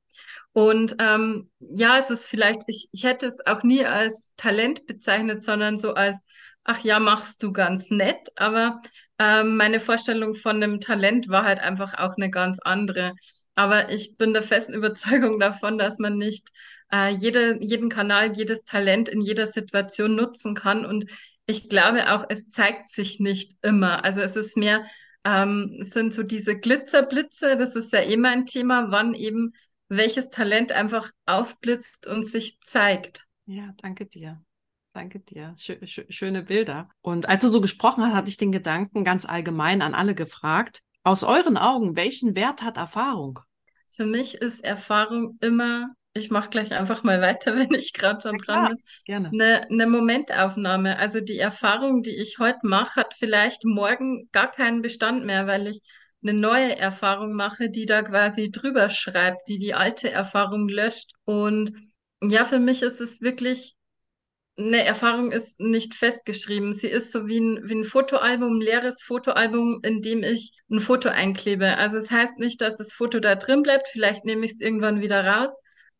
Und 0.53 0.97
ähm, 1.01 1.51
ja, 1.59 1.99
es 1.99 2.11
ist 2.11 2.27
vielleicht, 2.29 2.63
ich, 2.69 2.89
ich 2.93 3.05
hätte 3.05 3.27
es 3.27 3.45
auch 3.47 3.63
nie 3.63 3.85
als 3.85 4.33
Talent 4.37 4.87
bezeichnet, 4.87 5.43
sondern 5.43 5.79
so 5.79 5.95
als, 5.95 6.21
ach 6.63 6.81
ja, 6.85 7.01
machst 7.01 7.43
du 7.43 7.53
ganz 7.53 7.91
nett. 7.91 8.29
Aber 8.37 8.81
ähm, 9.19 9.57
meine 9.57 9.81
Vorstellung 9.81 10.35
von 10.35 10.63
einem 10.63 10.81
Talent 10.81 11.29
war 11.29 11.45
halt 11.45 11.59
einfach 11.61 11.95
auch 11.99 12.17
eine 12.17 12.31
ganz 12.31 12.61
andere. 12.61 13.13
Aber 13.55 13.91
ich 13.91 14.17
bin 14.17 14.33
der 14.33 14.43
festen 14.43 14.75
Überzeugung 14.75 15.41
davon, 15.41 15.77
dass 15.79 15.99
man 15.99 16.17
nicht 16.19 16.49
äh, 16.93 17.11
jede, 17.11 17.59
jeden 17.61 17.89
Kanal, 17.89 18.37
jedes 18.37 18.65
Talent 18.65 19.09
in 19.09 19.21
jeder 19.21 19.47
Situation 19.49 20.15
nutzen 20.15 20.55
kann. 20.55 20.87
Und 20.87 21.07
ich 21.47 21.69
glaube 21.69 22.13
auch, 22.13 22.25
es 22.29 22.49
zeigt 22.49 22.89
sich 22.89 23.21
nicht 23.21 23.53
immer. 23.63 24.05
Also 24.05 24.21
es 24.21 24.37
ist 24.37 24.57
mehr 24.57 24.85
ähm, 25.25 25.77
sind 25.81 26.15
so 26.15 26.23
diese 26.23 26.59
Glitzerblitze, 26.59 27.57
das 27.57 27.77
ist 27.77 27.93
ja 27.93 28.01
eh 28.01 28.17
mein 28.17 28.47
Thema, 28.47 28.91
wann 28.91 29.15
eben 29.15 29.55
welches 29.89 30.31
Talent 30.31 30.73
einfach 30.73 31.11
aufblitzt 31.27 32.07
und 32.07 32.25
sich 32.25 32.61
zeigt. 32.61 33.25
Ja, 33.47 33.75
danke 33.83 34.07
dir. 34.07 34.43
Danke 34.93 35.19
dir. 35.21 35.55
Schö 35.59 35.77
schö 35.87 36.05
schöne 36.09 36.43
Bilder. 36.43 36.89
Und 37.01 37.29
als 37.29 37.43
du 37.43 37.49
so 37.49 37.61
gesprochen 37.61 38.05
hast, 38.05 38.15
hatte 38.15 38.29
ich 38.29 38.37
den 38.37 38.53
Gedanken 38.53 39.03
ganz 39.03 39.27
allgemein 39.27 39.83
an 39.83 39.95
alle 39.95 40.15
gefragt. 40.15 40.83
Aus 41.03 41.25
euren 41.25 41.57
Augen, 41.57 41.97
welchen 41.97 42.37
Wert 42.37 42.63
hat 42.63 42.77
Erfahrung? 42.77 43.41
Für 43.89 44.07
mich 44.07 44.37
ist 44.37 44.65
Erfahrung 44.65 45.37
immer 45.41 45.95
ich 46.15 46.31
mache 46.31 46.49
gleich 46.49 46.73
einfach 46.73 47.03
mal 47.03 47.21
weiter, 47.21 47.57
wenn 47.57 47.75
ich 47.75 47.93
gerade 47.93 48.23
schon 48.23 48.39
ja, 48.39 48.45
dran 48.45 48.69
bin. 48.69 48.85
Gerne. 49.05 49.29
Eine, 49.33 49.71
eine 49.71 49.87
Momentaufnahme. 49.87 50.99
Also 50.99 51.21
die 51.21 51.39
Erfahrung, 51.39 52.03
die 52.03 52.17
ich 52.17 52.39
heute 52.39 52.61
mache, 52.63 53.01
hat 53.01 53.15
vielleicht 53.15 53.65
morgen 53.65 54.29
gar 54.33 54.51
keinen 54.51 54.81
Bestand 54.81 55.25
mehr, 55.25 55.47
weil 55.47 55.67
ich 55.67 55.81
eine 56.23 56.33
neue 56.33 56.79
Erfahrung 56.79 57.35
mache, 57.35 57.69
die 57.69 57.85
da 57.85 58.03
quasi 58.03 58.51
drüber 58.51 58.89
schreibt, 58.89 59.49
die 59.49 59.59
die 59.59 59.75
alte 59.75 60.11
Erfahrung 60.11 60.69
löscht. 60.69 61.11
Und 61.25 61.73
ja, 62.23 62.45
für 62.45 62.61
mich 62.61 62.81
ist 62.81 63.01
es 63.01 63.21
wirklich 63.21 63.75
eine 64.57 64.85
Erfahrung 64.85 65.33
ist 65.33 65.59
nicht 65.59 65.97
festgeschrieben. 65.97 66.75
Sie 66.75 66.87
ist 66.87 67.11
so 67.11 67.27
wie 67.27 67.41
ein, 67.41 67.69
wie 67.69 67.75
ein 67.75 67.85
Fotoalbum, 67.85 68.59
ein 68.59 68.61
leeres 68.61 69.03
Fotoalbum, 69.03 69.81
in 69.83 70.01
dem 70.01 70.23
ich 70.23 70.53
ein 70.71 70.79
Foto 70.79 71.09
einklebe. 71.09 71.77
Also 71.77 71.99
es 71.99 72.13
heißt 72.13 72.39
nicht, 72.39 72.61
dass 72.61 72.77
das 72.77 72.93
Foto 72.93 73.19
da 73.19 73.35
drin 73.35 73.65
bleibt. 73.65 73.89
Vielleicht 73.89 74.25
nehme 74.25 74.47
ich 74.47 74.53
es 74.53 74.61
irgendwann 74.61 75.01
wieder 75.01 75.27
raus 75.27 75.51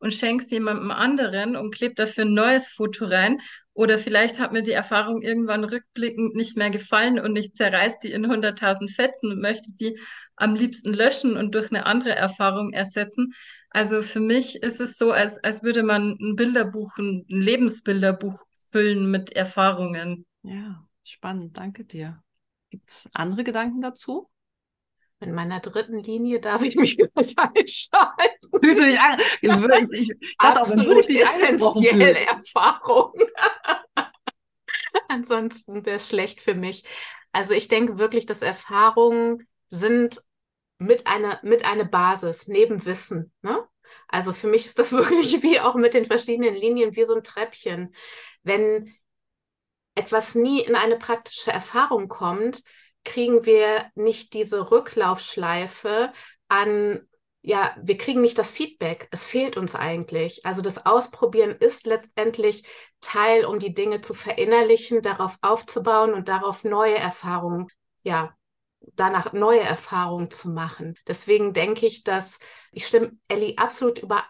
und 0.05 0.13
schenk's 0.13 0.51
jemandem 0.51 0.91
anderen 0.91 1.57
und 1.57 1.75
klebt 1.75 1.99
dafür 1.99 2.27
ein 2.27 2.35
neues 2.35 2.69
Foto 2.69 3.07
rein. 3.07 3.41
Oder 3.73 3.99
vielleicht 3.99 4.39
hat 4.39 4.53
mir 4.53 4.63
die 4.63 4.73
Erfahrung 4.73 5.23
irgendwann 5.23 5.65
rückblickend 5.65 6.35
nicht 6.37 6.59
mehr 6.59 6.69
gefallen 6.69 7.19
und 7.19 7.35
ich 7.37 7.55
zerreiß 7.55 8.01
die 8.01 8.13
in 8.13 8.27
100.000 8.27 8.95
Fetzen 8.95 9.33
und 9.33 9.41
möchte 9.41 9.73
die 9.73 9.99
am 10.37 10.55
liebsten 10.55 10.93
löschen 10.93 11.39
und 11.39 11.55
durch 11.55 11.71
eine 11.71 11.87
andere 11.87 12.15
Erfahrung 12.15 12.75
ersetzen. 12.75 13.33
Also 13.71 14.03
für 14.03 14.21
mich 14.21 14.63
ist 14.63 14.83
es 14.83 14.99
so, 14.99 15.11
als, 15.11 15.43
als 15.43 15.63
würde 15.63 15.83
man 15.83 16.19
ein 16.21 16.37
Bilderbuch, 16.37 16.99
ein 16.99 17.25
Lebensbilderbuch 17.29 18.45
füllen 18.53 19.11
mit 19.11 19.33
Erfahrungen. 19.33 20.27
Ja, 20.43 20.87
spannend. 21.03 21.57
Danke 21.57 21.85
dir. 21.85 22.23
Gibt's 22.69 23.09
andere 23.15 23.43
Gedanken 23.43 23.81
dazu? 23.81 24.29
In 25.21 25.35
meiner 25.35 25.61
dritten 25.61 26.01
Linie 26.01 26.41
darf 26.41 26.63
ich 26.63 26.77
mich 26.77 26.97
gleich 27.15 27.35
einschalten. 27.39 28.49
Fühlst 28.63 28.81
du 28.81 28.87
dich 28.87 29.01
an? 29.01 29.19
Ich, 29.93 30.09
dachte 30.39 30.63
auch, 30.63 30.71
wenn 30.71 30.79
du 30.79 30.95
dich 30.95 31.21
essentielle 31.21 32.27
Erfahrung. 32.27 33.13
Ansonsten 35.09 35.85
wäre 35.87 35.97
es 35.97 36.09
schlecht 36.09 36.41
für 36.41 36.55
mich. 36.55 36.85
Also 37.33 37.55
ich 37.55 37.69
denke 37.69 37.99
wirklich, 37.99 38.27
dass 38.27 38.43
Erfahrungen 38.43 39.49
sind 39.69 40.23
mit 40.79 41.07
einer, 41.07 41.41
mit 41.43 41.65
einer 41.65 41.85
Basis, 41.85 42.49
neben 42.49 42.85
Wissen. 42.85 43.33
Ne? 43.43 43.67
Also 44.09 44.33
für 44.33 44.47
mich 44.47 44.67
ist 44.67 44.79
das 44.79 44.93
wirklich 44.93 45.43
wie 45.43 45.61
auch 45.61 45.75
mit 45.75 45.95
den 45.95 46.05
verschiedenen 46.05 46.55
Linien, 46.55 46.97
wie 46.97 47.05
so 47.05 47.15
ein 47.15 47.25
Treppchen. 47.25 47.95
Wenn 48.43 48.95
etwas 49.95 50.35
nie 50.35 50.61
in 50.61 50.75
eine 50.75 50.97
praktische 50.97 51.53
Erfahrung 51.53 52.09
kommt, 52.09 52.63
kriegen 53.05 53.45
wir 53.47 53.91
nicht 53.95 54.35
diese 54.35 54.71
Rücklaufschleife 54.71 56.13
an, 56.49 57.07
ja, 57.43 57.77
wir 57.83 57.99
kriegen 57.99 58.23
nicht 58.23 58.39
das 58.39 58.53
Feedback. 58.53 59.09
Es 59.11 59.27
fehlt 59.27 59.57
uns 59.57 59.75
eigentlich. 59.75 60.47
Also 60.47 60.63
das 60.63 60.87
Ausprobieren 60.87 61.51
ist 61.51 61.87
letztendlich 61.87 62.65
Teil, 63.01 63.45
um 63.45 63.59
die 63.59 63.75
Dinge 63.75 64.01
zu 64.01 64.15
verinnerlichen, 64.15 65.03
darauf 65.03 65.37
aufzubauen 65.43 66.15
und 66.15 66.29
darauf 66.29 66.65
neue 66.65 66.97
Erfahrungen, 66.97 67.69
ja, 68.03 68.35
danach 68.97 69.33
neue 69.33 69.61
Erfahrungen 69.61 70.31
zu 70.31 70.51
machen. 70.51 70.95
Deswegen 71.07 71.53
denke 71.53 71.87
ich, 71.87 72.05
dass 72.05 72.39
ich 72.73 72.87
stimme 72.87 73.13
Ellie 73.29 73.57
absolut 73.59 73.99
über, 73.99 74.25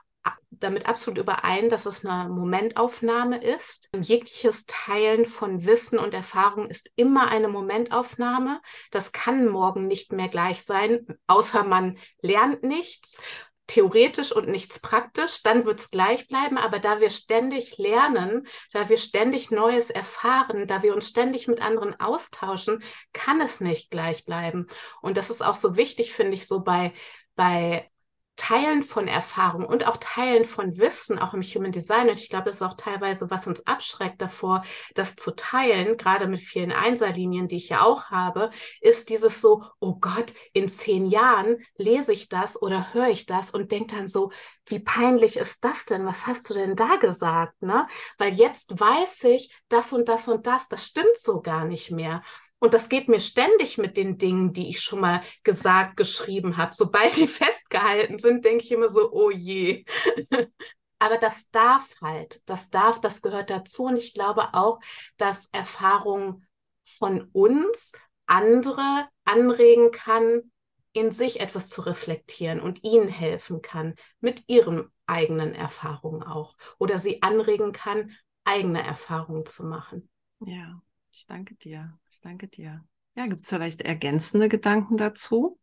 damit 0.61 0.89
absolut 0.89 1.19
überein, 1.19 1.69
dass 1.69 1.87
es 1.87 2.05
eine 2.05 2.33
Momentaufnahme 2.33 3.43
ist. 3.43 3.91
Jegliches 4.01 4.67
Teilen 4.67 5.27
von 5.27 5.65
Wissen 5.67 5.99
und 5.99 6.15
Erfahrung 6.15 6.69
ist 6.69 6.91
immer 6.97 7.29
eine 7.29 7.49
Momentaufnahme. 7.49 8.61
Das 8.91 9.13
kann 9.13 9.49
morgen 9.49 9.87
nicht 9.87 10.13
mehr 10.13 10.29
gleich 10.29 10.63
sein, 10.63 11.07
außer 11.27 11.65
man 11.65 11.99
lernt 12.21 12.63
nichts 12.63 13.19
theoretisch 13.67 14.31
und 14.33 14.49
nichts 14.49 14.79
praktisch, 14.81 15.43
dann 15.43 15.65
wird 15.65 15.81
es 15.81 15.91
gleich 15.91 16.27
bleiben. 16.27 16.59
Aber 16.59 16.79
da 16.79 17.01
wir 17.01 17.11
ständig 17.11 17.79
lernen, 17.79 18.47
da 18.73 18.89
wir 18.89 18.99
ständig 18.99 19.51
Neues 19.51 19.91
erfahren, 19.91 20.67
da 20.67 20.83
wir 20.83 20.95
uns 20.95 21.09
ständig 21.09 21.49
mit 21.49 21.61
anderen 21.61 21.99
austauschen, 21.99 22.83
kann 23.13 23.41
es 23.41 23.61
nicht 23.61 23.91
gleich 23.91 24.25
bleiben. 24.25 24.67
Und 25.01 25.17
das 25.17 25.31
ist 25.31 25.43
auch 25.43 25.55
so 25.55 25.77
wichtig, 25.77 26.13
finde 26.13 26.35
ich, 26.35 26.47
so 26.47 26.63
bei, 26.63 26.93
bei 27.37 27.91
Teilen 28.37 28.83
von 28.83 29.07
Erfahrung 29.07 29.65
und 29.65 29.87
auch 29.87 29.97
Teilen 29.99 30.45
von 30.45 30.77
Wissen, 30.77 31.19
auch 31.19 31.35
im 31.35 31.43
Human 31.43 31.73
Design. 31.73 32.09
Und 32.09 32.19
ich 32.19 32.29
glaube, 32.29 32.47
das 32.47 32.57
ist 32.57 32.63
auch 32.63 32.75
teilweise, 32.75 33.31
was 33.31 33.47
uns 33.47 33.67
abschreckt 33.67 34.21
davor, 34.21 34.65
das 34.95 35.17
zu 35.17 35.35
teilen, 35.37 35.97
gerade 35.97 36.27
mit 36.27 36.41
vielen 36.41 36.73
Einserlinien, 36.73 37.49
die 37.49 37.57
ich 37.57 37.69
ja 37.69 37.83
auch 37.83 38.11
habe, 38.11 38.51
ist 38.81 39.09
dieses 39.09 39.41
so, 39.41 39.65
oh 39.79 39.97
Gott, 40.01 40.35
in 40.53 40.69
zehn 40.69 41.07
Jahren 41.07 41.59
lese 41.77 42.13
ich 42.13 42.29
das 42.29 42.61
oder 42.61 42.93
höre 42.93 43.09
ich 43.09 43.27
das 43.27 43.51
und 43.51 43.71
denke 43.73 43.97
dann 43.97 44.09
so, 44.09 44.31
wie 44.67 44.81
peinlich 44.81 45.37
ist 45.37 45.65
das 45.65 45.85
denn? 45.85 46.07
Was 46.07 46.27
hast 46.27 46.49
du 46.49 46.55
denn 46.55 46.75
da 46.75 46.97
gesagt? 46.97 47.63
Ne? 47.63 47.87
Weil 48.19 48.33
jetzt 48.33 48.79
weiß 48.79 49.25
ich, 49.25 49.55
das 49.69 49.93
und 49.93 50.09
das 50.09 50.29
und 50.29 50.47
das, 50.47 50.69
das 50.69 50.87
stimmt 50.87 51.19
so 51.19 51.41
gar 51.41 51.65
nicht 51.65 51.91
mehr. 51.91 52.23
Und 52.65 52.73
das 52.73 52.89
geht 52.89 53.11
mir 53.11 53.21
ständig 53.21 53.77
mit 53.77 53.99
den 53.99 54.17
Dingen, 54.17 54.55
die 54.55 54.71
ich 54.71 54.81
schon 54.81 55.01
mal 55.01 55.21
gesagt, 55.43 55.99
geschrieben 55.99 56.57
habe. 56.57 56.73
Sobald 56.75 57.15
die 57.15 57.27
festgehalten 57.29 58.19
sind, 58.19 58.47
denke 58.47 58.65
ich 58.65 58.73
immer 58.73 58.89
so, 58.89 59.13
oh 59.13 59.31
je. 59.31 59.85
Aber 60.99 61.19
das 61.19 61.51
darf 61.51 61.95
halt, 62.01 62.41
das 62.47 62.71
darf, 62.71 63.03
das 63.03 63.21
gehört 63.21 63.51
dazu. 63.51 63.85
Und 63.85 63.99
ich 63.99 64.15
glaube 64.15 64.55
auch, 64.55 64.81
dass 65.19 65.51
Erfahrung 65.53 66.43
von 66.85 67.29
uns 67.35 67.93
andere 68.25 69.09
anregen 69.27 69.91
kann, 69.91 70.51
in 70.95 71.13
sich 71.13 71.41
etwas 71.41 71.69
zu 71.69 71.83
reflektieren 71.83 72.61
und 72.61 72.83
ihnen 72.83 73.09
helfen 73.09 73.61
kann, 73.61 73.95
mit 74.21 74.43
ihren 74.47 74.91
eigenen 75.05 75.55
Erfahrungen 75.55 76.23
auch. 76.23 76.57
Oder 76.79 76.97
sie 76.97 77.21
anregen 77.21 77.73
kann, 77.73 78.13
eigene 78.45 78.83
Erfahrungen 78.83 79.45
zu 79.45 79.67
machen. 79.67 80.09
Ja, 80.41 80.81
ich 81.15 81.27
danke 81.27 81.55
dir. 81.55 81.99
Ich 82.11 82.21
danke 82.21 82.49
dir. 82.49 82.85
Ja, 83.17 83.27
gibt 83.27 83.43
es 83.43 83.49
vielleicht 83.49 83.83
ergänzende 83.83 84.49
Gedanken 84.49 84.97
dazu? 84.97 85.59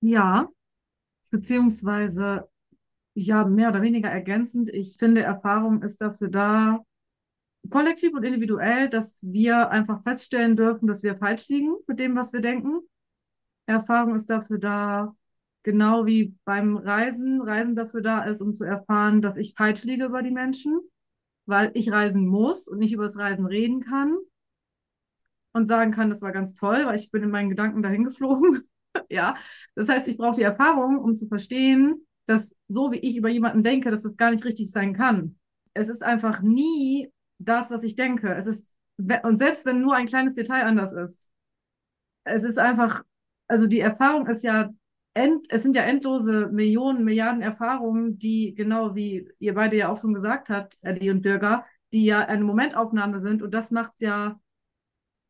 Ja, 0.00 0.48
beziehungsweise 1.30 2.48
ja, 3.14 3.44
mehr 3.44 3.70
oder 3.70 3.82
weniger 3.82 4.08
ergänzend. 4.08 4.68
Ich 4.70 4.96
finde, 4.98 5.22
Erfahrung 5.22 5.82
ist 5.82 6.00
dafür 6.00 6.28
da, 6.28 6.84
kollektiv 7.68 8.14
und 8.14 8.24
individuell, 8.24 8.88
dass 8.88 9.22
wir 9.30 9.70
einfach 9.70 10.02
feststellen 10.02 10.56
dürfen, 10.56 10.86
dass 10.86 11.02
wir 11.02 11.18
falsch 11.18 11.48
liegen 11.48 11.74
mit 11.86 11.98
dem, 11.98 12.16
was 12.16 12.32
wir 12.32 12.40
denken. 12.40 12.80
Erfahrung 13.66 14.14
ist 14.14 14.30
dafür 14.30 14.58
da, 14.58 15.16
genau 15.64 16.06
wie 16.06 16.34
beim 16.44 16.76
Reisen, 16.76 17.42
Reisen 17.42 17.74
dafür 17.74 18.00
da 18.00 18.22
ist, 18.22 18.40
um 18.40 18.54
zu 18.54 18.64
erfahren, 18.64 19.20
dass 19.20 19.36
ich 19.36 19.54
falsch 19.54 19.84
liege 19.84 20.06
über 20.06 20.22
die 20.22 20.30
Menschen, 20.30 20.80
weil 21.44 21.72
ich 21.74 21.90
reisen 21.90 22.26
muss 22.26 22.68
und 22.68 22.78
nicht 22.78 22.92
über 22.92 23.02
das 23.04 23.18
Reisen 23.18 23.44
reden 23.44 23.80
kann 23.80 24.16
und 25.58 25.68
sagen 25.68 25.92
kann, 25.92 26.10
das 26.10 26.22
war 26.22 26.32
ganz 26.32 26.54
toll, 26.54 26.86
weil 26.86 26.98
ich 26.98 27.10
bin 27.10 27.22
in 27.22 27.30
meinen 27.30 27.50
Gedanken 27.50 27.82
dahin 27.82 28.04
geflogen. 28.04 28.62
ja, 29.10 29.34
das 29.74 29.88
heißt, 29.88 30.08
ich 30.08 30.16
brauche 30.16 30.36
die 30.36 30.42
Erfahrung, 30.42 30.98
um 30.98 31.14
zu 31.14 31.28
verstehen, 31.28 32.06
dass 32.26 32.56
so 32.68 32.92
wie 32.92 32.98
ich 32.98 33.16
über 33.16 33.28
jemanden 33.28 33.62
denke, 33.62 33.90
dass 33.90 34.02
das 34.02 34.16
gar 34.16 34.30
nicht 34.30 34.44
richtig 34.44 34.70
sein 34.70 34.94
kann. 34.94 35.36
Es 35.74 35.88
ist 35.88 36.02
einfach 36.02 36.42
nie 36.42 37.12
das, 37.38 37.70
was 37.70 37.84
ich 37.84 37.96
denke. 37.96 38.34
Es 38.34 38.46
ist, 38.46 38.74
und 39.22 39.38
selbst 39.38 39.66
wenn 39.66 39.80
nur 39.80 39.94
ein 39.94 40.06
kleines 40.06 40.34
Detail 40.34 40.64
anders 40.64 40.92
ist, 40.92 41.30
es 42.24 42.44
ist 42.44 42.58
einfach, 42.58 43.02
also 43.46 43.66
die 43.66 43.80
Erfahrung 43.80 44.26
ist 44.26 44.42
ja, 44.42 44.70
end, 45.14 45.46
es 45.48 45.62
sind 45.62 45.74
ja 45.74 45.82
endlose 45.82 46.48
Millionen, 46.52 47.04
Milliarden 47.04 47.42
Erfahrungen, 47.42 48.18
die 48.18 48.54
genau 48.54 48.94
wie 48.94 49.28
ihr 49.38 49.54
beide 49.54 49.76
ja 49.76 49.88
auch 49.88 50.00
schon 50.00 50.14
gesagt 50.14 50.50
habt, 50.50 50.76
Eddie 50.82 51.10
und 51.10 51.22
Birger, 51.22 51.64
die 51.92 52.04
ja 52.04 52.20
eine 52.26 52.44
Momentaufnahme 52.44 53.20
sind 53.20 53.42
und 53.42 53.52
das 53.54 53.70
macht 53.70 54.00
ja, 54.00 54.38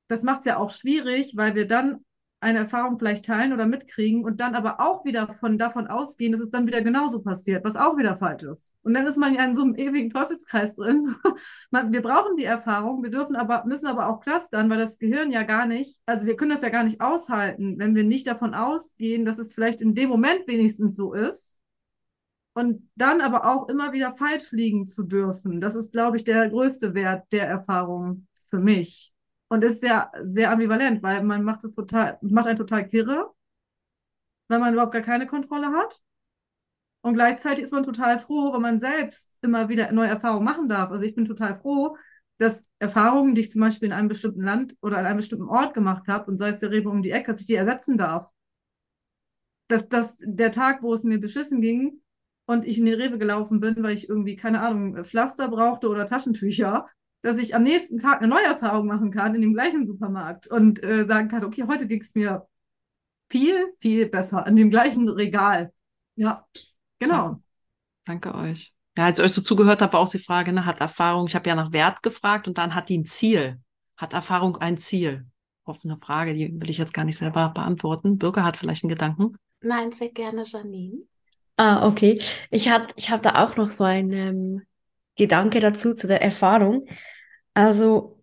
das 0.08 0.22
macht 0.22 0.40
es 0.40 0.46
ja 0.46 0.56
auch 0.56 0.70
schwierig, 0.70 1.34
weil 1.36 1.54
wir 1.54 1.66
dann 1.66 2.04
eine 2.40 2.60
Erfahrung 2.60 2.98
vielleicht 2.98 3.24
teilen 3.24 3.52
oder 3.52 3.66
mitkriegen 3.66 4.24
und 4.24 4.40
dann 4.40 4.54
aber 4.54 4.80
auch 4.80 5.04
wieder 5.04 5.34
von 5.34 5.58
davon 5.58 5.88
ausgehen, 5.88 6.30
dass 6.30 6.40
es 6.40 6.50
dann 6.50 6.66
wieder 6.66 6.82
genauso 6.82 7.20
passiert, 7.20 7.64
was 7.64 7.74
auch 7.74 7.96
wieder 7.96 8.16
falsch 8.16 8.44
ist. 8.44 8.74
Und 8.82 8.94
dann 8.94 9.06
ist 9.06 9.16
man 9.16 9.34
ja 9.34 9.44
in 9.44 9.54
so 9.54 9.62
einem 9.62 9.74
ewigen 9.74 10.10
Teufelskreis 10.10 10.74
drin. 10.74 11.16
man, 11.70 11.92
wir 11.92 12.00
brauchen 12.00 12.36
die 12.36 12.44
Erfahrung, 12.44 13.02
wir 13.02 13.10
dürfen 13.10 13.34
aber, 13.34 13.64
müssen 13.66 13.88
aber 13.88 14.08
auch 14.08 14.20
clustern, 14.20 14.70
weil 14.70 14.78
das 14.78 14.98
Gehirn 14.98 15.32
ja 15.32 15.42
gar 15.42 15.66
nicht, 15.66 16.00
also 16.06 16.26
wir 16.26 16.36
können 16.36 16.52
das 16.52 16.62
ja 16.62 16.68
gar 16.68 16.84
nicht 16.84 17.00
aushalten, 17.00 17.78
wenn 17.78 17.96
wir 17.96 18.04
nicht 18.04 18.26
davon 18.28 18.54
ausgehen, 18.54 19.24
dass 19.24 19.38
es 19.38 19.54
vielleicht 19.54 19.80
in 19.80 19.94
dem 19.94 20.08
Moment 20.08 20.46
wenigstens 20.46 20.94
so 20.94 21.12
ist. 21.14 21.58
Und 22.54 22.88
dann 22.96 23.20
aber 23.20 23.46
auch 23.46 23.68
immer 23.68 23.92
wieder 23.92 24.10
falsch 24.10 24.50
liegen 24.50 24.86
zu 24.86 25.04
dürfen. 25.04 25.60
Das 25.60 25.76
ist, 25.76 25.92
glaube 25.92 26.16
ich, 26.16 26.24
der 26.24 26.48
größte 26.48 26.94
Wert 26.94 27.24
der 27.30 27.46
Erfahrung 27.46 28.26
für 28.50 28.58
mich 28.58 29.14
und 29.48 29.64
ist 29.64 29.80
sehr, 29.80 30.12
sehr 30.22 30.50
ambivalent, 30.50 31.02
weil 31.02 31.22
man 31.22 31.42
macht 31.42 31.64
es 31.64 31.74
total, 31.74 32.18
macht 32.22 32.46
einen 32.46 32.58
total 32.58 32.86
kirre, 32.86 33.32
weil 34.48 34.58
man 34.58 34.72
überhaupt 34.72 34.92
gar 34.92 35.02
keine 35.02 35.26
Kontrolle 35.26 35.72
hat. 35.72 36.00
Und 37.00 37.14
gleichzeitig 37.14 37.64
ist 37.64 37.72
man 37.72 37.84
total 37.84 38.18
froh, 38.18 38.52
wenn 38.52 38.62
man 38.62 38.80
selbst 38.80 39.38
immer 39.42 39.68
wieder 39.68 39.92
neue 39.92 40.08
Erfahrungen 40.08 40.44
machen 40.44 40.68
darf. 40.68 40.90
Also 40.90 41.04
ich 41.04 41.14
bin 41.14 41.24
total 41.24 41.54
froh, 41.56 41.96
dass 42.38 42.62
Erfahrungen, 42.78 43.34
die 43.34 43.42
ich 43.42 43.50
zum 43.50 43.60
Beispiel 43.60 43.86
in 43.86 43.92
einem 43.92 44.08
bestimmten 44.08 44.42
Land 44.42 44.76
oder 44.80 44.98
an 44.98 45.06
einem 45.06 45.16
bestimmten 45.16 45.48
Ort 45.48 45.74
gemacht 45.74 46.06
habe, 46.08 46.30
und 46.30 46.38
sei 46.38 46.50
es 46.50 46.58
der 46.58 46.70
Rewe 46.70 46.88
um 46.90 47.02
die 47.02 47.10
Ecke, 47.10 47.32
dass 47.32 47.40
ich 47.40 47.46
die 47.46 47.54
ersetzen 47.54 47.98
darf. 47.98 48.30
Dass, 49.68 49.88
dass 49.88 50.16
der 50.20 50.50
Tag, 50.50 50.82
wo 50.82 50.94
es 50.94 51.04
mir 51.04 51.20
beschissen 51.20 51.60
ging 51.60 52.00
und 52.46 52.64
ich 52.64 52.78
in 52.78 52.86
die 52.86 52.94
Rewe 52.94 53.18
gelaufen 53.18 53.60
bin, 53.60 53.82
weil 53.82 53.94
ich 53.94 54.08
irgendwie, 54.08 54.36
keine 54.36 54.60
Ahnung, 54.60 55.04
Pflaster 55.04 55.48
brauchte 55.48 55.88
oder 55.88 56.06
Taschentücher, 56.06 56.86
dass 57.22 57.38
ich 57.38 57.54
am 57.54 57.62
nächsten 57.62 57.98
Tag 57.98 58.18
eine 58.18 58.28
neue 58.28 58.44
Erfahrung 58.44 58.86
machen 58.86 59.10
kann 59.10 59.34
in 59.34 59.40
dem 59.40 59.54
gleichen 59.54 59.86
Supermarkt 59.86 60.46
und 60.46 60.82
äh, 60.82 61.04
sagen 61.04 61.28
kann, 61.28 61.44
okay, 61.44 61.64
heute 61.66 61.86
ging 61.86 62.00
es 62.00 62.14
mir 62.14 62.46
viel, 63.30 63.74
viel 63.80 64.06
besser 64.06 64.46
in 64.46 64.56
dem 64.56 64.70
gleichen 64.70 65.08
Regal. 65.08 65.72
Ja, 66.14 66.46
genau. 66.98 67.14
Ja, 67.14 67.40
danke 68.04 68.34
euch. 68.34 68.72
Ja, 68.96 69.04
als 69.04 69.18
ich 69.18 69.24
euch 69.24 69.32
so 69.32 69.42
zugehört 69.42 69.82
habe, 69.82 69.92
war 69.92 70.00
auch 70.00 70.08
die 70.08 70.18
Frage, 70.18 70.52
ne, 70.52 70.64
hat 70.64 70.80
Erfahrung, 70.80 71.26
ich 71.26 71.34
habe 71.34 71.48
ja 71.48 71.54
nach 71.54 71.72
Wert 71.72 72.02
gefragt 72.02 72.48
und 72.48 72.58
dann 72.58 72.74
hat 72.74 72.88
die 72.88 72.98
ein 72.98 73.04
Ziel. 73.04 73.60
Hat 73.96 74.12
Erfahrung 74.12 74.56
ein 74.56 74.78
Ziel? 74.78 75.26
Offene 75.64 75.98
Frage, 76.00 76.34
die 76.34 76.52
will 76.60 76.70
ich 76.70 76.78
jetzt 76.78 76.94
gar 76.94 77.04
nicht 77.04 77.18
selber 77.18 77.50
beantworten. 77.50 78.18
Bürger 78.18 78.44
hat 78.44 78.56
vielleicht 78.56 78.84
einen 78.84 78.90
Gedanken. 78.90 79.36
Nein, 79.60 79.92
sehr 79.92 80.08
gerne, 80.08 80.44
Janine. 80.44 81.02
Ah, 81.56 81.86
okay. 81.88 82.20
Ich 82.50 82.68
habe 82.68 82.86
ich 82.96 83.10
hab 83.10 83.22
da 83.22 83.44
auch 83.44 83.56
noch 83.56 83.68
so 83.68 83.84
ein 83.84 84.12
ähm, 84.12 84.62
Gedanke 85.18 85.60
dazu, 85.60 85.94
zu 85.94 86.06
der 86.06 86.22
Erfahrung. 86.22 86.86
Also 87.52 88.18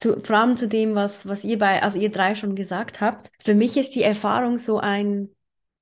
zu, 0.00 0.20
vor 0.20 0.36
allem 0.36 0.56
zu 0.56 0.68
dem, 0.68 0.94
was, 0.94 1.26
was 1.26 1.44
ihr 1.44 1.58
bei, 1.58 1.82
also 1.82 1.98
ihr 1.98 2.10
drei 2.10 2.34
schon 2.34 2.54
gesagt 2.54 3.00
habt. 3.00 3.30
Für 3.40 3.54
mich 3.54 3.76
ist 3.76 3.94
die 3.94 4.02
Erfahrung 4.02 4.58
so 4.58 4.78
ein 4.78 5.30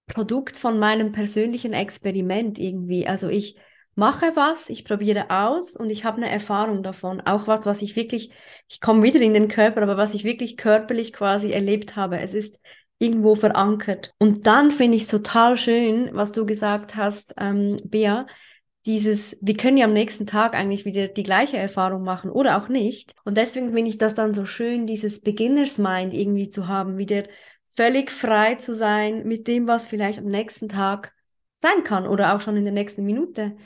Produkt 0.07 0.57
von 0.57 0.79
meinem 0.79 1.13
persönlichen 1.13 1.73
Experiment 1.73 2.59
irgendwie. 2.59 3.07
Also 3.07 3.29
ich 3.29 3.59
mache 3.95 4.33
was, 4.35 4.71
ich 4.71 4.85
probiere 4.85 5.31
aus 5.31 5.77
und 5.77 5.91
ich 5.91 6.05
habe 6.05 6.19
eine 6.19 6.31
Erfahrung 6.31 6.83
davon. 6.83 7.21
Auch 7.23 7.47
was, 7.47 7.67
was 7.67 7.83
ich 7.83 7.97
wirklich, 7.97 8.31
ich 8.69 8.81
komme 8.81 9.03
wieder 9.03 9.21
in 9.21 9.35
den 9.35 9.49
Körper, 9.49 9.83
aber 9.83 9.97
was 9.97 10.15
ich 10.15 10.25
wirklich 10.25 10.57
körperlich 10.57 11.13
quasi 11.13 11.51
erlebt 11.51 11.97
habe. 11.97 12.19
Es 12.19 12.35
ist 12.35 12.61
irgendwo 12.99 13.35
verankert. 13.35 14.15
Und 14.19 14.47
dann 14.47 14.71
finde 14.71 14.97
ich 14.97 15.03
es 15.03 15.09
total 15.09 15.57
schön, 15.57 16.11
was 16.13 16.33
du 16.33 16.47
gesagt 16.47 16.97
hast, 16.97 17.35
ähm, 17.39 17.77
Bea, 17.85 18.27
dieses, 18.87 19.37
wir 19.41 19.55
können 19.57 19.77
ja 19.77 19.87
am 19.87 19.93
nächsten 19.93 20.27
Tag 20.27 20.55
eigentlich 20.55 20.85
wieder 20.85 21.09
die 21.09 21.25
gleiche 21.25 21.57
Erfahrung 21.57 22.03
machen 22.05 22.31
oder 22.31 22.57
auch 22.57 22.69
nicht. 22.69 23.15
Und 23.25 23.37
deswegen 23.37 23.73
finde 23.73 23.91
ich 23.91 23.99
das 23.99 24.15
dann 24.15 24.33
so 24.33 24.45
schön, 24.45 24.87
dieses 24.87 25.21
Beginners 25.21 25.79
Mind 25.79 26.15
irgendwie 26.15 26.51
zu 26.51 26.69
haben, 26.69 26.97
wieder 26.97 27.25
völlig 27.69 28.11
frei 28.11 28.55
zu 28.55 28.75
sein 28.75 29.27
mit 29.27 29.49
dem, 29.49 29.67
was 29.67 29.87
vielleicht 29.87 30.21
am 30.21 30.27
nächsten 30.27 30.69
Tag 30.69 31.13
sein 31.57 31.85
kann 31.85 32.07
oder 32.07 32.35
auch 32.35 32.41
schon 32.41 32.57
in 32.57 32.65
der 32.65 32.73
nächsten 32.73 33.05
Minute. 33.05 33.57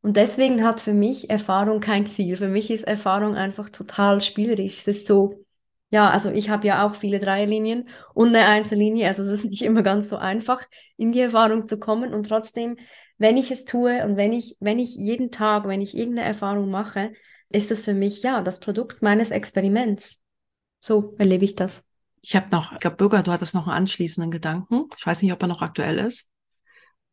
Und 0.00 0.16
deswegen 0.16 0.64
hat 0.64 0.80
für 0.80 0.94
mich 0.94 1.30
Erfahrung 1.30 1.80
kein 1.80 2.06
Ziel. 2.06 2.36
Für 2.36 2.48
mich 2.48 2.70
ist 2.70 2.84
Erfahrung 2.84 3.36
einfach 3.36 3.68
total 3.68 4.20
spielerisch. 4.20 4.80
Es 4.80 4.88
ist 4.88 5.06
so, 5.06 5.44
ja, 5.90 6.10
also 6.10 6.30
ich 6.30 6.50
habe 6.50 6.66
ja 6.66 6.86
auch 6.86 6.94
viele 6.94 7.20
Dreierlinien 7.20 7.88
und 8.14 8.28
eine 8.28 8.46
Einzellinie. 8.46 9.06
Also 9.06 9.22
es 9.22 9.30
ist 9.30 9.44
nicht 9.44 9.62
immer 9.62 9.82
ganz 9.82 10.08
so 10.08 10.16
einfach, 10.16 10.64
in 10.96 11.12
die 11.12 11.20
Erfahrung 11.20 11.66
zu 11.66 11.78
kommen. 11.78 12.14
Und 12.14 12.28
trotzdem 12.28 12.78
wenn 13.22 13.36
ich 13.36 13.52
es 13.52 13.64
tue 13.64 14.04
und 14.04 14.16
wenn 14.16 14.32
ich, 14.32 14.56
wenn 14.58 14.80
ich 14.80 14.96
jeden 14.96 15.30
Tag, 15.30 15.68
wenn 15.68 15.80
ich 15.80 15.96
irgendeine 15.96 16.26
Erfahrung 16.26 16.70
mache, 16.70 17.12
ist 17.48 17.70
das 17.70 17.82
für 17.82 17.94
mich 17.94 18.22
ja 18.22 18.42
das 18.42 18.58
Produkt 18.58 19.00
meines 19.00 19.30
Experiments. 19.30 20.20
So 20.80 21.14
erlebe 21.18 21.44
ich 21.44 21.54
das. 21.54 21.86
Ich 22.20 22.34
habe 22.34 22.48
noch, 22.50 22.72
ich 22.72 22.80
glaube, 22.80 22.96
Bürger, 22.96 23.22
du 23.22 23.30
hattest 23.30 23.54
noch 23.54 23.68
einen 23.68 23.76
anschließenden 23.76 24.32
Gedanken. 24.32 24.88
Ich 24.98 25.06
weiß 25.06 25.22
nicht, 25.22 25.32
ob 25.32 25.40
er 25.40 25.46
noch 25.46 25.62
aktuell 25.62 25.98
ist. 25.98 26.28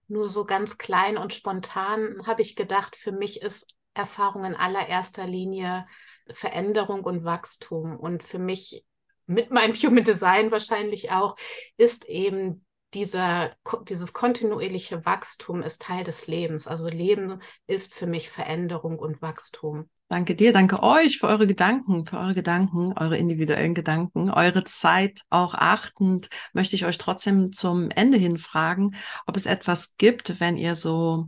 Nur 0.07 0.29
so 0.29 0.45
ganz 0.45 0.79
klein 0.79 1.15
und 1.15 1.35
spontan 1.35 2.21
habe 2.25 2.41
ich 2.41 2.55
gedacht, 2.55 2.95
für 2.95 3.11
mich 3.11 3.43
ist 3.43 3.75
Erfahrung 3.93 4.45
in 4.45 4.55
allererster 4.55 5.27
Linie 5.27 5.85
Veränderung 6.31 7.03
und 7.03 7.23
Wachstum. 7.23 7.97
Und 7.97 8.23
für 8.23 8.39
mich 8.39 8.83
mit 9.27 9.51
meinem 9.51 9.73
Human 9.75 10.03
Design 10.03 10.49
wahrscheinlich 10.49 11.11
auch, 11.11 11.37
ist 11.77 12.05
eben 12.05 12.65
dieser, 12.93 13.51
dieses 13.87 14.13
kontinuierliche 14.13 15.05
Wachstum 15.05 15.61
ist 15.61 15.81
Teil 15.81 16.03
des 16.03 16.27
Lebens. 16.27 16.67
Also 16.67 16.87
Leben 16.87 17.41
ist 17.67 17.93
für 17.93 18.07
mich 18.07 18.29
Veränderung 18.29 18.99
und 18.99 19.21
Wachstum. 19.21 19.89
Danke 20.11 20.33
dir, 20.33 20.53
danke 20.53 20.81
euch 20.81 21.19
für 21.19 21.27
eure 21.27 21.45
Gedanken, 21.45 22.07
für 22.07 22.17
eure 22.17 22.33
Gedanken, 22.33 22.93
eure 22.97 23.15
individuellen 23.15 23.75
Gedanken, 23.75 24.31
eure 24.31 24.63
Zeit 24.63 25.21
auch 25.29 25.53
achtend, 25.53 26.29
möchte 26.51 26.75
ich 26.75 26.85
euch 26.85 26.97
trotzdem 26.97 27.51
zum 27.51 27.91
Ende 27.91 28.17
hin 28.17 28.39
fragen, 28.39 28.95
ob 29.27 29.37
es 29.37 29.45
etwas 29.45 29.97
gibt, 29.97 30.39
wenn 30.39 30.57
ihr 30.57 30.73
so 30.73 31.27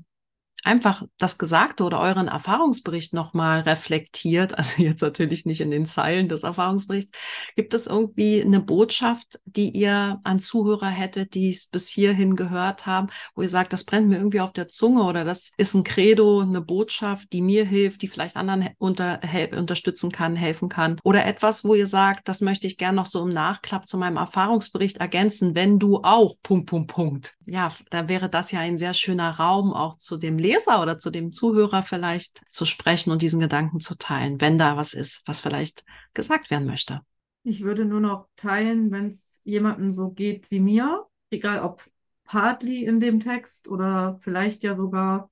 einfach 0.64 1.04
das 1.18 1.38
Gesagte 1.38 1.84
oder 1.84 2.00
euren 2.00 2.28
Erfahrungsbericht 2.28 3.14
nochmal 3.14 3.62
reflektiert, 3.62 4.58
also 4.58 4.82
jetzt 4.82 5.02
natürlich 5.02 5.46
nicht 5.46 5.62
in 5.62 5.72
den 5.72 5.86
Zeilen 5.86 6.28
des 6.28 6.44
Erfahrungsberichts, 6.44 7.12
gibt 7.56 7.74
es 7.74 7.88
irgendwie 7.88 8.42
eine 8.42 8.60
Botschaft, 8.60 9.40
die 9.46 9.70
ihr 9.70 10.20
an 10.24 10.40
Zuhörer 10.40 10.90
hättet, 10.90 11.34
die 11.34 11.50
es 11.50 11.68
bis 11.68 11.90
hierhin 11.90 12.36
gehört 12.36 12.86
haben, 12.86 13.08
wo 13.36 13.42
ihr 13.42 13.50
sagt, 13.50 13.74
das 13.74 13.84
brennt 13.84 14.08
mir 14.08 14.18
irgendwie 14.18 14.42
auf 14.42 14.54
der 14.54 14.68
Zunge 14.68 15.04
oder 15.04 15.24
das 15.24 15.52
ist 15.58 15.74
ein 15.74 15.84
Credo, 15.84 16.42
eine 16.42 16.62
Botschaft, 16.62 17.34
die 17.34 17.42
mir 17.42 17.66
hilft, 17.66 18.02
die 18.02 18.08
vielleicht 18.08 18.36
anderen 18.36 18.70
unter, 18.78 19.20
unterstützen 19.58 20.12
kann, 20.12 20.36
helfen 20.36 20.70
kann 20.70 21.00
oder 21.04 21.26
etwas, 21.26 21.64
wo 21.64 21.76
ihr 21.76 21.88
sagt, 21.88 22.28
das 22.28 22.42
möchte 22.42 22.68
ich 22.68 22.78
gern 22.78 22.96
noch 22.96 23.06
so 23.06 23.24
im 23.26 23.34
Nachklapp 23.34 23.88
zu 23.88 23.98
meinem 23.98 24.18
Erfahrungsbericht 24.18 24.98
ergänzen, 24.98 25.56
wenn 25.56 25.80
du 25.80 26.02
auch, 26.04 26.36
Punkt, 26.44 26.68
Punkt, 26.68 26.92
Punkt. 26.92 27.36
Ja, 27.46 27.72
da 27.90 28.08
wäre 28.08 28.30
das 28.30 28.52
ja 28.52 28.60
ein 28.60 28.78
sehr 28.78 28.94
schöner 28.94 29.32
Raum 29.32 29.74
auch 29.74 29.98
zu 29.98 30.18
dem 30.18 30.38
Leben 30.38 30.51
Leser 30.52 30.82
oder 30.82 30.98
zu 30.98 31.10
dem 31.10 31.32
Zuhörer 31.32 31.84
vielleicht 31.84 32.44
zu 32.50 32.66
sprechen 32.66 33.12
und 33.12 33.22
diesen 33.22 33.40
Gedanken 33.40 33.80
zu 33.80 33.98
teilen, 33.98 34.42
wenn 34.42 34.58
da 34.58 34.78
was 34.78 34.94
ist, 34.94 35.24
was 35.26 35.42
vielleicht 35.42 35.84
gesagt 36.14 36.50
werden 36.50 36.68
möchte. 36.68 37.02
Ich 37.44 37.64
würde 37.64 37.86
nur 37.86 38.02
noch 38.02 38.28
teilen, 38.36 38.92
wenn 38.92 39.08
es 39.08 39.42
jemandem 39.44 39.92
so 39.92 40.12
geht 40.12 40.52
wie 40.52 40.60
mir, 40.60 41.06
egal 41.32 41.62
ob 41.62 41.84
partly 42.24 42.86
in 42.86 43.00
dem 43.00 43.20
Text 43.20 43.68
oder 43.68 44.18
vielleicht 44.22 44.64
ja 44.64 44.76
sogar 44.76 45.30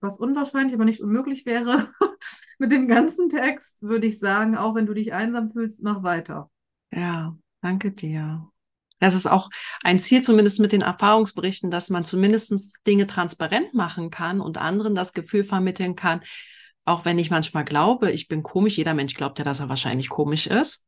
was 0.00 0.18
unwahrscheinlich, 0.18 0.74
aber 0.74 0.84
nicht 0.84 1.00
unmöglich 1.00 1.46
wäre, 1.46 1.88
mit 2.58 2.72
dem 2.72 2.88
ganzen 2.88 3.28
Text, 3.28 3.82
würde 3.82 4.06
ich 4.06 4.18
sagen, 4.18 4.56
auch 4.56 4.74
wenn 4.74 4.86
du 4.86 4.94
dich 4.94 5.12
einsam 5.12 5.50
fühlst, 5.50 5.82
mach 5.84 6.02
weiter. 6.02 6.50
Ja, 6.92 7.36
danke 7.60 7.92
dir. 7.92 8.50
Das 9.00 9.14
ist 9.14 9.26
auch 9.26 9.50
ein 9.82 9.98
Ziel, 9.98 10.22
zumindest 10.22 10.60
mit 10.60 10.72
den 10.72 10.82
Erfahrungsberichten, 10.82 11.70
dass 11.70 11.90
man 11.90 12.04
zumindest 12.04 12.76
Dinge 12.86 13.06
transparent 13.06 13.74
machen 13.74 14.10
kann 14.10 14.40
und 14.40 14.58
anderen 14.58 14.94
das 14.94 15.12
Gefühl 15.12 15.42
vermitteln 15.42 15.96
kann, 15.96 16.20
auch 16.84 17.04
wenn 17.04 17.18
ich 17.18 17.30
manchmal 17.30 17.64
glaube, 17.64 18.12
ich 18.12 18.28
bin 18.28 18.42
komisch, 18.42 18.76
jeder 18.76 18.94
Mensch 18.94 19.14
glaubt 19.14 19.38
ja, 19.38 19.44
dass 19.44 19.60
er 19.60 19.68
wahrscheinlich 19.68 20.08
komisch 20.08 20.46
ist 20.46 20.86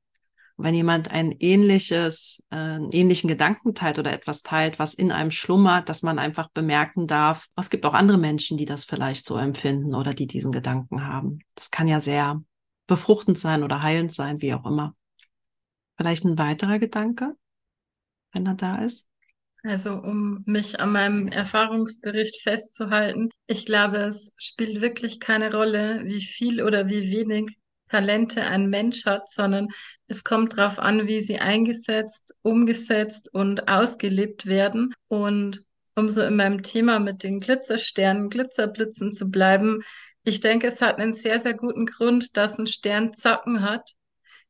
wenn 0.56 0.74
jemand 0.74 1.10
ein 1.10 1.32
ähnliches, 1.38 2.42
äh, 2.50 2.56
einen 2.56 2.92
ähnlichen 2.92 3.28
Gedanken 3.28 3.74
teilt 3.74 3.98
oder 3.98 4.12
etwas 4.12 4.42
teilt, 4.42 4.78
was 4.78 4.94
in 4.94 5.12
einem 5.12 5.30
schlummert, 5.30 5.88
dass 5.88 6.02
man 6.02 6.18
einfach 6.18 6.48
bemerken 6.50 7.06
darf, 7.06 7.48
es 7.56 7.70
gibt 7.70 7.86
auch 7.86 7.94
andere 7.94 8.18
Menschen, 8.18 8.56
die 8.56 8.64
das 8.64 8.84
vielleicht 8.84 9.24
so 9.24 9.36
empfinden 9.36 9.94
oder 9.94 10.14
die 10.14 10.26
diesen 10.26 10.52
Gedanken 10.52 11.06
haben. 11.06 11.40
Das 11.54 11.70
kann 11.70 11.88
ja 11.88 12.00
sehr 12.00 12.42
befruchtend 12.86 13.38
sein 13.38 13.62
oder 13.62 13.82
heilend 13.82 14.12
sein, 14.12 14.40
wie 14.40 14.54
auch 14.54 14.66
immer. 14.66 14.94
Vielleicht 15.96 16.24
ein 16.24 16.38
weiterer 16.38 16.78
Gedanke, 16.78 17.34
wenn 18.32 18.46
er 18.46 18.54
da 18.54 18.84
ist? 18.84 19.06
Also 19.64 19.92
um 19.92 20.42
mich 20.44 20.80
an 20.80 20.92
meinem 20.92 21.28
Erfahrungsbericht 21.28 22.42
festzuhalten, 22.42 23.30
ich 23.46 23.64
glaube, 23.64 23.98
es 23.98 24.32
spielt 24.36 24.80
wirklich 24.80 25.20
keine 25.20 25.54
Rolle, 25.54 26.02
wie 26.04 26.20
viel 26.20 26.62
oder 26.62 26.88
wie 26.88 27.12
wenig 27.12 27.56
Talente 27.88 28.42
ein 28.42 28.70
Mensch 28.70 29.04
hat, 29.04 29.28
sondern 29.30 29.68
es 30.08 30.24
kommt 30.24 30.56
darauf 30.56 30.78
an, 30.78 31.06
wie 31.06 31.20
sie 31.20 31.38
eingesetzt, 31.38 32.34
umgesetzt 32.42 33.28
und 33.32 33.68
ausgelebt 33.68 34.46
werden. 34.46 34.94
Und 35.08 35.62
um 35.94 36.08
so 36.08 36.22
in 36.22 36.36
meinem 36.36 36.62
Thema 36.62 36.98
mit 36.98 37.22
den 37.22 37.38
Glitzersternen, 37.38 38.30
Glitzerblitzen 38.30 39.12
zu 39.12 39.30
bleiben, 39.30 39.82
ich 40.24 40.40
denke, 40.40 40.68
es 40.68 40.80
hat 40.80 40.98
einen 40.98 41.12
sehr, 41.12 41.38
sehr 41.38 41.54
guten 41.54 41.86
Grund, 41.86 42.36
dass 42.36 42.58
ein 42.58 42.66
Stern 42.66 43.12
Zacken 43.12 43.60
hat. 43.60 43.92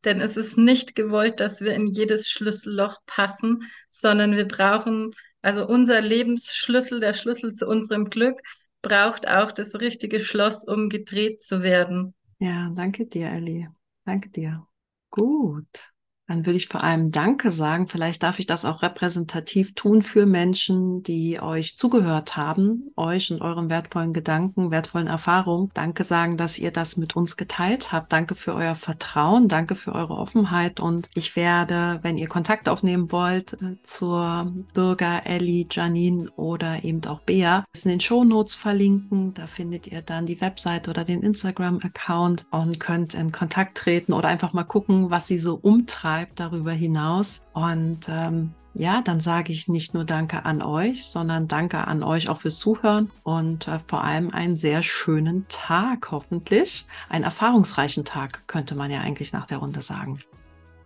Denn 0.04 0.20
es 0.20 0.36
ist 0.36 0.58
nicht 0.58 0.94
gewollt, 0.94 1.40
dass 1.40 1.60
wir 1.60 1.74
in 1.74 1.88
jedes 1.88 2.28
Schlüsselloch 2.30 2.98
passen, 3.06 3.64
sondern 3.90 4.36
wir 4.36 4.46
brauchen, 4.46 5.12
also 5.42 5.66
unser 5.66 6.00
Lebensschlüssel, 6.00 7.00
der 7.00 7.14
Schlüssel 7.14 7.52
zu 7.52 7.66
unserem 7.66 8.10
Glück, 8.10 8.40
braucht 8.82 9.28
auch 9.28 9.52
das 9.52 9.80
richtige 9.80 10.20
Schloss, 10.20 10.64
um 10.64 10.88
gedreht 10.88 11.42
zu 11.42 11.62
werden. 11.62 12.14
Ja, 12.38 12.70
danke 12.74 13.06
dir, 13.06 13.30
Ellie. 13.30 13.68
Danke 14.04 14.28
dir. 14.30 14.66
Gut. 15.10 15.91
Dann 16.28 16.46
würde 16.46 16.56
ich 16.56 16.68
vor 16.68 16.84
allem 16.84 17.10
Danke 17.10 17.50
sagen. 17.50 17.88
Vielleicht 17.88 18.22
darf 18.22 18.38
ich 18.38 18.46
das 18.46 18.64
auch 18.64 18.82
repräsentativ 18.82 19.74
tun 19.74 20.02
für 20.02 20.24
Menschen, 20.24 21.02
die 21.02 21.40
euch 21.40 21.76
zugehört 21.76 22.36
haben, 22.36 22.86
euch 22.96 23.32
und 23.32 23.42
euren 23.42 23.68
wertvollen 23.68 24.12
Gedanken, 24.12 24.70
wertvollen 24.70 25.08
Erfahrungen. 25.08 25.70
Danke 25.74 26.04
sagen, 26.04 26.36
dass 26.36 26.58
ihr 26.58 26.70
das 26.70 26.96
mit 26.96 27.16
uns 27.16 27.36
geteilt 27.36 27.90
habt. 27.90 28.12
Danke 28.12 28.36
für 28.36 28.54
euer 28.54 28.76
Vertrauen. 28.76 29.48
Danke 29.48 29.74
für 29.74 29.92
eure 29.94 30.14
Offenheit. 30.14 30.78
Und 30.78 31.08
ich 31.14 31.34
werde, 31.34 31.98
wenn 32.02 32.18
ihr 32.18 32.28
Kontakt 32.28 32.68
aufnehmen 32.68 33.10
wollt 33.10 33.54
äh, 33.54 33.72
zur 33.82 34.52
Bürger 34.74 35.26
Ellie, 35.26 35.66
Janine 35.70 36.30
oder 36.36 36.84
eben 36.84 37.04
auch 37.06 37.20
Bea, 37.20 37.64
es 37.72 37.84
in 37.84 37.90
den 37.90 38.00
Show 38.00 38.22
Notes 38.24 38.54
verlinken. 38.54 39.34
Da 39.34 39.48
findet 39.48 39.88
ihr 39.88 40.02
dann 40.02 40.26
die 40.26 40.40
Website 40.40 40.88
oder 40.88 41.02
den 41.02 41.22
Instagram-Account 41.22 42.46
und 42.52 42.78
könnt 42.78 43.14
in 43.14 43.32
Kontakt 43.32 43.76
treten 43.76 44.12
oder 44.12 44.28
einfach 44.28 44.52
mal 44.52 44.64
gucken, 44.64 45.10
was 45.10 45.26
sie 45.26 45.38
so 45.38 45.58
umtreibt 45.60 46.11
bleibt 46.12 46.40
darüber 46.40 46.72
hinaus. 46.72 47.46
Und 47.54 48.00
ähm, 48.10 48.52
ja, 48.74 49.00
dann 49.00 49.18
sage 49.18 49.50
ich 49.50 49.66
nicht 49.68 49.94
nur 49.94 50.04
Danke 50.04 50.44
an 50.44 50.60
euch, 50.60 51.06
sondern 51.06 51.48
Danke 51.48 51.86
an 51.86 52.02
euch 52.02 52.28
auch 52.28 52.42
fürs 52.42 52.58
Zuhören 52.58 53.10
und 53.22 53.66
äh, 53.66 53.78
vor 53.86 54.04
allem 54.04 54.30
einen 54.30 54.54
sehr 54.54 54.82
schönen 54.82 55.46
Tag, 55.48 56.10
hoffentlich. 56.10 56.86
Einen 57.08 57.24
erfahrungsreichen 57.24 58.04
Tag, 58.04 58.46
könnte 58.46 58.74
man 58.74 58.90
ja 58.90 59.00
eigentlich 59.00 59.32
nach 59.32 59.46
der 59.46 59.58
Runde 59.58 59.80
sagen. 59.80 60.20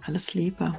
Alles 0.07 0.35
Liebe. 0.35 0.77